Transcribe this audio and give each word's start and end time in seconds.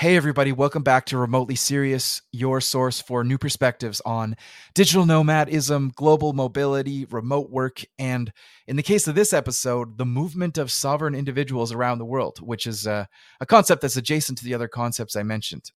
Hey, 0.00 0.16
everybody, 0.16 0.50
welcome 0.50 0.82
back 0.82 1.04
to 1.06 1.18
Remotely 1.18 1.56
Serious, 1.56 2.22
your 2.32 2.62
source 2.62 3.02
for 3.02 3.22
new 3.22 3.36
perspectives 3.36 4.00
on 4.06 4.34
digital 4.74 5.04
nomadism, 5.04 5.92
global 5.94 6.32
mobility, 6.32 7.04
remote 7.04 7.50
work, 7.50 7.84
and 7.98 8.32
in 8.66 8.76
the 8.76 8.82
case 8.82 9.06
of 9.08 9.14
this 9.14 9.34
episode, 9.34 9.98
the 9.98 10.06
movement 10.06 10.56
of 10.56 10.72
sovereign 10.72 11.14
individuals 11.14 11.70
around 11.70 11.98
the 11.98 12.06
world, 12.06 12.38
which 12.38 12.66
is 12.66 12.86
a, 12.86 13.10
a 13.42 13.44
concept 13.44 13.82
that's 13.82 13.98
adjacent 13.98 14.38
to 14.38 14.44
the 14.44 14.54
other 14.54 14.68
concepts 14.68 15.16
I 15.16 15.22
mentioned. 15.22 15.70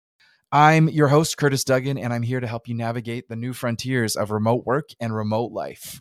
I'm 0.51 0.87
your 0.87 1.07
host, 1.07 1.37
Curtis 1.37 1.63
Duggan, 1.63 1.97
and 1.97 2.13
I'm 2.13 2.21
here 2.21 2.41
to 2.41 2.47
help 2.47 2.67
you 2.67 2.75
navigate 2.75 3.27
the 3.27 3.35
new 3.35 3.53
frontiers 3.53 4.15
of 4.15 4.29
remote 4.29 4.67
work 4.67 4.89
and 4.99 5.15
remote 5.15 5.51
life. 5.51 5.99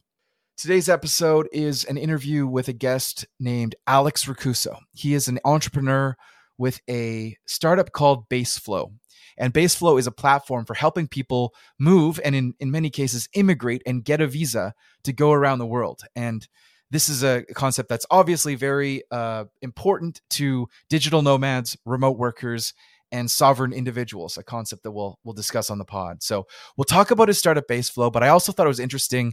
Today's 0.59 0.91
episode 0.91 1.49
is 1.53 1.85
an 1.85 1.97
interview 1.97 2.47
with 2.47 2.69
a 2.69 2.75
guest 2.75 3.25
named 3.39 3.77
Alex 3.87 4.27
Recouso. 4.27 4.77
He 4.93 5.15
is 5.15 5.27
an 5.27 5.39
entrepreneur 5.43 6.19
with 6.61 6.79
a 6.91 7.37
startup 7.47 7.91
called 7.91 8.29
Baseflow. 8.29 8.93
And 9.39 9.55
Baseflow 9.55 9.99
is 9.99 10.07
a 10.07 10.13
platform 10.13 10.67
for 10.67 10.75
helping 10.75 11.09
people 11.09 11.55
move 11.79 12.21
and, 12.23 12.35
in, 12.35 12.55
in 12.61 12.71
many 12.71 12.91
cases, 12.91 13.31
immigrate 13.33 13.83
and 13.87 14.05
get 14.05 14.21
a 14.21 14.27
visa 14.27 14.75
to 15.05 15.13
go 15.15 15.33
around 15.33 15.59
the 15.59 15.67
world. 15.67 16.03
And 16.15 16.47
this 16.91 17.09
is 17.09 17.25
a 17.25 17.45
concept 17.55 17.89
that's 17.89 18.05
obviously 18.11 18.57
very 18.57 19.03
uh, 19.11 19.47
important 19.63 20.21
to 20.31 20.69
digital 20.91 21.23
nomads, 21.23 21.79
remote 21.87 22.19
workers, 22.19 22.75
and 23.13 23.31
sovereign 23.31 23.73
individuals, 23.73 24.37
a 24.37 24.45
concept 24.45 24.83
that 24.83 24.93
we'll 24.93 25.19
we'll 25.25 25.35
discuss 25.35 25.71
on 25.71 25.79
the 25.79 25.85
pod. 25.85 26.23
So 26.23 26.47
we'll 26.77 26.85
talk 26.85 27.11
about 27.11 27.29
his 27.29 27.39
startup 27.39 27.67
Baseflow, 27.67 28.13
but 28.13 28.23
I 28.23 28.29
also 28.29 28.53
thought 28.53 28.67
it 28.67 28.69
was 28.69 28.79
interesting. 28.79 29.33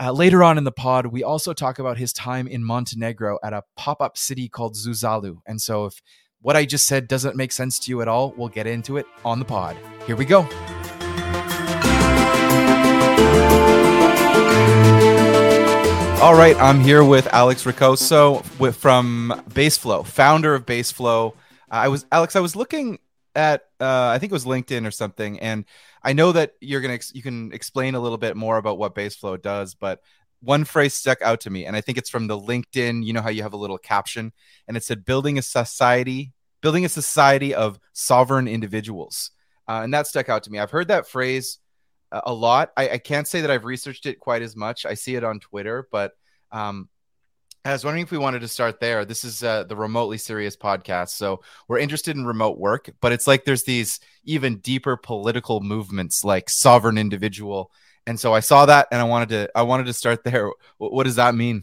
Uh, 0.00 0.12
later 0.12 0.42
on 0.42 0.56
in 0.56 0.64
the 0.64 0.72
pod, 0.72 1.06
we 1.06 1.24
also 1.24 1.52
talk 1.52 1.78
about 1.78 1.98
his 1.98 2.12
time 2.12 2.46
in 2.46 2.64
Montenegro 2.64 3.38
at 3.42 3.52
a 3.52 3.64
pop 3.76 4.00
up 4.00 4.16
city 4.16 4.48
called 4.48 4.74
Zuzalu. 4.74 5.38
And 5.46 5.60
so 5.60 5.86
if 5.86 6.00
what 6.42 6.56
I 6.56 6.64
just 6.64 6.86
said 6.86 7.06
doesn't 7.06 7.36
make 7.36 7.52
sense 7.52 7.78
to 7.80 7.90
you 7.90 8.00
at 8.00 8.08
all, 8.08 8.32
we'll 8.36 8.48
get 8.48 8.66
into 8.66 8.96
it 8.96 9.06
on 9.24 9.38
the 9.38 9.44
pod. 9.44 9.76
Here 10.06 10.16
we 10.16 10.24
go. 10.24 10.40
All 16.22 16.34
right, 16.34 16.56
I'm 16.56 16.80
here 16.80 17.02
with 17.02 17.26
Alex 17.32 17.64
Recouso 17.64 18.44
with, 18.58 18.76
from 18.76 19.42
Baseflow, 19.50 20.06
founder 20.06 20.54
of 20.54 20.66
Baseflow. 20.66 21.34
I 21.70 21.88
was 21.88 22.04
Alex. 22.12 22.36
I 22.36 22.40
was 22.40 22.56
looking 22.56 22.98
at 23.34 23.62
uh, 23.80 24.08
I 24.08 24.18
think 24.18 24.32
it 24.32 24.34
was 24.34 24.44
LinkedIn 24.44 24.86
or 24.86 24.90
something, 24.90 25.40
and 25.40 25.64
I 26.02 26.12
know 26.12 26.32
that 26.32 26.54
you're 26.60 26.80
gonna 26.80 26.98
you 27.12 27.22
can 27.22 27.52
explain 27.52 27.94
a 27.94 28.00
little 28.00 28.18
bit 28.18 28.36
more 28.36 28.56
about 28.56 28.76
what 28.78 28.94
Baseflow 28.94 29.40
does, 29.40 29.74
but 29.74 30.02
one 30.40 30.64
phrase 30.64 30.94
stuck 30.94 31.20
out 31.22 31.40
to 31.40 31.50
me, 31.50 31.66
and 31.66 31.76
I 31.76 31.80
think 31.80 31.98
it's 31.98 32.10
from 32.10 32.26
the 32.26 32.38
LinkedIn. 32.38 33.04
You 33.04 33.12
know 33.12 33.22
how 33.22 33.30
you 33.30 33.42
have 33.42 33.52
a 33.52 33.58
little 33.58 33.78
caption, 33.78 34.32
and 34.66 34.76
it 34.76 34.82
said 34.82 35.04
"building 35.04 35.38
a 35.38 35.42
society, 35.42 36.32
building 36.60 36.84
a 36.84 36.88
society 36.88 37.54
of 37.54 37.78
sovereign 37.92 38.48
individuals," 38.48 39.30
uh, 39.68 39.80
and 39.82 39.92
that 39.94 40.06
stuck 40.06 40.28
out 40.28 40.44
to 40.44 40.50
me. 40.50 40.58
I've 40.58 40.70
heard 40.70 40.88
that 40.88 41.08
phrase 41.08 41.58
a, 42.10 42.22
a 42.26 42.34
lot. 42.34 42.72
I, 42.76 42.90
I, 42.90 42.98
can't 42.98 43.28
say 43.28 43.42
that 43.42 43.50
I've 43.50 43.64
researched 43.64 44.06
it 44.06 44.18
quite 44.18 44.42
as 44.42 44.56
much. 44.56 44.86
I 44.86 44.94
see 44.94 45.14
it 45.14 45.24
on 45.24 45.40
Twitter, 45.40 45.86
but 45.92 46.12
um, 46.50 46.88
I 47.64 47.72
was 47.72 47.84
wondering 47.84 48.04
if 48.04 48.10
we 48.10 48.18
wanted 48.18 48.40
to 48.40 48.48
start 48.48 48.80
there. 48.80 49.04
This 49.04 49.24
is 49.24 49.44
uh, 49.44 49.64
the 49.64 49.76
remotely 49.76 50.16
serious 50.16 50.56
podcast, 50.56 51.10
so 51.10 51.42
we're 51.68 51.78
interested 51.78 52.16
in 52.16 52.24
remote 52.24 52.58
work, 52.58 52.90
but 53.02 53.12
it's 53.12 53.26
like 53.26 53.44
there's 53.44 53.64
these 53.64 54.00
even 54.24 54.58
deeper 54.58 54.96
political 54.96 55.60
movements, 55.60 56.24
like 56.24 56.48
sovereign 56.48 56.96
individual 56.96 57.70
and 58.06 58.18
so 58.18 58.32
I 58.32 58.40
saw 58.40 58.66
that, 58.66 58.88
and 58.90 59.00
I 59.00 59.04
wanted 59.04 59.28
to 59.30 59.50
I 59.54 59.62
wanted 59.62 59.86
to 59.86 59.92
start 59.92 60.24
there. 60.24 60.50
What, 60.78 60.92
what 60.92 61.04
does 61.04 61.16
that 61.16 61.34
mean? 61.34 61.62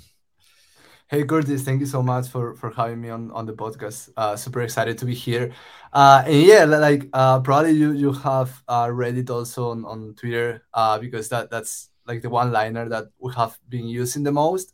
Hey 1.09 1.23
Curtis, 1.23 1.63
thank 1.63 1.79
you 1.79 1.85
so 1.85 2.03
much 2.03 2.27
for 2.27 2.53
for 2.55 2.69
having 2.69 2.99
me 2.99 3.09
on 3.09 3.31
on 3.31 3.45
the 3.45 3.53
podcast. 3.53 4.09
Uh, 4.17 4.35
super 4.35 4.61
excited 4.61 4.97
to 4.97 5.05
be 5.05 5.15
here. 5.15 5.53
Uh, 5.93 6.21
and 6.25 6.43
yeah, 6.43 6.65
like 6.65 7.07
uh, 7.13 7.39
probably 7.39 7.71
you 7.71 7.93
you 7.93 8.11
have 8.11 8.61
uh, 8.67 8.89
read 8.91 9.17
it 9.17 9.29
also 9.29 9.69
on, 9.71 9.85
on 9.85 10.15
Twitter 10.15 10.63
uh, 10.73 10.99
because 10.99 11.29
that 11.29 11.49
that's 11.49 11.89
like 12.05 12.21
the 12.21 12.29
one 12.29 12.51
liner 12.51 12.89
that 12.89 13.05
we 13.19 13.31
have 13.33 13.57
been 13.69 13.87
using 13.87 14.23
the 14.23 14.33
most. 14.33 14.73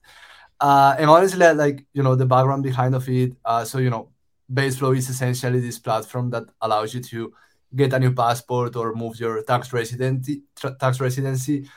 Uh, 0.59 0.95
and 0.97 1.07
honestly, 1.07 1.53
like 1.53 1.85
you 1.94 2.01
know 2.01 2.16
the 2.16 2.25
background 2.25 2.63
behind 2.63 2.95
of 2.95 3.07
it. 3.09 3.34
Uh, 3.45 3.63
so 3.63 3.78
you 3.78 3.91
know, 3.91 4.09
Baseflow 4.51 4.97
is 4.97 5.09
essentially 5.09 5.59
this 5.59 5.78
platform 5.78 6.31
that 6.31 6.45
allows 6.62 6.95
you 6.95 7.01
to 7.01 7.31
get 7.75 7.94
a 7.94 8.00
new 8.00 8.13
passport 8.13 8.75
or 8.75 8.94
move 8.94 9.19
your 9.19 9.41
tax 9.44 9.73
residency 9.73 10.44
tax 10.79 11.00
residency 11.00 11.67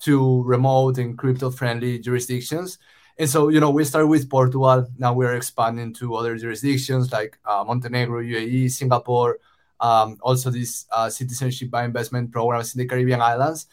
to 0.00 0.42
remote 0.44 0.98
and 0.98 1.18
crypto 1.18 1.50
friendly 1.50 1.98
jurisdictions. 1.98 2.78
And 3.18 3.28
so, 3.28 3.48
you 3.48 3.58
know, 3.58 3.70
we 3.70 3.84
started 3.84 4.06
with 4.06 4.30
Portugal. 4.30 4.86
Now 4.96 5.12
we're 5.12 5.34
expanding 5.34 5.92
to 5.94 6.14
other 6.14 6.36
jurisdictions 6.38 7.12
like 7.12 7.36
uh, 7.44 7.64
Montenegro, 7.66 8.22
UAE, 8.22 8.70
Singapore, 8.70 9.38
um, 9.80 10.18
also 10.20 10.50
these 10.50 10.86
uh, 10.92 11.10
citizenship 11.10 11.70
by 11.70 11.84
investment 11.84 12.30
programs 12.30 12.74
in 12.74 12.78
the 12.78 12.86
Caribbean 12.86 13.20
islands. 13.20 13.66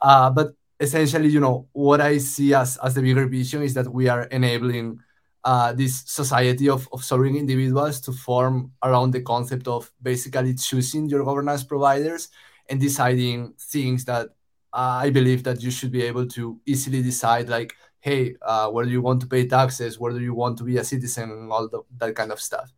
Uh, 0.00 0.30
but 0.30 0.54
essentially, 0.78 1.28
you 1.28 1.40
know, 1.40 1.66
what 1.72 2.00
I 2.00 2.18
see 2.18 2.54
as, 2.54 2.76
as 2.76 2.94
the 2.94 3.02
bigger 3.02 3.26
vision 3.26 3.62
is 3.62 3.74
that 3.74 3.92
we 3.92 4.08
are 4.08 4.22
enabling 4.24 5.00
uh, 5.44 5.72
this 5.72 6.02
society 6.06 6.68
of, 6.68 6.88
of 6.92 7.04
sovereign 7.04 7.36
individuals 7.36 8.00
to 8.00 8.12
form 8.12 8.72
around 8.82 9.10
the 9.10 9.20
concept 9.20 9.66
of 9.66 9.90
basically 10.00 10.54
choosing 10.54 11.08
your 11.08 11.24
governance 11.24 11.64
providers 11.64 12.28
and 12.68 12.80
deciding 12.80 13.54
things 13.58 14.04
that 14.04 14.28
uh, 14.72 15.00
I 15.02 15.10
believe 15.10 15.42
that 15.44 15.62
you 15.62 15.70
should 15.70 15.92
be 15.92 16.02
able 16.02 16.26
to 16.28 16.60
easily 16.64 17.02
decide, 17.02 17.48
like, 17.48 17.74
hey, 18.00 18.36
uh, 18.42 18.68
where 18.68 18.84
do 18.84 18.90
you 18.90 19.02
want 19.02 19.20
to 19.20 19.26
pay 19.26 19.46
taxes? 19.46 19.98
Where 19.98 20.12
do 20.12 20.20
you 20.20 20.34
want 20.34 20.58
to 20.58 20.64
be 20.64 20.78
a 20.78 20.84
citizen? 20.84 21.30
And 21.30 21.52
all 21.52 21.68
the, 21.68 21.82
that 21.98 22.14
kind 22.14 22.32
of 22.32 22.40
stuff. 22.40 22.72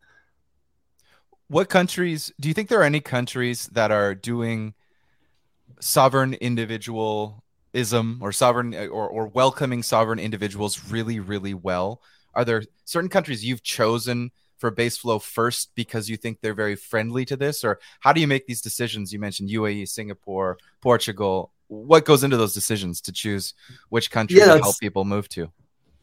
What 1.48 1.69
countries 1.69 2.32
do 2.41 2.48
you 2.48 2.54
think 2.54 2.69
there 2.69 2.81
are 2.81 2.84
any 2.84 3.00
countries 3.00 3.66
that 3.69 3.91
are 3.91 4.14
doing 4.14 4.75
sovereign 5.81 6.34
individualism 6.34 8.19
or 8.20 8.32
sovereign 8.32 8.75
or, 8.75 9.08
or 9.08 9.26
welcoming 9.28 9.82
sovereign 9.82 10.19
individuals 10.19 10.91
really, 10.91 11.20
really 11.20 11.54
well? 11.54 12.00
Are 12.37 12.45
there 12.45 12.62
certain 12.84 13.11
countries 13.11 13.45
you've 13.45 13.62
chosen 13.62 14.31
for 14.59 14.71
Baseflow 14.71 15.21
first 15.21 15.75
because 15.75 16.09
you 16.09 16.17
think 16.17 16.41
they're 16.41 16.55
very 16.55 16.77
friendly 16.77 17.25
to 17.27 17.37
this, 17.37 17.65
or 17.65 17.81
how 18.00 18.12
do 18.12 18.21
you 18.21 18.27
make 18.27 18.47
these 18.47 18.61
decisions? 18.61 19.12
You 19.12 19.19
mentioned 19.19 19.50
UAE, 19.50 19.89
Singapore, 19.89 20.59
Portugal. 20.81 21.50
What 21.69 22.05
goes 22.05 22.25
into 22.25 22.37
those 22.37 22.55
decisions 22.55 23.00
to 23.03 23.12
choose 23.12 23.55
which 23.89 24.11
country 24.11 24.39
yeah, 24.39 24.55
to 24.55 24.61
help 24.61 24.78
people 24.78 25.05
move 25.05 25.28
to? 25.31 25.50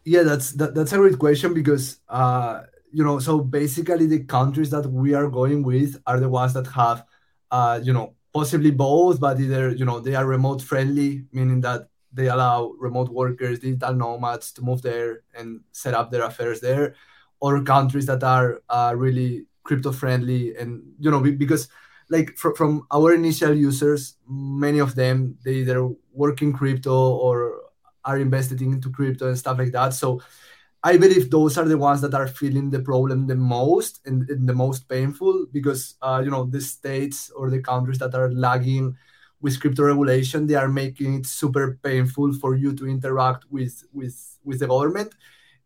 Yeah, 0.04 0.24
that's 0.24 0.52
that, 0.54 0.74
that's 0.74 0.94
a 0.94 0.98
great 0.98 1.20
question 1.20 1.54
because 1.54 2.00
uh, 2.10 2.62
you 2.92 3.04
know, 3.04 3.20
so 3.20 3.40
basically 3.40 4.08
the 4.08 4.24
countries 4.24 4.70
that 4.72 4.86
we 4.88 5.14
are 5.14 5.30
going 5.30 5.64
with 5.64 6.02
are 6.06 6.20
the 6.20 6.30
ones 6.30 6.54
that 6.54 6.68
have 6.68 7.06
uh, 7.52 7.80
you 7.84 7.94
know, 7.94 8.16
possibly 8.34 8.72
both, 8.72 9.20
but 9.20 9.40
either 9.40 9.72
you 9.72 9.86
know 9.86 10.00
they 10.00 10.16
are 10.16 10.26
remote 10.26 10.62
friendly, 10.62 11.26
meaning 11.32 11.62
that 11.62 11.88
they 12.14 12.28
allow 12.28 12.74
remote 12.80 13.10
workers, 13.10 13.60
digital 13.60 13.94
nomads 13.94 14.52
to 14.54 14.62
move 14.62 14.82
there 14.82 15.22
and 15.36 15.62
set 15.72 15.94
up 15.94 16.12
their 16.12 16.24
affairs 16.24 16.60
there, 16.62 16.96
or 17.40 17.64
countries 17.64 18.06
that 18.06 18.24
are 18.24 18.62
uh, 18.70 18.94
really 18.96 19.46
crypto 19.64 19.92
friendly. 19.92 20.56
And 20.56 20.84
you 21.00 21.12
know, 21.12 21.22
because 21.22 21.70
like 22.10 22.38
fr- 22.38 22.56
from 22.56 22.86
our 22.92 23.14
initial 23.14 23.54
users, 23.56 24.16
many 24.28 24.80
of 24.80 24.96
them 24.96 25.38
they 25.44 25.56
either 25.56 25.88
work 26.14 26.42
in 26.42 26.54
crypto 26.54 26.94
or 26.94 27.62
are 28.04 28.18
invested 28.18 28.62
into 28.62 28.90
crypto 28.90 29.28
and 29.28 29.38
stuff 29.38 29.58
like 29.58 29.72
that. 29.72 29.94
So 29.94 30.22
I 30.84 30.98
believe 30.98 31.30
those 31.30 31.58
are 31.58 31.68
the 31.68 31.78
ones 31.78 32.02
that 32.02 32.14
are 32.16 32.28
feeling 32.28 32.72
the 32.72 32.80
problem 32.82 33.28
the 33.28 33.36
most 33.36 34.00
and, 34.06 34.28
and 34.30 34.50
the 34.50 34.54
most 34.54 34.90
painful 34.90 35.46
because 35.52 35.96
uh, 36.02 36.22
you 36.24 36.32
know 36.32 36.46
the 36.46 36.62
states 36.62 37.30
or 37.32 37.50
the 37.52 37.62
countries 37.62 38.00
that 38.00 38.16
are 38.16 38.32
lagging 38.32 38.98
with 39.42 39.60
crypto 39.60 39.84
regulation 39.84 40.46
they 40.46 40.56
are 40.56 40.70
making 40.70 41.16
it 41.16 41.26
super 41.26 41.80
painful 41.84 42.34
for 42.34 42.56
you 42.56 42.74
to 42.74 42.88
interact 42.88 43.46
with 43.50 43.84
with 43.94 44.38
with 44.44 44.60
the 44.60 44.68
government. 44.68 45.14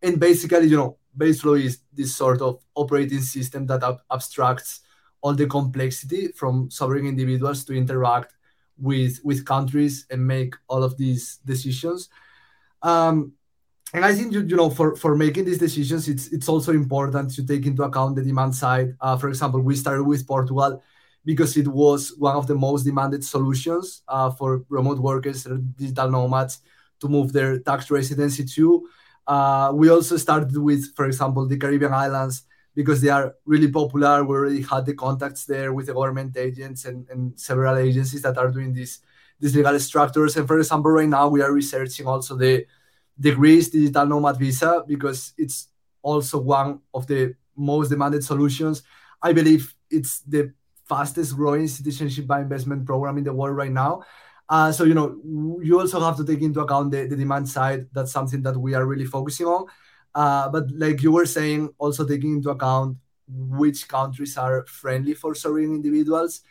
And 0.01 0.19
basically 0.19 0.67
you 0.67 0.77
know 0.77 0.97
baseflow 1.17 1.61
is 1.61 1.79
this 1.93 2.15
sort 2.15 2.41
of 2.41 2.61
operating 2.75 3.21
system 3.21 3.65
that 3.67 3.83
ab- 3.83 4.01
abstracts 4.11 4.81
all 5.21 5.33
the 5.33 5.47
complexity 5.47 6.27
from 6.29 6.69
sovereign 6.69 7.07
individuals 7.07 7.65
to 7.65 7.73
interact 7.73 8.33
with 8.77 9.19
with 9.23 9.45
countries 9.45 10.05
and 10.09 10.25
make 10.25 10.53
all 10.67 10.83
of 10.83 10.97
these 10.97 11.39
decisions. 11.45 12.09
Um, 12.81 13.33
and 13.93 14.03
I 14.03 14.13
think 14.13 14.33
you, 14.33 14.41
you 14.41 14.55
know 14.55 14.69
for, 14.69 14.95
for 14.95 15.15
making 15.15 15.45
these 15.45 15.57
decisions, 15.57 16.07
it's 16.07 16.27
it's 16.27 16.49
also 16.49 16.73
important 16.73 17.33
to 17.35 17.45
take 17.45 17.65
into 17.65 17.83
account 17.83 18.15
the 18.15 18.23
demand 18.23 18.55
side. 18.55 18.95
Uh, 18.99 19.17
for 19.17 19.29
example, 19.29 19.61
we 19.61 19.75
started 19.75 20.03
with 20.03 20.27
Portugal 20.27 20.83
because 21.25 21.57
it 21.57 21.67
was 21.67 22.13
one 22.17 22.35
of 22.35 22.47
the 22.47 22.55
most 22.55 22.83
demanded 22.83 23.23
solutions 23.25 24.03
uh, 24.07 24.29
for 24.31 24.63
remote 24.69 24.99
workers, 24.99 25.47
digital 25.75 26.09
nomads, 26.09 26.61
to 26.99 27.07
move 27.07 27.33
their 27.33 27.59
tax 27.59 27.91
residency 27.91 28.45
to. 28.45 28.87
Uh, 29.27 29.71
we 29.73 29.89
also 29.89 30.17
started 30.17 30.55
with, 30.57 30.95
for 30.95 31.05
example, 31.05 31.47
the 31.47 31.57
Caribbean 31.57 31.93
islands 31.93 32.43
because 32.75 33.01
they 33.01 33.09
are 33.09 33.35
really 33.45 33.71
popular. 33.71 34.23
We 34.23 34.35
already 34.35 34.61
had 34.61 34.85
the 34.85 34.93
contacts 34.93 35.45
there 35.45 35.73
with 35.73 35.87
the 35.87 35.93
government 35.93 36.37
agents 36.37 36.85
and, 36.85 37.09
and 37.09 37.37
several 37.39 37.75
agencies 37.77 38.21
that 38.21 38.37
are 38.37 38.51
doing 38.51 38.73
these 38.73 38.99
these 39.39 39.55
legal 39.55 39.77
structures. 39.79 40.37
And 40.37 40.47
for 40.47 40.57
example, 40.59 40.91
right 40.91 41.09
now 41.09 41.27
we 41.27 41.41
are 41.41 41.51
researching 41.51 42.07
also 42.07 42.37
the 42.37 42.65
the 43.17 43.33
Greece 43.33 43.69
digital 43.69 44.05
nomad 44.05 44.37
visa 44.37 44.83
because 44.87 45.33
it's 45.37 45.69
also 46.01 46.39
one 46.39 46.79
of 46.93 47.07
the 47.07 47.35
most 47.55 47.89
demanded 47.89 48.23
solutions. 48.23 48.83
I 49.21 49.33
believe 49.33 49.73
it's 49.89 50.19
the 50.21 50.53
fastest 50.87 51.35
growing 51.35 51.67
citizenship 51.67 52.27
by 52.27 52.41
investment 52.41 52.85
program 52.85 53.17
in 53.17 53.23
the 53.23 53.33
world 53.33 53.55
right 53.55 53.71
now. 53.71 54.03
Uh, 54.47 54.71
so 54.71 54.83
you 54.83 54.93
know, 54.93 55.17
you 55.63 55.79
also 55.79 55.99
have 55.99 56.17
to 56.17 56.25
take 56.25 56.41
into 56.41 56.59
account 56.61 56.91
the, 56.91 57.07
the 57.07 57.15
demand 57.15 57.49
side. 57.49 57.87
That's 57.93 58.11
something 58.11 58.43
that 58.43 58.57
we 58.57 58.73
are 58.75 58.85
really 58.85 59.05
focusing 59.05 59.47
on. 59.47 59.65
Uh, 60.13 60.49
but 60.49 60.69
like 60.71 61.01
you 61.01 61.11
were 61.11 61.25
saying, 61.25 61.69
also 61.77 62.07
taking 62.07 62.35
into 62.35 62.49
account 62.49 62.97
which 63.27 63.87
countries 63.87 64.37
are 64.37 64.65
friendly 64.67 65.13
for 65.13 65.33
sovereign 65.33 65.73
individuals 65.73 66.41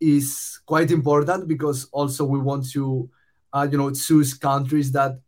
is 0.00 0.60
quite 0.66 0.90
important 0.90 1.48
because 1.48 1.88
also 1.92 2.24
we 2.24 2.38
want 2.38 2.68
to, 2.70 3.08
uh, 3.52 3.66
you 3.70 3.78
know, 3.78 3.90
choose 3.90 4.34
countries 4.34 4.92
that 4.92 5.20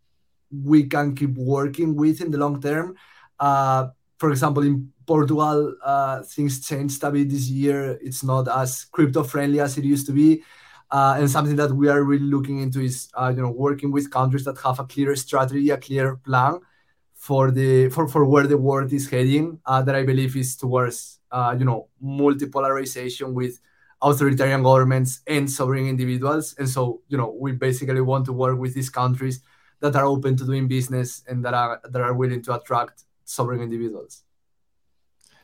we 0.51 0.85
can 0.85 1.15
keep 1.15 1.35
working 1.37 1.95
with 1.95 2.21
in 2.21 2.31
the 2.31 2.39
long 2.39 2.61
term. 2.61 2.95
Uh, 3.39 3.89
for 4.19 4.31
example, 4.31 4.63
in 4.65 4.93
Portugal, 5.09 5.75
uh, 5.85 6.23
things 6.23 6.67
changed 6.69 7.03
a 7.03 7.11
bit 7.11 7.31
this 7.31 7.49
year. 7.49 7.99
It's 8.03 8.23
not 8.23 8.47
as 8.49 8.85
crypto 8.93 9.25
friendly 9.25 9.61
as 9.61 9.79
it 9.79 9.85
used 9.85 10.07
to 10.09 10.13
be. 10.13 10.45
Uh, 10.91 11.17
and 11.19 11.31
something 11.31 11.57
that 11.57 11.73
we 11.73 11.89
are 11.89 12.03
really 12.03 12.31
looking 12.37 12.61
into 12.61 12.81
is 12.81 13.09
uh, 13.15 13.33
you 13.35 13.43
know 13.43 13.51
working 13.51 13.91
with 13.93 14.11
countries 14.11 14.45
that 14.45 14.59
have 14.65 14.79
a 14.81 14.85
clear 14.85 15.17
strategy, 15.17 15.71
a 15.71 15.77
clear 15.77 16.17
plan 16.17 16.61
for 17.15 17.51
the 17.51 17.89
for, 17.91 18.09
for 18.09 18.25
where 18.25 18.47
the 18.47 18.57
world 18.57 18.93
is 18.93 19.09
heading. 19.11 19.61
Uh, 19.67 19.83
that 19.83 19.95
I 19.95 20.05
believe 20.05 20.37
is 20.37 20.57
towards 20.57 21.21
uh, 21.31 21.55
you 21.59 21.65
know 21.65 21.89
multipolarization 22.03 23.33
with 23.35 23.61
authoritarian 24.01 24.63
governments 24.63 25.21
and 25.27 25.51
sovereign 25.51 25.87
individuals. 25.89 26.55
And 26.59 26.69
so 26.69 27.03
you 27.09 27.19
know 27.19 27.37
we 27.39 27.53
basically 27.53 28.01
want 28.01 28.25
to 28.27 28.33
work 28.33 28.59
with 28.59 28.75
these 28.75 28.91
countries 28.91 29.43
that 29.81 29.97
are 29.97 30.07
open 30.07 30.37
to 30.37 30.47
doing 30.47 30.69
business 30.69 31.23
and 31.29 31.45
that 31.45 31.55
are 31.55 31.81
that 31.85 32.01
are 32.01 32.15
willing 32.15 32.43
to 32.43 32.55
attract 32.55 33.05
sovereign 33.25 33.61
individuals. 33.61 34.23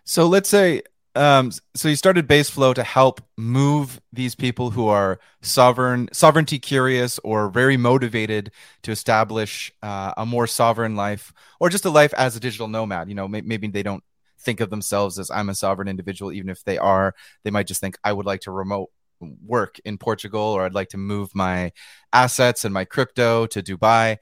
So 0.05 0.27
let's 0.27 0.49
say 0.49 0.83
um, 1.17 1.53
so 1.75 1.89
you 1.89 1.95
started 1.95 2.27
Baseflow 2.27 2.75
to 2.75 2.83
help 2.83 3.21
move 3.37 4.01
these 4.13 4.35
people 4.35 4.71
who 4.71 4.89
are 4.89 5.21
sovereign, 5.43 6.09
sovereignty 6.13 6.59
curious, 6.59 7.21
or 7.21 7.49
very 7.51 7.77
motivated 7.77 8.51
to 8.83 8.91
establish 8.91 9.73
uh, 9.83 10.13
a 10.17 10.27
more 10.27 10.49
sovereign 10.49 10.97
life, 10.97 11.33
or 11.61 11.69
just 11.69 11.85
a 11.85 11.91
life 11.91 12.13
as 12.15 12.35
a 12.35 12.41
digital 12.41 12.67
nomad. 12.67 13.09
You 13.09 13.15
know, 13.15 13.29
may- 13.29 13.43
maybe 13.43 13.69
they 13.69 13.85
don't 13.85 14.03
think 14.41 14.59
of 14.59 14.71
themselves 14.71 15.19
as 15.21 15.31
I'm 15.31 15.49
a 15.49 15.55
sovereign 15.55 15.87
individual, 15.87 16.33
even 16.33 16.51
if 16.51 16.65
they 16.65 16.79
are. 16.79 17.15
They 17.45 17.51
might 17.51 17.69
just 17.69 17.81
think 17.81 17.97
I 18.03 18.13
would 18.13 18.27
like 18.27 18.41
to 18.43 18.51
remote 18.51 18.91
work 19.21 19.79
in 19.85 19.99
Portugal, 19.99 20.41
or 20.41 20.65
I'd 20.65 20.75
like 20.75 20.89
to 20.91 20.99
move 20.99 21.33
my 21.33 21.71
assets 22.13 22.65
and 22.65 22.75
my 22.75 22.85
crypto 22.85 23.47
to 23.47 23.63
Dubai. 23.63 24.19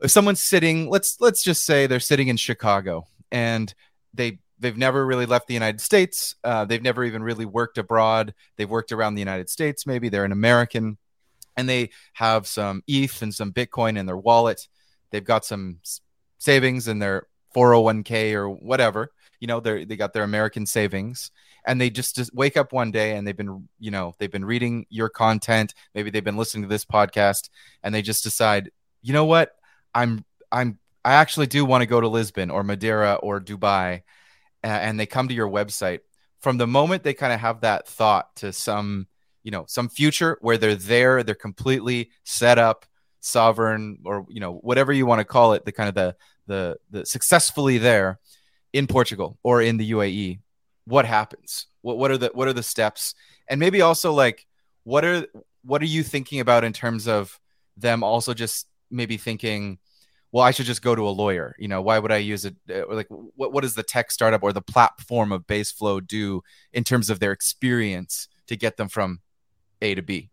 If 0.00 0.12
someone's 0.12 0.40
sitting, 0.40 0.88
let's 0.88 1.20
let's 1.20 1.42
just 1.42 1.64
say 1.64 1.86
they're 1.86 2.00
sitting 2.00 2.28
in 2.28 2.36
Chicago 2.36 3.06
and 3.32 3.72
they 4.14 4.38
they've 4.62 4.76
never 4.76 5.04
really 5.04 5.26
left 5.26 5.48
the 5.48 5.54
United 5.54 5.80
States. 5.80 6.36
Uh, 6.42 6.64
they've 6.64 6.82
never 6.82 7.04
even 7.04 7.22
really 7.22 7.44
worked 7.44 7.78
abroad. 7.78 8.32
They've 8.56 8.70
worked 8.70 8.92
around 8.92 9.14
the 9.14 9.20
United 9.20 9.50
States. 9.50 9.86
Maybe 9.86 10.08
they're 10.08 10.24
an 10.24 10.32
American, 10.32 10.96
and 11.56 11.68
they 11.68 11.90
have 12.14 12.46
some 12.46 12.82
ETH 12.86 13.20
and 13.20 13.34
some 13.34 13.52
Bitcoin 13.52 13.98
in 13.98 14.06
their 14.06 14.16
wallet. 14.16 14.68
They've 15.10 15.24
got 15.24 15.44
some 15.44 15.80
savings 16.38 16.88
in 16.88 17.00
their 17.00 17.26
401k 17.54 18.32
or 18.34 18.48
whatever. 18.48 19.10
You 19.40 19.48
know, 19.48 19.60
they 19.60 19.84
they 19.84 19.96
got 19.96 20.12
their 20.12 20.22
American 20.22 20.64
savings, 20.64 21.32
and 21.66 21.80
they 21.80 21.90
just, 21.90 22.14
just 22.14 22.32
wake 22.32 22.56
up 22.56 22.72
one 22.72 22.92
day 22.92 23.16
and 23.16 23.26
they've 23.26 23.36
been, 23.36 23.68
you 23.80 23.90
know, 23.90 24.14
they've 24.18 24.30
been 24.30 24.44
reading 24.44 24.86
your 24.88 25.08
content. 25.08 25.74
Maybe 25.94 26.10
they've 26.10 26.24
been 26.24 26.36
listening 26.36 26.62
to 26.62 26.68
this 26.68 26.84
podcast, 26.84 27.50
and 27.82 27.92
they 27.92 28.02
just 28.02 28.22
decide, 28.22 28.70
you 29.02 29.12
know 29.12 29.24
what, 29.24 29.56
I'm 29.94 30.24
I'm 30.52 30.78
I 31.04 31.14
actually 31.14 31.48
do 31.48 31.64
want 31.64 31.82
to 31.82 31.86
go 31.86 32.00
to 32.00 32.06
Lisbon 32.06 32.50
or 32.50 32.62
Madeira 32.62 33.14
or 33.14 33.40
Dubai 33.40 34.02
and 34.62 34.98
they 34.98 35.06
come 35.06 35.28
to 35.28 35.34
your 35.34 35.48
website 35.48 36.00
from 36.40 36.56
the 36.56 36.66
moment 36.66 37.02
they 37.02 37.14
kind 37.14 37.32
of 37.32 37.40
have 37.40 37.60
that 37.60 37.86
thought 37.86 38.34
to 38.36 38.52
some 38.52 39.06
you 39.42 39.50
know 39.50 39.64
some 39.68 39.88
future 39.88 40.38
where 40.40 40.58
they're 40.58 40.74
there 40.74 41.22
they're 41.22 41.34
completely 41.34 42.10
set 42.24 42.58
up 42.58 42.86
sovereign 43.20 43.98
or 44.04 44.26
you 44.28 44.40
know 44.40 44.54
whatever 44.54 44.92
you 44.92 45.06
want 45.06 45.20
to 45.20 45.24
call 45.24 45.52
it 45.52 45.64
the 45.64 45.72
kind 45.72 45.88
of 45.88 45.94
the 45.94 46.16
the 46.46 46.76
the 46.90 47.06
successfully 47.06 47.78
there 47.78 48.18
in 48.72 48.86
Portugal 48.86 49.38
or 49.42 49.62
in 49.62 49.76
the 49.76 49.90
UAE 49.92 50.38
what 50.84 51.06
happens? 51.06 51.66
What 51.82 51.98
what 51.98 52.10
are 52.10 52.18
the 52.18 52.30
what 52.34 52.48
are 52.48 52.52
the 52.52 52.62
steps? 52.62 53.14
And 53.48 53.60
maybe 53.60 53.82
also 53.82 54.12
like 54.12 54.46
what 54.84 55.04
are 55.04 55.26
what 55.64 55.82
are 55.82 55.86
you 55.86 56.02
thinking 56.02 56.40
about 56.40 56.64
in 56.64 56.72
terms 56.72 57.06
of 57.06 57.38
them 57.76 58.02
also 58.02 58.34
just 58.34 58.66
maybe 58.90 59.16
thinking 59.16 59.78
well, 60.32 60.44
I 60.44 60.50
should 60.50 60.66
just 60.66 60.82
go 60.82 60.94
to 60.94 61.06
a 61.06 61.10
lawyer. 61.10 61.54
You 61.58 61.68
know, 61.68 61.82
why 61.82 61.98
would 61.98 62.10
I 62.10 62.16
use 62.16 62.46
it? 62.46 62.56
Uh, 62.68 62.82
like, 62.88 63.06
what 63.08 63.52
what 63.52 63.60
does 63.62 63.74
the 63.74 63.82
tech 63.82 64.10
startup 64.10 64.42
or 64.42 64.52
the 64.52 64.62
platform 64.62 65.30
of 65.30 65.46
Baseflow 65.46 66.04
do 66.04 66.42
in 66.72 66.84
terms 66.84 67.10
of 67.10 67.20
their 67.20 67.32
experience 67.32 68.28
to 68.46 68.56
get 68.56 68.78
them 68.78 68.88
from 68.88 69.20
A 69.82 69.94
to 69.94 70.02
B? 70.02 70.30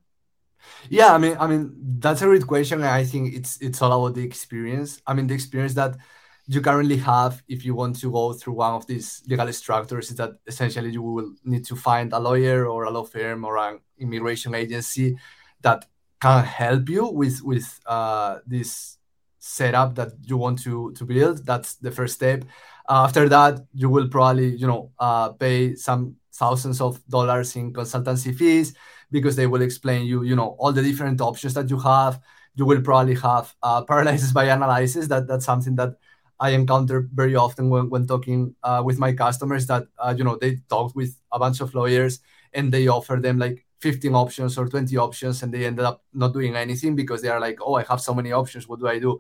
Yeah, 0.90 1.14
I 1.14 1.18
mean, 1.18 1.36
I 1.40 1.48
mean 1.48 1.74
that's 2.00 2.22
a 2.22 2.26
great 2.26 2.48
question. 2.48 2.82
I 2.84 3.04
think 3.04 3.34
it's 3.36 3.62
it's 3.62 3.82
all 3.82 4.06
about 4.06 4.16
the 4.16 4.24
experience. 4.24 5.02
I 5.06 5.14
mean, 5.14 5.28
the 5.28 5.36
experience 5.36 5.74
that 5.74 5.98
you 6.48 6.62
currently 6.62 6.98
have 6.98 7.44
if 7.48 7.66
you 7.66 7.76
want 7.76 8.00
to 8.00 8.12
go 8.12 8.34
through 8.34 8.54
one 8.54 8.74
of 8.74 8.88
these 8.88 9.22
legal 9.28 9.52
structures 9.54 10.10
is 10.10 10.16
that 10.16 10.32
essentially 10.48 10.92
you 10.92 11.02
will 11.02 11.34
need 11.44 11.66
to 11.66 11.76
find 11.76 12.14
a 12.14 12.20
lawyer 12.20 12.66
or 12.66 12.86
a 12.86 12.90
law 12.90 13.04
firm 13.04 13.46
or 13.46 13.58
an 13.58 13.80
immigration 14.00 14.56
agency 14.56 15.18
that 15.62 15.86
can 16.22 16.44
help 16.44 16.88
you 16.90 17.06
with 17.08 17.42
with 17.44 17.80
uh, 17.86 18.40
this 18.48 18.99
setup 19.40 19.96
that 19.96 20.12
you 20.24 20.38
want 20.38 20.62
to 20.64 20.92
to 20.94 21.06
build. 21.06 21.46
That's 21.46 21.76
the 21.76 21.92
first 21.92 22.16
step. 22.16 22.44
Uh, 22.88 23.04
after 23.06 23.30
that, 23.30 23.62
you 23.74 23.90
will 23.90 24.08
probably 24.08 24.56
you 24.56 24.68
know 24.68 24.92
uh, 25.00 25.30
pay 25.34 25.76
some 25.76 26.16
thousands 26.34 26.82
of 26.82 27.06
dollars 27.08 27.56
in 27.56 27.74
consultancy 27.74 28.34
fees 28.36 28.74
because 29.12 29.36
they 29.36 29.48
will 29.48 29.62
explain 29.62 30.06
you 30.06 30.24
you 30.24 30.36
know 30.36 30.56
all 30.60 30.72
the 30.72 30.84
different 30.84 31.22
options 31.22 31.54
that 31.54 31.70
you 31.70 31.80
have. 31.80 32.20
You 32.56 32.66
will 32.66 32.82
probably 32.82 33.16
have 33.16 33.54
uh, 33.64 33.82
paralysis 33.84 34.32
by 34.32 34.46
analysis. 34.46 35.08
That 35.08 35.28
that's 35.28 35.46
something 35.46 35.76
that 35.76 35.96
I 36.40 36.52
encounter 36.52 37.08
very 37.14 37.36
often 37.36 37.70
when, 37.70 37.90
when 37.90 38.08
talking 38.08 38.56
uh, 38.64 38.82
with 38.86 38.98
my 38.98 39.14
customers 39.14 39.68
that 39.68 39.88
uh, 39.98 40.14
you 40.18 40.24
know 40.24 40.38
they 40.40 40.58
talk 40.70 40.96
with 40.96 41.16
a 41.32 41.40
bunch 41.40 41.62
of 41.62 41.74
lawyers 41.76 42.20
and 42.54 42.72
they 42.72 42.88
offer 42.88 43.18
them 43.18 43.38
like 43.38 43.66
15 43.80 44.14
options 44.16 44.58
or 44.58 44.68
20 44.68 44.96
options 44.98 45.44
and 45.44 45.54
they 45.54 45.66
ended 45.66 45.86
up 45.86 46.04
not 46.14 46.34
doing 46.34 46.56
anything 46.56 46.96
because 46.96 47.22
they 47.22 47.30
are 47.30 47.40
like 47.40 47.60
oh 47.62 47.76
i 47.76 47.84
have 47.84 48.02
so 48.02 48.14
many 48.14 48.32
options. 48.32 48.68
What 48.68 48.80
do 48.80 48.88
i 48.88 49.00
do? 49.00 49.20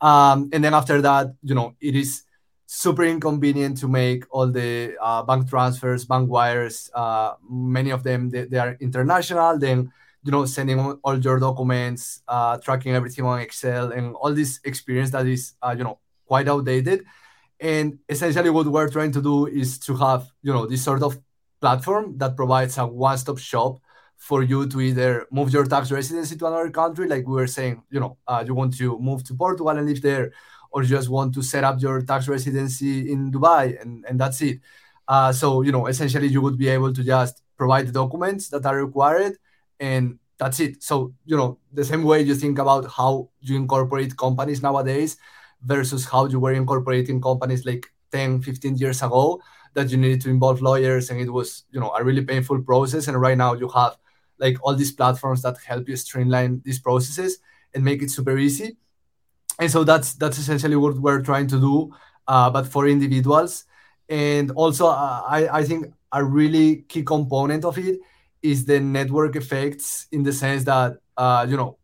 Um, 0.00 0.48
and 0.52 0.64
then 0.64 0.74
after 0.74 1.00
that 1.02 1.34
you 1.42 1.54
know 1.54 1.74
it 1.80 1.94
is 1.94 2.24
super 2.66 3.04
inconvenient 3.04 3.78
to 3.78 3.88
make 3.88 4.24
all 4.30 4.46
the 4.46 4.96
uh, 5.00 5.22
bank 5.24 5.48
transfers 5.48 6.04
bank 6.04 6.30
wires 6.30 6.90
uh, 6.94 7.34
many 7.48 7.90
of 7.90 8.02
them 8.02 8.30
they, 8.30 8.44
they, 8.44 8.58
are 8.58 8.76
international 8.80 9.58
then 9.58 9.92
you 10.22 10.30
know 10.30 10.44
sending 10.44 10.78
all 10.78 11.18
your 11.18 11.38
documents 11.38 12.22
uh, 12.28 12.56
tracking 12.58 12.94
everything 12.94 13.24
on 13.24 13.40
excel 13.40 13.92
and 13.92 14.14
all 14.14 14.32
this 14.32 14.60
experience 14.64 15.10
that 15.10 15.26
is 15.26 15.54
uh, 15.62 15.74
you 15.76 15.84
know 15.84 15.98
quite 16.30 16.46
outdated. 16.46 17.04
And 17.58 17.98
essentially 18.08 18.50
what 18.50 18.66
we're 18.66 18.88
trying 18.88 19.12
to 19.18 19.20
do 19.20 19.46
is 19.46 19.78
to 19.86 19.96
have 19.96 20.30
you 20.46 20.52
know 20.52 20.64
this 20.66 20.82
sort 20.84 21.02
of 21.02 21.18
platform 21.60 22.16
that 22.18 22.36
provides 22.36 22.78
a 22.78 22.86
one-stop 22.86 23.38
shop 23.38 23.72
for 24.20 24.42
you 24.42 24.66
to 24.66 24.80
either 24.82 25.26
move 25.30 25.50
your 25.50 25.64
tax 25.64 25.90
residency 25.90 26.36
to 26.36 26.46
another 26.46 26.70
country, 26.70 27.08
like 27.08 27.26
we 27.26 27.32
were 27.32 27.46
saying, 27.46 27.82
you 27.90 27.98
know, 27.98 28.18
uh, 28.28 28.44
you 28.46 28.54
want 28.54 28.76
to 28.76 28.98
move 28.98 29.24
to 29.24 29.34
Portugal 29.34 29.70
and 29.70 29.88
live 29.88 30.02
there, 30.02 30.30
or 30.70 30.82
you 30.82 30.88
just 30.90 31.08
want 31.08 31.32
to 31.34 31.42
set 31.42 31.64
up 31.64 31.80
your 31.80 32.02
tax 32.02 32.28
residency 32.28 33.10
in 33.10 33.32
Dubai, 33.32 33.80
and, 33.80 34.04
and 34.06 34.20
that's 34.20 34.42
it. 34.42 34.60
Uh, 35.08 35.32
so, 35.32 35.62
you 35.62 35.72
know, 35.72 35.86
essentially 35.86 36.28
you 36.28 36.42
would 36.42 36.58
be 36.58 36.68
able 36.68 36.92
to 36.92 37.02
just 37.02 37.42
provide 37.56 37.88
the 37.88 37.92
documents 37.92 38.50
that 38.50 38.66
are 38.66 38.84
required, 38.84 39.38
and 39.80 40.18
that's 40.36 40.60
it. 40.60 40.82
So, 40.82 41.14
you 41.24 41.36
know, 41.38 41.58
the 41.72 41.84
same 41.84 42.04
way 42.04 42.20
you 42.20 42.34
think 42.34 42.58
about 42.58 42.90
how 42.90 43.30
you 43.40 43.56
incorporate 43.56 44.18
companies 44.18 44.62
nowadays 44.62 45.16
versus 45.62 46.04
how 46.04 46.26
you 46.26 46.38
were 46.38 46.52
incorporating 46.52 47.22
companies 47.22 47.64
like 47.64 47.86
10, 48.12 48.42
15 48.42 48.76
years 48.76 49.02
ago, 49.02 49.40
that 49.72 49.90
you 49.90 49.96
needed 49.96 50.20
to 50.20 50.30
involve 50.30 50.60
lawyers 50.60 51.08
and 51.08 51.20
it 51.20 51.30
was, 51.30 51.64
you 51.70 51.80
know, 51.80 51.90
a 51.96 52.04
really 52.04 52.22
painful 52.22 52.60
process. 52.62 53.08
And 53.08 53.18
right 53.18 53.38
now 53.38 53.54
you 53.54 53.68
have 53.68 53.96
like 54.40 54.56
all 54.62 54.74
these 54.74 54.92
platforms 54.92 55.42
that 55.42 55.56
help 55.64 55.88
you 55.88 55.96
streamline 55.96 56.62
these 56.64 56.78
processes 56.78 57.38
and 57.74 57.84
make 57.84 58.02
it 58.02 58.10
super 58.10 58.36
easy. 58.38 58.76
And 59.58 59.70
so 59.70 59.84
that's 59.84 60.14
that's 60.14 60.38
essentially 60.38 60.76
what 60.76 60.98
we're 60.98 61.22
trying 61.22 61.46
to 61.48 61.60
do, 61.60 61.94
uh, 62.26 62.50
but 62.50 62.66
for 62.66 62.88
individuals. 62.88 63.64
And 64.08 64.50
also, 64.52 64.86
uh, 64.86 65.22
I 65.28 65.48
I 65.60 65.64
think 65.64 65.92
a 66.12 66.24
really 66.24 66.82
key 66.88 67.02
component 67.02 67.64
of 67.64 67.78
it 67.78 68.00
is 68.42 68.64
the 68.64 68.80
network 68.80 69.36
effects 69.36 70.06
in 70.10 70.22
the 70.22 70.32
sense 70.32 70.64
that 70.64 70.98
uh, 71.16 71.46
you 71.48 71.56
know 71.56 71.76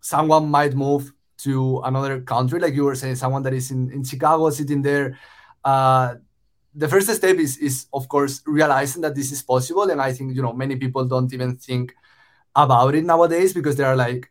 someone 0.00 0.50
might 0.50 0.74
move 0.74 1.12
to 1.38 1.80
another 1.84 2.20
country, 2.20 2.58
like 2.60 2.74
you 2.74 2.84
were 2.84 2.94
saying, 2.94 3.16
someone 3.16 3.42
that 3.42 3.54
is 3.54 3.70
in, 3.70 3.90
in 3.90 4.04
Chicago 4.04 4.50
sitting 4.50 4.82
there. 4.82 5.18
Uh, 5.64 6.16
the 6.74 6.88
first 6.88 7.08
step 7.14 7.36
is 7.36 7.56
is 7.58 7.86
of 7.92 8.08
course 8.08 8.42
realizing 8.46 9.02
that 9.02 9.14
this 9.14 9.32
is 9.32 9.42
possible. 9.42 9.90
And 9.90 10.00
i 10.00 10.12
think 10.12 10.34
you 10.34 10.42
know 10.42 10.52
many 10.52 10.76
people 10.76 11.04
don't 11.04 11.32
even 11.32 11.56
think 11.56 11.94
about 12.56 12.94
it 12.94 13.04
nowadays 13.04 13.52
because 13.52 13.76
they 13.76 13.84
are 13.84 13.96
like 13.96 14.30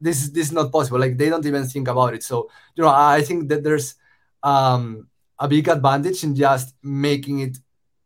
this 0.00 0.22
is 0.22 0.32
this 0.32 0.46
is 0.48 0.52
not 0.52 0.72
possible. 0.72 0.98
Like 0.98 1.18
they 1.18 1.28
don't 1.28 1.46
even 1.46 1.66
think 1.66 1.88
about 1.88 2.14
it. 2.14 2.22
So 2.22 2.50
you 2.76 2.82
know 2.84 2.90
i 2.90 3.22
think 3.22 3.48
that 3.48 3.62
there's 3.64 3.94
um 4.42 5.08
a 5.38 5.48
big 5.48 5.68
advantage 5.68 6.22
in 6.24 6.34
just 6.34 6.74
making 6.82 7.40
it 7.40 7.58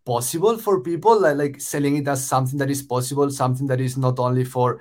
possible 0.07 0.59
for 0.59 0.81
people, 0.83 1.21
like, 1.21 1.37
like 1.37 1.61
selling 1.61 1.97
it 1.97 2.07
as 2.09 2.27
something 2.27 2.59
that 2.59 2.71
is 2.71 2.83
possible, 2.83 3.31
something 3.31 3.67
that 3.67 3.81
is 3.81 3.97
not 3.97 4.19
only 4.19 4.45
for 4.45 4.81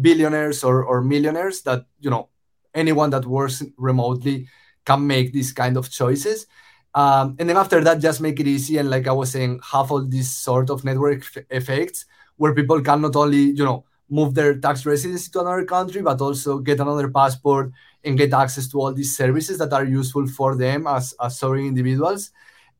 billionaires 0.00 0.64
or, 0.64 0.84
or 0.84 1.02
millionaires, 1.02 1.62
that, 1.62 1.84
you 2.00 2.10
know, 2.10 2.28
anyone 2.74 3.10
that 3.10 3.26
works 3.26 3.62
remotely 3.76 4.48
can 4.84 5.06
make 5.06 5.32
these 5.32 5.52
kind 5.52 5.76
of 5.76 5.90
choices. 5.90 6.46
Um, 6.94 7.36
and 7.38 7.48
then 7.48 7.56
after 7.56 7.82
that, 7.84 8.00
just 8.00 8.20
make 8.20 8.38
it 8.38 8.46
easy. 8.46 8.78
And 8.78 8.90
like 8.90 9.06
I 9.06 9.12
was 9.12 9.30
saying, 9.30 9.60
have 9.72 9.90
all 9.90 10.04
these 10.04 10.30
sort 10.30 10.70
of 10.70 10.84
network 10.84 11.22
f- 11.22 11.44
effects 11.50 12.04
where 12.36 12.54
people 12.54 12.80
can 12.82 13.00
not 13.00 13.16
only, 13.16 13.38
you 13.38 13.64
know, 13.64 13.84
move 14.10 14.34
their 14.34 14.58
tax 14.58 14.84
residency 14.84 15.30
to 15.30 15.40
another 15.40 15.64
country, 15.64 16.02
but 16.02 16.20
also 16.20 16.58
get 16.58 16.80
another 16.80 17.08
passport 17.08 17.72
and 18.04 18.18
get 18.18 18.34
access 18.34 18.68
to 18.68 18.78
all 18.78 18.92
these 18.92 19.16
services 19.16 19.56
that 19.58 19.72
are 19.72 19.84
useful 19.86 20.26
for 20.26 20.54
them 20.54 20.86
as, 20.86 21.14
as 21.22 21.38
sovereign 21.38 21.66
individuals. 21.66 22.30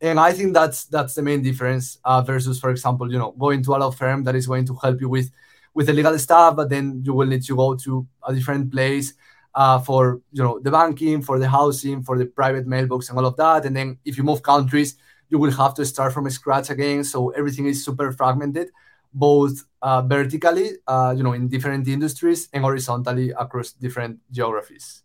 And 0.01 0.19
I 0.21 0.33
think 0.33 0.53
that's 0.53 0.85
that's 0.85 1.15
the 1.15 1.23
main 1.23 1.43
difference 1.43 1.99
uh, 2.05 2.21
versus, 2.23 2.59
for 2.59 2.71
example, 2.71 3.11
you 3.11 3.19
know, 3.19 3.31
going 3.39 3.63
to 3.63 3.75
a 3.75 3.79
law 3.79 3.93
firm 3.93 4.25
that 4.25 4.35
is 4.35 4.47
going 4.47 4.67
to 4.67 4.75
help 4.75 5.01
you 5.01 5.09
with 5.09 5.31
with 5.75 5.87
the 5.87 5.93
legal 5.93 6.19
stuff, 6.19 6.57
but 6.57 6.69
then 6.69 7.01
you 7.05 7.15
will 7.15 7.27
need 7.27 7.45
to 7.45 7.57
go 7.57 7.75
to 7.77 8.07
a 8.29 8.35
different 8.35 8.71
place 8.71 9.15
uh, 9.55 9.79
for 9.79 10.21
you 10.33 10.43
know 10.43 10.59
the 10.59 10.71
banking, 10.71 11.23
for 11.23 11.39
the 11.39 11.49
housing, 11.49 12.03
for 12.03 12.19
the 12.19 12.27
private 12.27 12.67
mailbox, 12.67 13.09
and 13.09 13.19
all 13.19 13.27
of 13.27 13.37
that. 13.37 13.65
And 13.65 13.77
then 13.77 13.99
if 14.05 14.17
you 14.17 14.25
move 14.25 14.43
countries, 14.43 14.97
you 15.29 15.39
will 15.39 15.51
have 15.53 15.75
to 15.75 15.85
start 15.85 16.13
from 16.13 16.29
scratch 16.31 16.71
again. 16.71 17.05
So 17.05 17.31
everything 17.31 17.67
is 17.67 17.85
super 17.85 18.13
fragmented, 18.13 18.71
both 19.13 19.65
uh, 19.81 20.03
vertically, 20.03 20.73
uh, 20.87 21.15
you 21.17 21.23
know, 21.23 21.33
in 21.33 21.49
different 21.49 21.89
industries, 21.89 22.49
and 22.53 22.63
horizontally 22.63 23.31
across 23.31 23.73
different 23.73 24.21
geographies. 24.31 25.03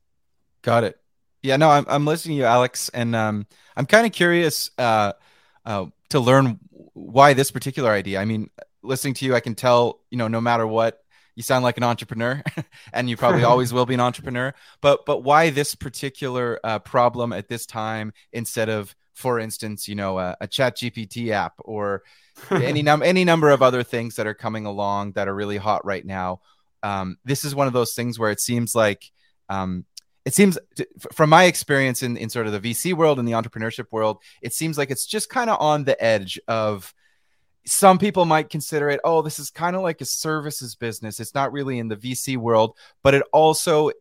Got 0.61 0.83
it. 0.83 0.99
Yeah, 1.43 1.57
no, 1.57 1.69
I'm 1.69 1.85
I'm 1.87 2.05
listening 2.05 2.37
to 2.37 2.41
you, 2.41 2.45
Alex, 2.45 2.89
and 2.89 3.15
um, 3.15 3.45
I'm 3.75 3.85
kind 3.85 4.05
of 4.05 4.11
curious 4.11 4.71
uh, 4.77 5.13
uh, 5.65 5.85
to 6.09 6.19
learn 6.19 6.59
why 6.93 7.33
this 7.33 7.51
particular 7.51 7.91
idea. 7.91 8.19
I 8.19 8.25
mean, 8.25 8.49
listening 8.81 9.13
to 9.15 9.25
you, 9.25 9.35
I 9.35 9.39
can 9.39 9.55
tell, 9.55 9.99
you 10.09 10.17
know, 10.17 10.27
no 10.27 10.41
matter 10.41 10.65
what 10.65 11.03
you 11.37 11.43
sound 11.43 11.63
like 11.63 11.77
an 11.77 11.83
entrepreneur 11.83 12.41
and 12.93 13.07
you 13.07 13.15
probably 13.15 13.43
always 13.43 13.71
will 13.71 13.85
be 13.85 13.93
an 13.93 13.99
entrepreneur. 13.99 14.55
But 14.81 15.05
but 15.05 15.23
why 15.23 15.51
this 15.51 15.75
particular 15.75 16.59
uh, 16.63 16.79
problem 16.79 17.31
at 17.31 17.47
this 17.47 17.67
time 17.67 18.11
instead 18.33 18.69
of 18.69 18.95
for 19.13 19.39
instance 19.39 19.87
you 19.87 19.93
know 19.93 20.17
a, 20.17 20.35
a 20.41 20.47
chat 20.47 20.77
gpt 20.77 21.29
app 21.29 21.53
or 21.59 22.03
any 22.51 22.81
num 22.81 23.03
any 23.03 23.23
number 23.23 23.51
of 23.51 23.61
other 23.61 23.83
things 23.83 24.15
that 24.15 24.25
are 24.25 24.33
coming 24.33 24.65
along 24.65 25.11
that 25.11 25.27
are 25.27 25.35
really 25.35 25.57
hot 25.57 25.85
right 25.85 26.05
now? 26.05 26.41
Um, 26.81 27.17
this 27.23 27.45
is 27.45 27.53
one 27.53 27.67
of 27.67 27.73
those 27.73 27.93
things 27.93 28.17
where 28.17 28.31
it 28.31 28.39
seems 28.39 28.73
like 28.73 29.11
um, 29.47 29.85
it 30.25 30.33
seems 30.33 30.57
from 31.13 31.29
my 31.29 31.43
experience 31.43 32.01
in, 32.01 32.17
in 32.17 32.29
sort 32.29 32.47
of 32.47 32.51
the 32.51 32.73
vc 32.73 32.93
world 32.95 33.19
and 33.19 33.27
the 33.27 33.31
entrepreneurship 33.33 33.85
world 33.91 34.17
it 34.41 34.53
seems 34.53 34.77
like 34.77 34.91
it's 34.91 35.05
just 35.05 35.29
kind 35.29 35.49
of 35.49 35.61
on 35.61 35.83
the 35.83 36.03
edge 36.03 36.39
of 36.47 36.93
some 37.67 37.97
people 37.97 38.25
might 38.25 38.49
consider 38.49 38.89
it, 38.89 39.01
oh, 39.03 39.21
this 39.21 39.39
is 39.39 39.51
kind 39.51 39.75
of 39.75 39.81
like 39.81 39.99
a 39.99 40.05
services 40.05 40.75
business. 40.75 41.19
It's 41.19 41.35
not 41.35 41.51
really 41.51 41.79
in 41.79 41.89
the 41.89 41.97
VC 41.97 42.37
world, 42.37 42.77
but 43.03 43.13
it 43.13 43.23
also, 43.33 43.91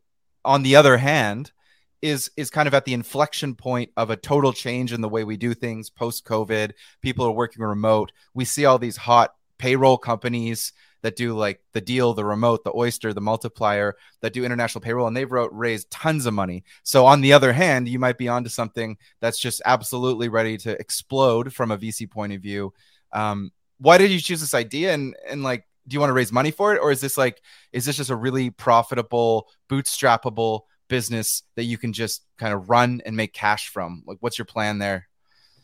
on 0.45 0.63
the 0.63 0.77
other 0.77 0.97
hand, 0.97 1.53
is 2.01 2.31
is 2.37 2.51
kind 2.51 2.69
of 2.69 2.75
at 2.75 2.85
the 2.85 2.95
inflection 2.95 3.55
point 3.55 3.91
of 3.97 4.11
a 4.11 4.17
total 4.17 4.53
change 4.53 4.93
in 4.93 5.01
the 5.01 5.09
way 5.09 5.25
we 5.25 5.37
do 5.37 5.55
things 5.55 5.91
post 5.91 6.25
COVID. 6.25 6.73
People 7.03 7.27
are 7.27 7.33
working 7.33 7.65
remote. 7.65 8.13
We 8.35 8.45
see 8.45 8.65
all 8.67 8.79
these 8.79 8.97
hot 8.97 9.35
payroll 9.59 9.99
companies 9.99 10.73
that 11.03 11.17
do 11.17 11.35
like 11.35 11.61
the 11.73 11.81
Deel, 11.81 12.15
the 12.15 12.25
remote, 12.25 12.65
the 12.65 12.75
oyster, 12.75 13.13
the 13.13 13.21
multiplier 13.21 13.97
that 14.21 14.33
do 14.33 14.45
international 14.45 14.83
payroll, 14.83 15.07
and 15.07 15.17
they've 15.17 15.31
wrote, 15.31 15.51
raised 15.53 15.91
tons 15.91 16.27
of 16.27 16.35
money. 16.35 16.65
So 16.83 17.07
on 17.07 17.21
the 17.21 17.33
other 17.33 17.53
hand, 17.53 17.89
you 17.89 17.99
might 17.99 18.19
be 18.19 18.29
onto 18.29 18.51
something 18.51 18.97
that's 19.21 19.39
just 19.39 19.63
absolutely 19.65 20.29
ready 20.29 20.57
to 20.59 20.79
explode 20.81 21.53
from 21.53 21.71
a 21.71 21.79
VC 21.79 22.11
point 22.11 22.33
of 22.33 22.43
view. 22.43 22.73
Um, 23.13 23.53
why 23.79 23.99
did 23.99 24.11
you 24.11 24.21
choose 24.21 24.41
this 24.41 24.55
idea? 24.55 24.95
And 24.95 25.15
and 25.29 25.43
like 25.43 25.67
do 25.89 25.95
you 25.95 26.01
want 26.01 26.11
to 26.11 26.15
raise 26.15 26.33
money 26.33 26.51
for 26.51 26.75
it? 26.75 26.79
Or 26.79 26.91
is 26.91 27.01
this 27.01 27.17
like 27.17 27.41
is 27.73 27.85
this 27.85 27.97
just 27.97 28.11
a 28.11 28.17
really 28.17 28.51
profitable 28.51 29.49
bootstrappable 29.69 30.63
business 30.89 31.43
that 31.57 31.65
you 31.65 31.79
can 31.79 31.93
just 31.93 32.25
kind 32.39 32.55
of 32.55 32.71
run 32.71 33.03
and 33.07 33.17
make 33.17 33.33
cash 33.33 33.69
from? 33.69 34.03
Like 34.07 34.19
what's 34.21 34.39
your 34.39 34.47
plan 34.47 34.79
there? 34.79 35.09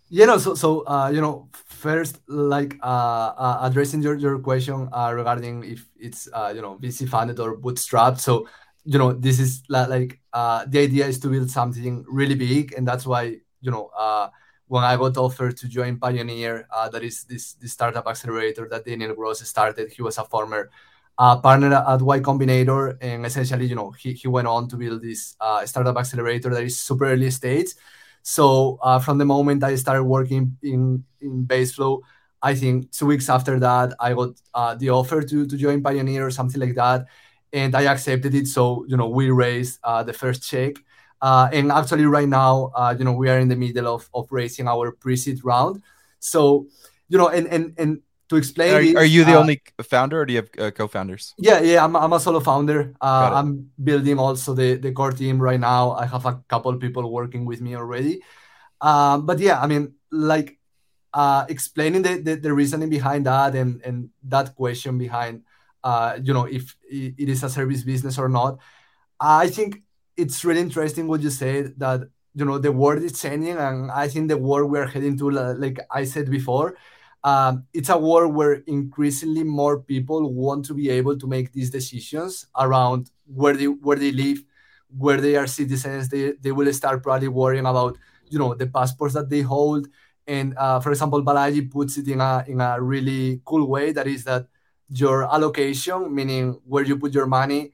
You 0.09 0.27
know 0.27 0.39
so 0.39 0.55
so 0.55 0.81
uh, 0.87 1.11
you 1.13 1.21
know 1.21 1.49
first 1.53 2.21
like 2.29 2.79
uh, 2.83 3.33
uh, 3.37 3.59
addressing 3.63 4.03
your, 4.03 4.17
your 4.17 4.39
question 4.39 4.89
uh, 4.93 5.11
regarding 5.15 5.65
if 5.65 5.87
it's 5.99 6.29
uh, 6.33 6.53
you 6.55 6.61
know 6.61 6.77
vc 6.77 7.09
funded 7.09 7.41
or 7.41 7.57
bootstrapped. 7.57 8.21
So 8.21 8.47
you 8.85 8.99
know 8.99 9.13
this 9.13 9.41
is 9.41 9.63
like 9.69 10.21
uh, 10.33 10.67
the 10.69 10.81
idea 10.81 11.07
is 11.07 11.19
to 11.21 11.29
build 11.29 11.51
something 11.51 12.05
really 12.07 12.35
big. 12.35 12.75
And 12.75 12.87
that's 12.87 13.07
why 13.07 13.39
you 13.63 13.71
know 13.71 13.91
when 14.69 14.85
I 14.85 14.97
got 14.97 15.17
offered 15.17 15.57
to 15.59 15.69
join 15.69 15.99
Pioneer, 15.99 16.67
uh, 16.71 16.89
that 16.89 17.03
is 17.03 17.25
this, 17.25 17.55
this 17.55 17.73
startup 17.73 18.07
accelerator 18.07 18.69
that 18.71 18.85
Daniel 18.85 19.15
Gross 19.15 19.47
started. 19.47 19.93
He 19.93 20.03
was 20.03 20.19
a 20.19 20.25
former 20.25 20.71
uh, 21.19 21.39
partner 21.41 21.75
at 21.75 22.01
Y 22.01 22.21
Combinator, 22.21 22.97
and 23.01 23.27
essentially, 23.27 23.67
you 23.67 23.75
know, 23.75 23.91
he, 23.91 24.13
he 24.13 24.29
went 24.29 24.49
on 24.49 24.69
to 24.69 24.77
build 24.77 25.03
this 25.03 25.37
uh, 25.41 25.65
startup 25.67 25.97
accelerator 25.97 26.51
that 26.51 26.63
is 26.63 26.79
super 26.79 27.07
early 27.07 27.31
stage. 27.31 27.69
So 28.23 28.79
uh, 28.83 28.99
from 28.99 29.19
the 29.19 29.25
moment 29.25 29.65
I 29.65 29.75
started 29.77 30.05
working 30.05 30.57
in 30.63 31.05
in 31.21 31.45
Baseflow, 31.47 32.01
I 32.41 32.55
think 32.55 32.91
two 32.93 33.07
weeks 33.07 33.29
after 33.29 33.59
that, 33.61 33.95
I 34.01 34.15
got 34.15 34.41
uh, 34.55 34.75
the 34.75 34.91
offer 34.91 35.23
to 35.23 35.47
to 35.47 35.57
join 35.57 35.83
Pioneer 35.83 36.27
or 36.27 36.31
something 36.31 36.61
like 36.61 36.75
that, 36.77 37.07
and 37.53 37.75
I 37.75 37.83
accepted 37.83 38.35
it. 38.35 38.47
So 38.47 38.85
you 38.89 38.97
know, 38.97 39.09
we 39.09 39.31
raised 39.31 39.81
uh, 39.85 40.03
the 40.03 40.13
first 40.13 40.43
check. 40.49 40.77
Uh, 41.23 41.49
and 41.53 41.71
actually, 41.71 42.05
right 42.05 42.29
now, 42.29 42.73
uh, 42.75 42.93
you 42.99 43.05
know, 43.05 43.13
we 43.13 43.31
are 43.31 43.39
in 43.39 43.47
the 43.47 43.55
middle 43.55 43.87
of, 43.87 44.11
of 44.13 44.27
raising 44.33 44.67
our 44.67 44.91
pre-seed 44.91 45.39
round. 45.45 45.81
So, 46.19 46.67
you 47.09 47.17
know, 47.17 47.29
and 47.29 47.47
and 47.47 47.79
and 47.79 48.03
to 48.29 48.35
explain, 48.35 48.75
are, 48.75 48.83
this, 48.83 48.97
are 48.97 49.05
you 49.05 49.25
the 49.25 49.39
uh, 49.39 49.41
only 49.41 49.63
founder, 49.85 50.23
or 50.23 50.27
do 50.27 50.33
you 50.33 50.43
have 50.43 50.51
uh, 50.59 50.71
co-founders? 50.73 51.33
Yeah, 51.39 51.61
yeah, 51.61 51.85
I'm, 51.85 51.95
I'm 51.95 52.13
a 52.13 52.19
solo 52.19 52.41
founder. 52.41 52.95
Uh, 53.01 53.31
I'm 53.35 53.71
building 53.79 54.19
also 54.19 54.53
the 54.53 54.75
the 54.75 54.91
core 54.91 55.13
team 55.13 55.39
right 55.39 55.61
now. 55.61 55.93
I 55.93 56.07
have 56.07 56.27
a 56.27 56.43
couple 56.49 56.75
people 56.75 57.07
working 57.07 57.47
with 57.47 57.61
me 57.61 57.77
already. 57.77 58.19
Um, 58.81 59.25
but 59.25 59.39
yeah, 59.39 59.63
I 59.63 59.69
mean, 59.69 59.95
like 60.11 60.59
uh, 61.15 61.47
explaining 61.49 62.03
the, 62.03 62.19
the, 62.19 62.35
the 62.35 62.53
reasoning 62.53 62.91
behind 62.91 63.27
that 63.27 63.55
and 63.55 63.81
and 63.87 64.11
that 64.27 64.57
question 64.57 64.99
behind, 64.99 65.47
you 66.27 66.35
know, 66.35 66.51
if 66.51 66.75
it 66.91 67.29
is 67.29 67.45
a 67.45 67.49
service 67.49 67.85
business 67.85 68.19
or 68.19 68.29
not. 68.29 68.59
I 69.21 69.47
think 69.47 69.87
it's 70.17 70.45
really 70.45 70.61
interesting 70.61 71.09
what 71.09 71.21
you 71.21 71.31
said 71.31 71.75
that 71.79 72.03
you 72.35 72.45
know 72.45 72.59
the 72.59 72.73
world 72.73 73.03
is 73.03 73.21
changing 73.21 73.57
and 73.57 73.91
i 73.91 74.09
think 74.09 74.29
the 74.29 74.37
world 74.37 74.71
we're 74.71 74.87
heading 74.87 75.17
to 75.17 75.31
like 75.31 75.79
i 75.91 76.05
said 76.05 76.31
before 76.31 76.77
um, 77.25 77.67
it's 77.73 77.89
a 77.89 77.97
world 77.97 78.35
where 78.35 78.55
increasingly 78.67 79.45
more 79.45 79.79
people 79.79 80.33
want 80.33 80.65
to 80.65 80.75
be 80.75 80.91
able 80.91 81.17
to 81.17 81.27
make 81.29 81.53
these 81.53 81.71
decisions 81.71 82.47
around 82.59 83.11
where 83.27 83.55
they 83.55 83.67
where 83.67 83.97
they 83.97 84.11
live 84.11 84.39
where 84.97 85.21
they 85.21 85.37
are 85.37 85.47
citizens. 85.47 86.09
They, 86.09 86.33
they 86.33 86.53
will 86.53 86.71
start 86.73 87.03
probably 87.03 87.29
worrying 87.29 87.67
about 87.67 87.97
you 88.29 88.39
know 88.39 88.55
the 88.55 88.67
passports 88.67 89.15
that 89.15 89.31
they 89.31 89.41
hold. 89.43 89.89
And 90.27 90.57
uh, 90.57 90.81
for 90.81 90.91
example 90.91 91.23
balaji 91.23 91.71
puts 91.71 91.97
it 91.99 92.09
in 92.09 92.21
a 92.21 92.45
in 92.47 92.61
a 92.61 92.81
really 92.81 93.41
cool 93.45 93.67
way 93.69 93.93
that 93.93 94.07
is 94.07 94.25
that 94.25 94.47
your 94.89 95.25
allocation 95.33 96.15
meaning 96.15 96.61
where 96.67 96.85
you 96.85 96.99
put 96.99 97.15
your 97.15 97.27
money 97.27 97.73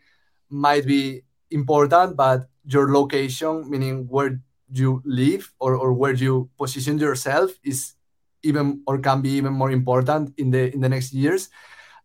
might 0.51 0.87
be 0.87 1.23
important, 1.51 2.17
but 2.17 2.49
your 2.65 2.93
location, 2.93 3.69
meaning 3.71 4.07
where 4.09 4.41
you 4.73 5.03
live 5.05 5.53
or, 5.59 5.75
or 5.75 5.93
where 5.93 6.13
you 6.13 6.51
position 6.59 6.99
yourself, 6.99 7.53
is 7.65 7.95
even 8.43 8.83
or 8.87 8.99
can 8.99 9.21
be 9.21 9.31
even 9.31 9.53
more 9.53 9.71
important 9.71 10.33
in 10.37 10.51
the 10.51 10.73
in 10.73 10.81
the 10.81 10.89
next 10.89 11.13
years. 11.13 11.49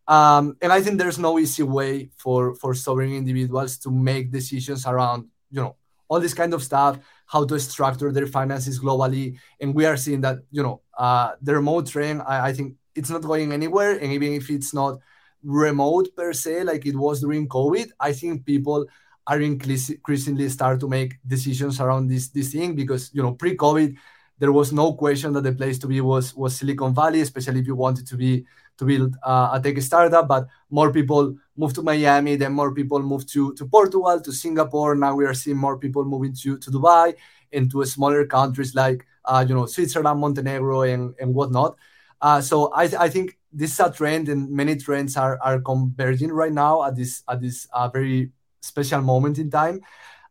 Um, 0.08 0.58
and 0.62 0.74
I 0.74 0.82
think 0.82 0.98
there's 0.98 1.20
no 1.20 1.40
easy 1.40 1.64
way 1.64 2.10
for 2.18 2.56
for 2.56 2.74
sovereign 2.74 3.14
individuals 3.14 3.78
to 3.80 3.92
make 3.92 4.32
decisions 4.32 4.86
around 4.86 5.28
you 5.52 5.62
know 5.62 5.76
all 6.08 6.20
this 6.20 6.34
kind 6.34 6.54
of 6.54 6.64
stuff, 6.64 7.00
how 7.26 7.46
to 7.46 7.60
structure 7.60 8.12
their 8.12 8.28
finances 8.28 8.80
globally. 8.80 9.38
And 9.60 9.74
we 9.74 9.86
are 9.86 9.98
seeing 9.98 10.22
that 10.22 10.40
you 10.52 10.64
know 10.64 10.82
uh, 10.98 11.34
the 11.42 11.56
remote 11.56 11.88
trend. 11.88 12.22
I, 12.26 12.50
I 12.50 12.54
think 12.54 12.76
it's 12.96 13.10
not 13.10 13.22
going 13.22 13.52
anywhere, 13.52 13.98
and 13.98 14.12
even 14.12 14.34
if 14.34 14.50
it's 14.50 14.74
not 14.74 15.00
remote 15.44 16.16
per 16.16 16.32
se 16.34 16.64
like 16.64 16.86
it 16.86 16.96
was 16.96 17.22
during 17.22 17.48
COVID, 17.48 17.92
I 18.00 18.14
think 18.14 18.46
people 18.46 18.86
are 19.28 19.40
increasingly 19.42 20.50
start 20.50 20.80
to 20.80 20.88
make 20.88 21.16
decisions 21.26 21.80
around 21.80 22.08
this 22.08 22.30
this 22.30 22.52
thing 22.52 22.76
because 22.76 23.10
you 23.14 23.22
know 23.22 23.34
pre-COVID 23.34 23.96
there 24.40 24.52
was 24.52 24.74
no 24.74 24.94
question 24.94 25.32
that 25.34 25.44
the 25.44 25.54
place 25.54 25.78
to 25.80 25.88
be 25.88 26.02
was 26.02 26.36
was 26.36 26.56
Silicon 26.58 26.94
Valley, 26.94 27.22
especially 27.22 27.60
if 27.62 27.68
you 27.68 27.76
wanted 27.76 28.08
to 28.08 28.18
be 28.18 28.46
to 28.78 28.86
build 28.86 29.16
uh, 29.24 29.52
a 29.54 29.62
tech 29.62 29.82
startup. 29.82 30.28
But 30.28 30.48
more 30.70 30.92
people 30.92 31.36
moved 31.56 31.76
to 31.76 31.84
Miami, 31.84 32.36
then 32.36 32.54
more 32.54 32.74
people 32.74 33.02
moved 33.02 33.32
to 33.34 33.54
to 33.54 33.66
Portugal, 33.66 34.20
to 34.20 34.32
Singapore. 34.32 34.96
Now 34.96 35.16
we 35.16 35.26
are 35.26 35.34
seeing 35.34 35.58
more 35.58 35.78
people 35.78 36.04
moving 36.04 36.34
to 36.42 36.58
to 36.58 36.72
Dubai 36.72 37.14
and 37.54 37.70
to 37.72 37.86
smaller 37.86 38.26
countries 38.26 38.76
like 38.76 39.06
uh, 39.26 39.46
you 39.48 39.56
know 39.56 39.66
Switzerland, 39.66 40.20
Montenegro, 40.20 40.82
and 40.82 41.14
and 41.20 41.34
whatnot. 41.34 41.78
Uh, 42.22 42.42
so 42.42 42.72
I, 42.74 42.88
th- 42.88 43.00
I 43.00 43.10
think 43.10 43.38
this 43.52 43.74
is 43.74 43.80
a 43.80 43.92
trend, 43.92 44.30
and 44.30 44.50
many 44.50 44.76
trends 44.76 45.16
are 45.16 45.38
are 45.42 45.62
converging 45.62 46.32
right 46.32 46.52
now 46.54 46.84
at 46.84 46.96
this 46.96 47.24
at 47.30 47.40
this 47.42 47.68
uh, 47.72 47.88
very 47.88 48.32
special 48.64 49.02
moment 49.02 49.38
in 49.38 49.50
time. 49.50 49.82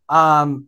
Um, 0.09 0.67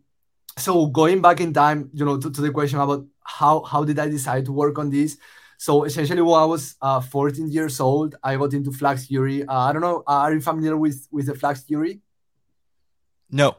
so 0.58 0.86
going 0.86 1.20
back 1.20 1.40
in 1.40 1.52
time, 1.52 1.90
you 1.92 2.04
know, 2.04 2.18
to, 2.18 2.30
to 2.30 2.40
the 2.40 2.50
question 2.50 2.78
about 2.78 3.04
how 3.22 3.62
how 3.62 3.84
did 3.84 3.98
I 3.98 4.08
decide 4.08 4.44
to 4.46 4.52
work 4.52 4.78
on 4.78 4.90
this? 4.90 5.18
So 5.58 5.84
essentially, 5.84 6.22
when 6.22 6.38
I 6.38 6.44
was 6.44 6.76
uh, 6.82 7.00
14 7.00 7.50
years 7.50 7.80
old, 7.80 8.14
I 8.22 8.36
got 8.36 8.52
into 8.52 8.72
flag 8.72 8.98
theory. 8.98 9.44
Uh, 9.44 9.58
I 9.58 9.72
don't 9.72 9.82
know. 9.82 10.02
Uh, 10.06 10.24
are 10.24 10.34
you 10.34 10.40
familiar 10.40 10.76
with 10.76 11.08
with 11.10 11.26
the 11.26 11.34
flag 11.34 11.56
theory? 11.56 12.00
No. 13.30 13.56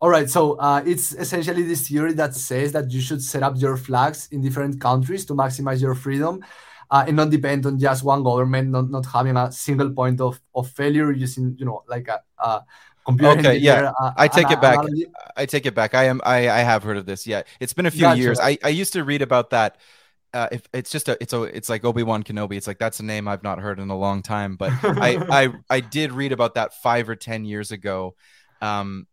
All 0.00 0.08
right. 0.08 0.30
So 0.30 0.54
uh, 0.54 0.82
it's 0.86 1.12
essentially 1.12 1.62
this 1.62 1.88
theory 1.88 2.14
that 2.14 2.34
says 2.34 2.72
that 2.72 2.90
you 2.90 3.00
should 3.00 3.22
set 3.22 3.42
up 3.42 3.54
your 3.56 3.76
flags 3.76 4.28
in 4.30 4.40
different 4.40 4.80
countries 4.80 5.26
to 5.26 5.34
maximize 5.34 5.80
your 5.82 5.94
freedom. 5.94 6.42
Uh, 6.92 7.04
and 7.06 7.14
not 7.14 7.30
depend 7.30 7.64
on 7.66 7.78
just 7.78 8.02
one 8.02 8.20
government, 8.24 8.68
not, 8.68 8.90
not 8.90 9.06
having 9.06 9.36
a 9.36 9.52
single 9.52 9.90
point 9.90 10.20
of, 10.20 10.40
of 10.56 10.68
failure 10.70 11.12
using, 11.12 11.54
you 11.56 11.64
know, 11.64 11.84
like 11.86 12.08
a, 12.08 12.20
a 12.42 12.64
okay 13.08 13.56
yeah 13.56 13.92
uh, 14.00 14.12
i 14.16 14.28
take 14.28 14.50
it 14.50 14.60
back 14.60 14.78
analogy. 14.78 15.06
i 15.36 15.46
take 15.46 15.66
it 15.66 15.74
back 15.74 15.94
i 15.94 16.04
am 16.04 16.20
i 16.24 16.48
i 16.50 16.58
have 16.58 16.82
heard 16.82 16.96
of 16.96 17.06
this 17.06 17.26
yeah 17.26 17.42
it's 17.58 17.72
been 17.72 17.86
a 17.86 17.90
few 17.90 18.02
gotcha. 18.02 18.20
years 18.20 18.40
i 18.40 18.58
i 18.62 18.68
used 18.68 18.92
to 18.92 19.04
read 19.04 19.22
about 19.22 19.50
that 19.50 19.78
uh, 20.32 20.46
if 20.52 20.62
it's 20.72 20.90
just 20.90 21.08
a 21.08 21.16
it's 21.20 21.32
a 21.32 21.42
it's 21.42 21.68
like 21.68 21.84
obi-wan 21.84 22.22
kenobi 22.22 22.56
it's 22.56 22.66
like 22.66 22.78
that's 22.78 23.00
a 23.00 23.04
name 23.04 23.26
i've 23.26 23.42
not 23.42 23.58
heard 23.58 23.80
in 23.80 23.90
a 23.90 23.98
long 23.98 24.22
time 24.22 24.54
but 24.56 24.70
i 24.84 25.16
i 25.30 25.52
i 25.68 25.80
did 25.80 26.12
read 26.12 26.30
about 26.30 26.54
that 26.54 26.74
five 26.74 27.08
or 27.08 27.16
ten 27.16 27.44
years 27.44 27.72
ago 27.72 28.14
um 28.60 29.06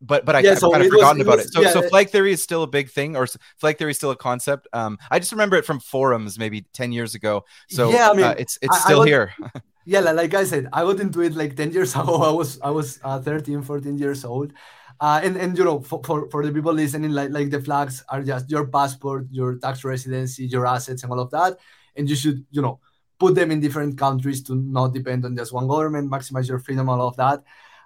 but 0.00 0.24
but 0.24 0.34
I, 0.34 0.40
yeah, 0.40 0.54
so 0.54 0.70
kind 0.70 0.82
of 0.82 0.90
forgotten 0.90 1.18
was, 1.18 1.26
about 1.26 1.38
it. 1.40 1.52
So 1.52 1.60
yeah, 1.60 1.72
so 1.72 1.82
flag 1.82 2.08
theory 2.08 2.32
is 2.32 2.42
still 2.42 2.62
a 2.62 2.66
big 2.66 2.90
thing, 2.90 3.16
or 3.16 3.26
flag 3.58 3.76
theory 3.76 3.90
is 3.90 3.98
still 3.98 4.10
a 4.10 4.16
concept. 4.16 4.66
Um, 4.72 4.98
I 5.10 5.18
just 5.18 5.32
remember 5.32 5.56
it 5.56 5.66
from 5.66 5.78
forums 5.78 6.38
maybe 6.38 6.62
ten 6.72 6.92
years 6.92 7.14
ago. 7.14 7.44
So 7.68 7.90
yeah, 7.90 8.10
I 8.10 8.14
mean, 8.14 8.24
uh, 8.24 8.34
it's 8.38 8.58
it's 8.62 8.74
I, 8.74 8.80
still 8.80 8.96
I 8.96 8.98
would, 9.00 9.08
here. 9.08 9.34
yeah 9.84 10.00
like 10.00 10.34
i 10.34 10.44
said 10.44 10.68
i 10.72 10.82
got 10.82 11.00
into 11.00 11.20
it 11.22 11.34
like 11.34 11.56
10 11.56 11.72
years 11.72 11.94
ago. 12.00 12.22
I 12.22 12.32
was 12.32 12.60
i 12.60 12.70
was 12.70 13.00
uh, 13.02 13.20
13 13.20 13.62
14 13.62 13.98
years 13.98 14.24
old. 14.24 14.52
Uh, 15.00 15.18
and 15.24 15.36
and 15.38 15.56
you 15.56 15.64
know 15.64 15.80
for, 15.80 16.02
for, 16.04 16.28
for 16.28 16.44
the 16.44 16.52
people 16.52 16.72
listening 16.74 17.12
like 17.12 17.30
like 17.30 17.48
the 17.50 17.60
flags 17.60 18.04
are 18.10 18.22
just 18.22 18.50
your 18.50 18.66
passport 18.66 19.26
your 19.30 19.56
tax 19.56 19.82
residency 19.82 20.44
your 20.44 20.66
assets 20.66 21.02
and 21.02 21.12
all 21.12 21.20
of 21.20 21.30
that. 21.30 21.56
And 21.96 22.08
you 22.08 22.16
should 22.16 22.44
you 22.50 22.60
know 22.60 22.80
put 23.18 23.34
them 23.34 23.50
in 23.50 23.60
different 23.60 23.96
countries 23.98 24.42
to 24.44 24.54
not 24.54 24.92
depend 24.92 25.24
on 25.24 25.36
just 25.36 25.52
one 25.52 25.68
government 25.68 26.10
maximize 26.10 26.48
your 26.48 26.58
freedom 26.58 26.88
all 26.90 27.06
of 27.08 27.16
that. 27.16 27.42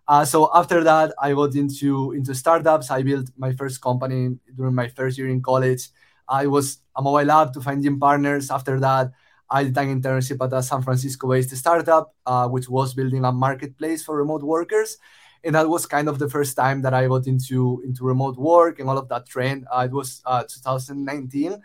Uh, 0.07 0.25
so 0.25 0.51
after 0.55 0.83
that 0.85 1.15
i 1.23 1.33
got 1.33 1.55
into 1.55 2.13
into 2.13 2.35
startups. 2.35 2.91
I 2.91 3.03
built 3.03 3.31
my 3.39 3.53
first 3.53 3.81
company 3.81 4.37
during 4.57 4.75
my 4.75 4.89
first 4.89 5.17
year 5.17 5.29
in 5.29 5.41
college. 5.41 5.91
I 6.29 6.47
was 6.49 6.79
a 6.97 7.03
mobile 7.03 7.31
app 7.31 7.53
to 7.53 7.61
finding 7.61 8.01
partners. 8.01 8.51
After 8.51 8.81
that 8.81 9.13
I 9.51 9.65
did 9.65 9.77
an 9.77 10.01
internship 10.01 10.45
at 10.45 10.53
a 10.53 10.63
San 10.63 10.83
Francisco-based 10.83 11.57
startup, 11.57 12.15
uh, 12.27 12.49
which 12.49 12.69
was 12.69 12.95
building 12.95 13.25
a 13.25 13.33
marketplace 13.33 14.03
for 14.03 14.17
remote 14.17 14.43
workers, 14.43 14.97
and 15.45 15.55
that 15.55 15.69
was 15.69 15.87
kind 15.87 16.09
of 16.09 16.19
the 16.19 16.29
first 16.29 16.57
time 16.57 16.83
that 16.83 16.95
I 16.95 17.07
got 17.07 17.27
into 17.27 17.83
into 17.85 18.05
remote 18.05 18.37
work 18.37 18.81
and 18.81 18.89
all 18.89 18.99
of 18.99 19.09
that 19.09 19.27
trend. 19.27 19.67
Uh, 19.71 19.87
it 19.89 19.93
was 19.93 20.23
uh, 20.25 20.43
2019, 20.43 21.61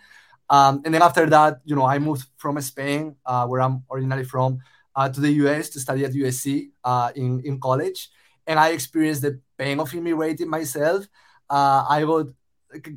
um, 0.49 0.81
and 0.83 0.93
then 0.93 1.01
after 1.01 1.25
that, 1.27 1.61
you 1.65 1.75
know, 1.75 1.85
I 1.85 1.99
moved 1.99 2.27
from 2.37 2.59
Spain, 2.61 3.15
uh, 3.25 3.47
where 3.47 3.61
I'm 3.61 3.83
originally 3.91 4.25
from, 4.25 4.59
uh, 4.95 5.09
to 5.09 5.21
the 5.21 5.31
US 5.43 5.69
to 5.69 5.79
study 5.79 6.03
at 6.05 6.11
USC 6.11 6.71
uh, 6.83 7.11
in 7.15 7.41
in 7.45 7.59
college, 7.59 8.09
and 8.45 8.59
I 8.59 8.69
experienced 8.69 9.21
the 9.21 9.39
pain 9.57 9.79
of 9.79 9.93
immigrating 9.93 10.49
myself. 10.49 11.07
I 11.49 12.03
got 12.05 12.27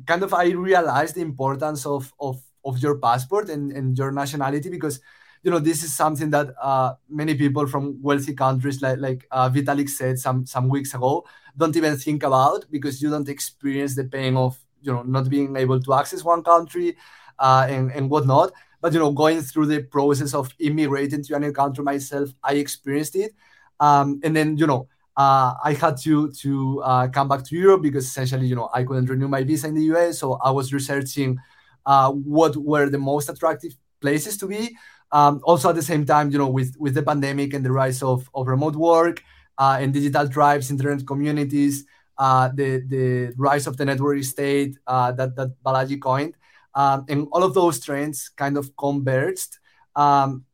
kind 0.05 0.23
of 0.23 0.33
I 0.33 0.51
realized 0.51 1.15
the 1.15 1.21
importance 1.21 1.85
of 1.85 2.13
of 2.19 2.41
of 2.65 2.79
your 2.79 2.97
passport 2.97 3.49
and, 3.49 3.71
and 3.71 3.97
your 3.97 4.11
nationality 4.11 4.69
because 4.69 4.99
you 5.43 5.51
know 5.51 5.59
this 5.59 5.83
is 5.83 5.93
something 5.93 6.29
that 6.29 6.53
uh, 6.61 6.93
many 7.09 7.35
people 7.35 7.67
from 7.67 8.01
wealthy 8.01 8.33
countries 8.33 8.81
like 8.81 8.99
like 8.99 9.27
uh, 9.31 9.49
Vitalik 9.49 9.89
said 9.89 10.17
some 10.17 10.45
some 10.45 10.69
weeks 10.69 10.93
ago 10.93 11.25
don't 11.57 11.75
even 11.75 11.97
think 11.97 12.23
about 12.23 12.65
because 12.71 13.01
you 13.01 13.09
don't 13.09 13.29
experience 13.29 13.95
the 13.95 14.05
pain 14.05 14.35
of 14.37 14.57
you 14.81 14.91
know 14.91 15.03
not 15.03 15.29
being 15.29 15.55
able 15.55 15.79
to 15.79 15.93
access 15.93 16.23
one 16.23 16.43
country 16.43 16.95
uh, 17.39 17.67
and 17.69 17.91
and 17.91 18.09
whatnot. 18.09 18.53
But 18.81 18.93
you 18.93 18.99
know 18.99 19.11
going 19.11 19.41
through 19.41 19.67
the 19.67 19.83
process 19.83 20.33
of 20.33 20.53
immigrating 20.59 21.23
to 21.23 21.35
another 21.35 21.53
country 21.53 21.83
myself, 21.83 22.29
I 22.43 22.53
experienced 22.55 23.15
it, 23.15 23.33
um, 23.79 24.19
and 24.23 24.35
then 24.35 24.57
you 24.57 24.67
know. 24.67 24.87
Uh, 25.15 25.53
I 25.63 25.73
had 25.73 25.97
to 25.97 26.31
to 26.41 26.81
uh, 26.81 27.07
come 27.07 27.27
back 27.27 27.43
to 27.43 27.55
Europe 27.55 27.83
because 27.83 28.03
essentially, 28.03 28.47
you 28.47 28.55
know, 28.55 28.71
I 28.73 28.83
couldn't 28.83 29.05
renew 29.05 29.27
my 29.27 29.43
visa 29.43 29.67
in 29.67 29.75
the 29.75 29.83
US. 29.93 30.17
So 30.17 30.39
I 30.43 30.49
was 30.49 30.73
researching 30.73 31.37
uh, 31.85 32.11
what 32.11 32.55
were 32.55 32.89
the 32.89 32.97
most 32.97 33.29
attractive 33.29 33.73
places 34.01 34.37
to 34.37 34.47
be. 34.47 34.75
Um, 35.11 35.41
also, 35.43 35.69
at 35.69 35.75
the 35.75 35.81
same 35.81 36.05
time, 36.05 36.31
you 36.31 36.37
know, 36.37 36.49
with 36.49 36.75
with 36.79 36.93
the 36.95 37.03
pandemic 37.03 37.53
and 37.53 37.63
the 37.63 37.71
rise 37.71 38.01
of, 38.01 38.29
of 38.33 38.47
remote 38.47 38.75
work 38.75 39.23
uh, 39.57 39.77
and 39.79 39.93
digital 39.93 40.27
tribes, 40.27 40.71
internet 40.71 41.05
communities, 41.05 41.85
uh, 42.17 42.49
the 42.53 42.83
the 42.87 43.33
rise 43.37 43.67
of 43.67 43.77
the 43.77 43.85
network 43.85 44.23
state 44.23 44.77
uh, 44.87 45.11
that 45.11 45.35
that 45.35 45.51
Balaji 45.63 46.01
coined, 46.01 46.33
um, 46.73 47.05
and 47.09 47.27
all 47.31 47.43
of 47.43 47.53
those 47.53 47.79
trends 47.79 48.29
kind 48.29 48.57
of 48.57 48.75
converged. 48.75 49.57
Um, 49.95 50.45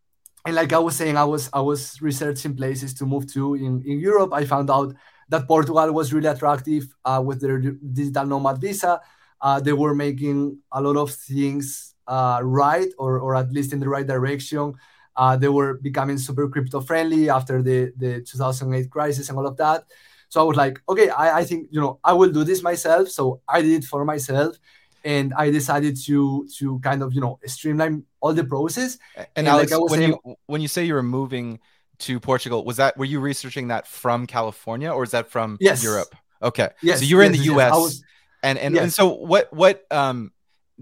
and 0.45 0.55
like 0.55 0.73
I 0.73 0.79
was 0.79 0.95
saying, 0.95 1.15
I 1.15 1.23
was 1.23 1.49
I 1.53 1.61
was 1.61 2.01
researching 2.01 2.55
places 2.55 2.93
to 2.95 3.05
move 3.05 3.31
to 3.33 3.55
in, 3.55 3.81
in 3.85 3.99
Europe. 3.99 4.33
I 4.33 4.45
found 4.45 4.69
out 4.69 4.93
that 5.29 5.47
Portugal 5.47 5.91
was 5.93 6.11
really 6.11 6.27
attractive 6.27 6.83
uh, 7.05 7.21
with 7.25 7.39
their 7.39 7.59
digital 7.59 8.25
nomad 8.25 8.59
visa 8.59 8.99
uh, 9.41 9.59
they 9.59 9.73
were 9.73 9.95
making 9.95 10.57
a 10.71 10.81
lot 10.81 10.97
of 10.97 11.11
things 11.11 11.95
uh, 12.07 12.39
right 12.43 12.89
or, 12.97 13.19
or 13.19 13.35
at 13.35 13.51
least 13.51 13.73
in 13.73 13.79
the 13.79 13.89
right 13.89 14.07
direction. 14.07 14.73
Uh, 15.15 15.35
they 15.35 15.49
were 15.49 15.75
becoming 15.75 16.17
super 16.17 16.47
crypto 16.47 16.81
friendly 16.81 17.29
after 17.29 17.61
the, 17.61 17.91
the 17.97 18.21
2008 18.21 18.89
crisis 18.89 19.29
and 19.29 19.37
all 19.37 19.47
of 19.47 19.57
that. 19.57 19.83
So 20.29 20.39
I 20.39 20.43
was 20.43 20.55
like, 20.55 20.81
okay, 20.87 21.09
I, 21.09 21.39
I 21.39 21.43
think, 21.43 21.67
you 21.71 21.81
know, 21.81 21.99
I 22.03 22.13
will 22.13 22.31
do 22.31 22.43
this 22.43 22.61
myself. 22.61 23.09
So 23.09 23.41
I 23.47 23.61
did 23.61 23.83
it 23.83 23.85
for 23.85 24.05
myself 24.05 24.57
and 25.03 25.33
I 25.33 25.49
decided 25.49 25.97
to 26.05 26.47
to 26.57 26.79
kind 26.79 27.01
of 27.01 27.13
you 27.13 27.21
know 27.21 27.39
streamline 27.45 28.03
all 28.19 28.33
the 28.33 28.43
process. 28.43 28.97
And, 29.15 29.27
and 29.37 29.47
Alex, 29.47 29.71
like 29.71 29.81
when 29.81 29.99
saying, 29.99 30.17
you 30.25 30.35
when 30.47 30.61
you 30.61 30.67
say 30.67 30.83
you 30.83 30.93
were 30.93 31.03
moving 31.03 31.59
to 31.99 32.19
Portugal, 32.19 32.65
was 32.65 32.77
that 32.77 32.97
were 32.97 33.05
you 33.05 33.19
researching 33.19 33.69
that 33.69 33.87
from 33.87 34.27
California 34.27 34.91
or 34.91 35.03
is 35.03 35.11
that 35.11 35.29
from 35.29 35.57
yes. 35.59 35.83
Europe? 35.83 36.15
Okay, 36.41 36.69
yes, 36.81 36.99
so 36.99 37.05
you 37.05 37.17
were 37.17 37.23
yes, 37.23 37.33
in 37.33 37.39
the 37.39 37.45
U.S. 37.45 38.01
And 38.43 38.57
and, 38.57 38.75
yes. 38.75 38.83
and 38.83 38.93
so 38.93 39.07
what 39.07 39.51
what 39.53 39.85
um 39.91 40.31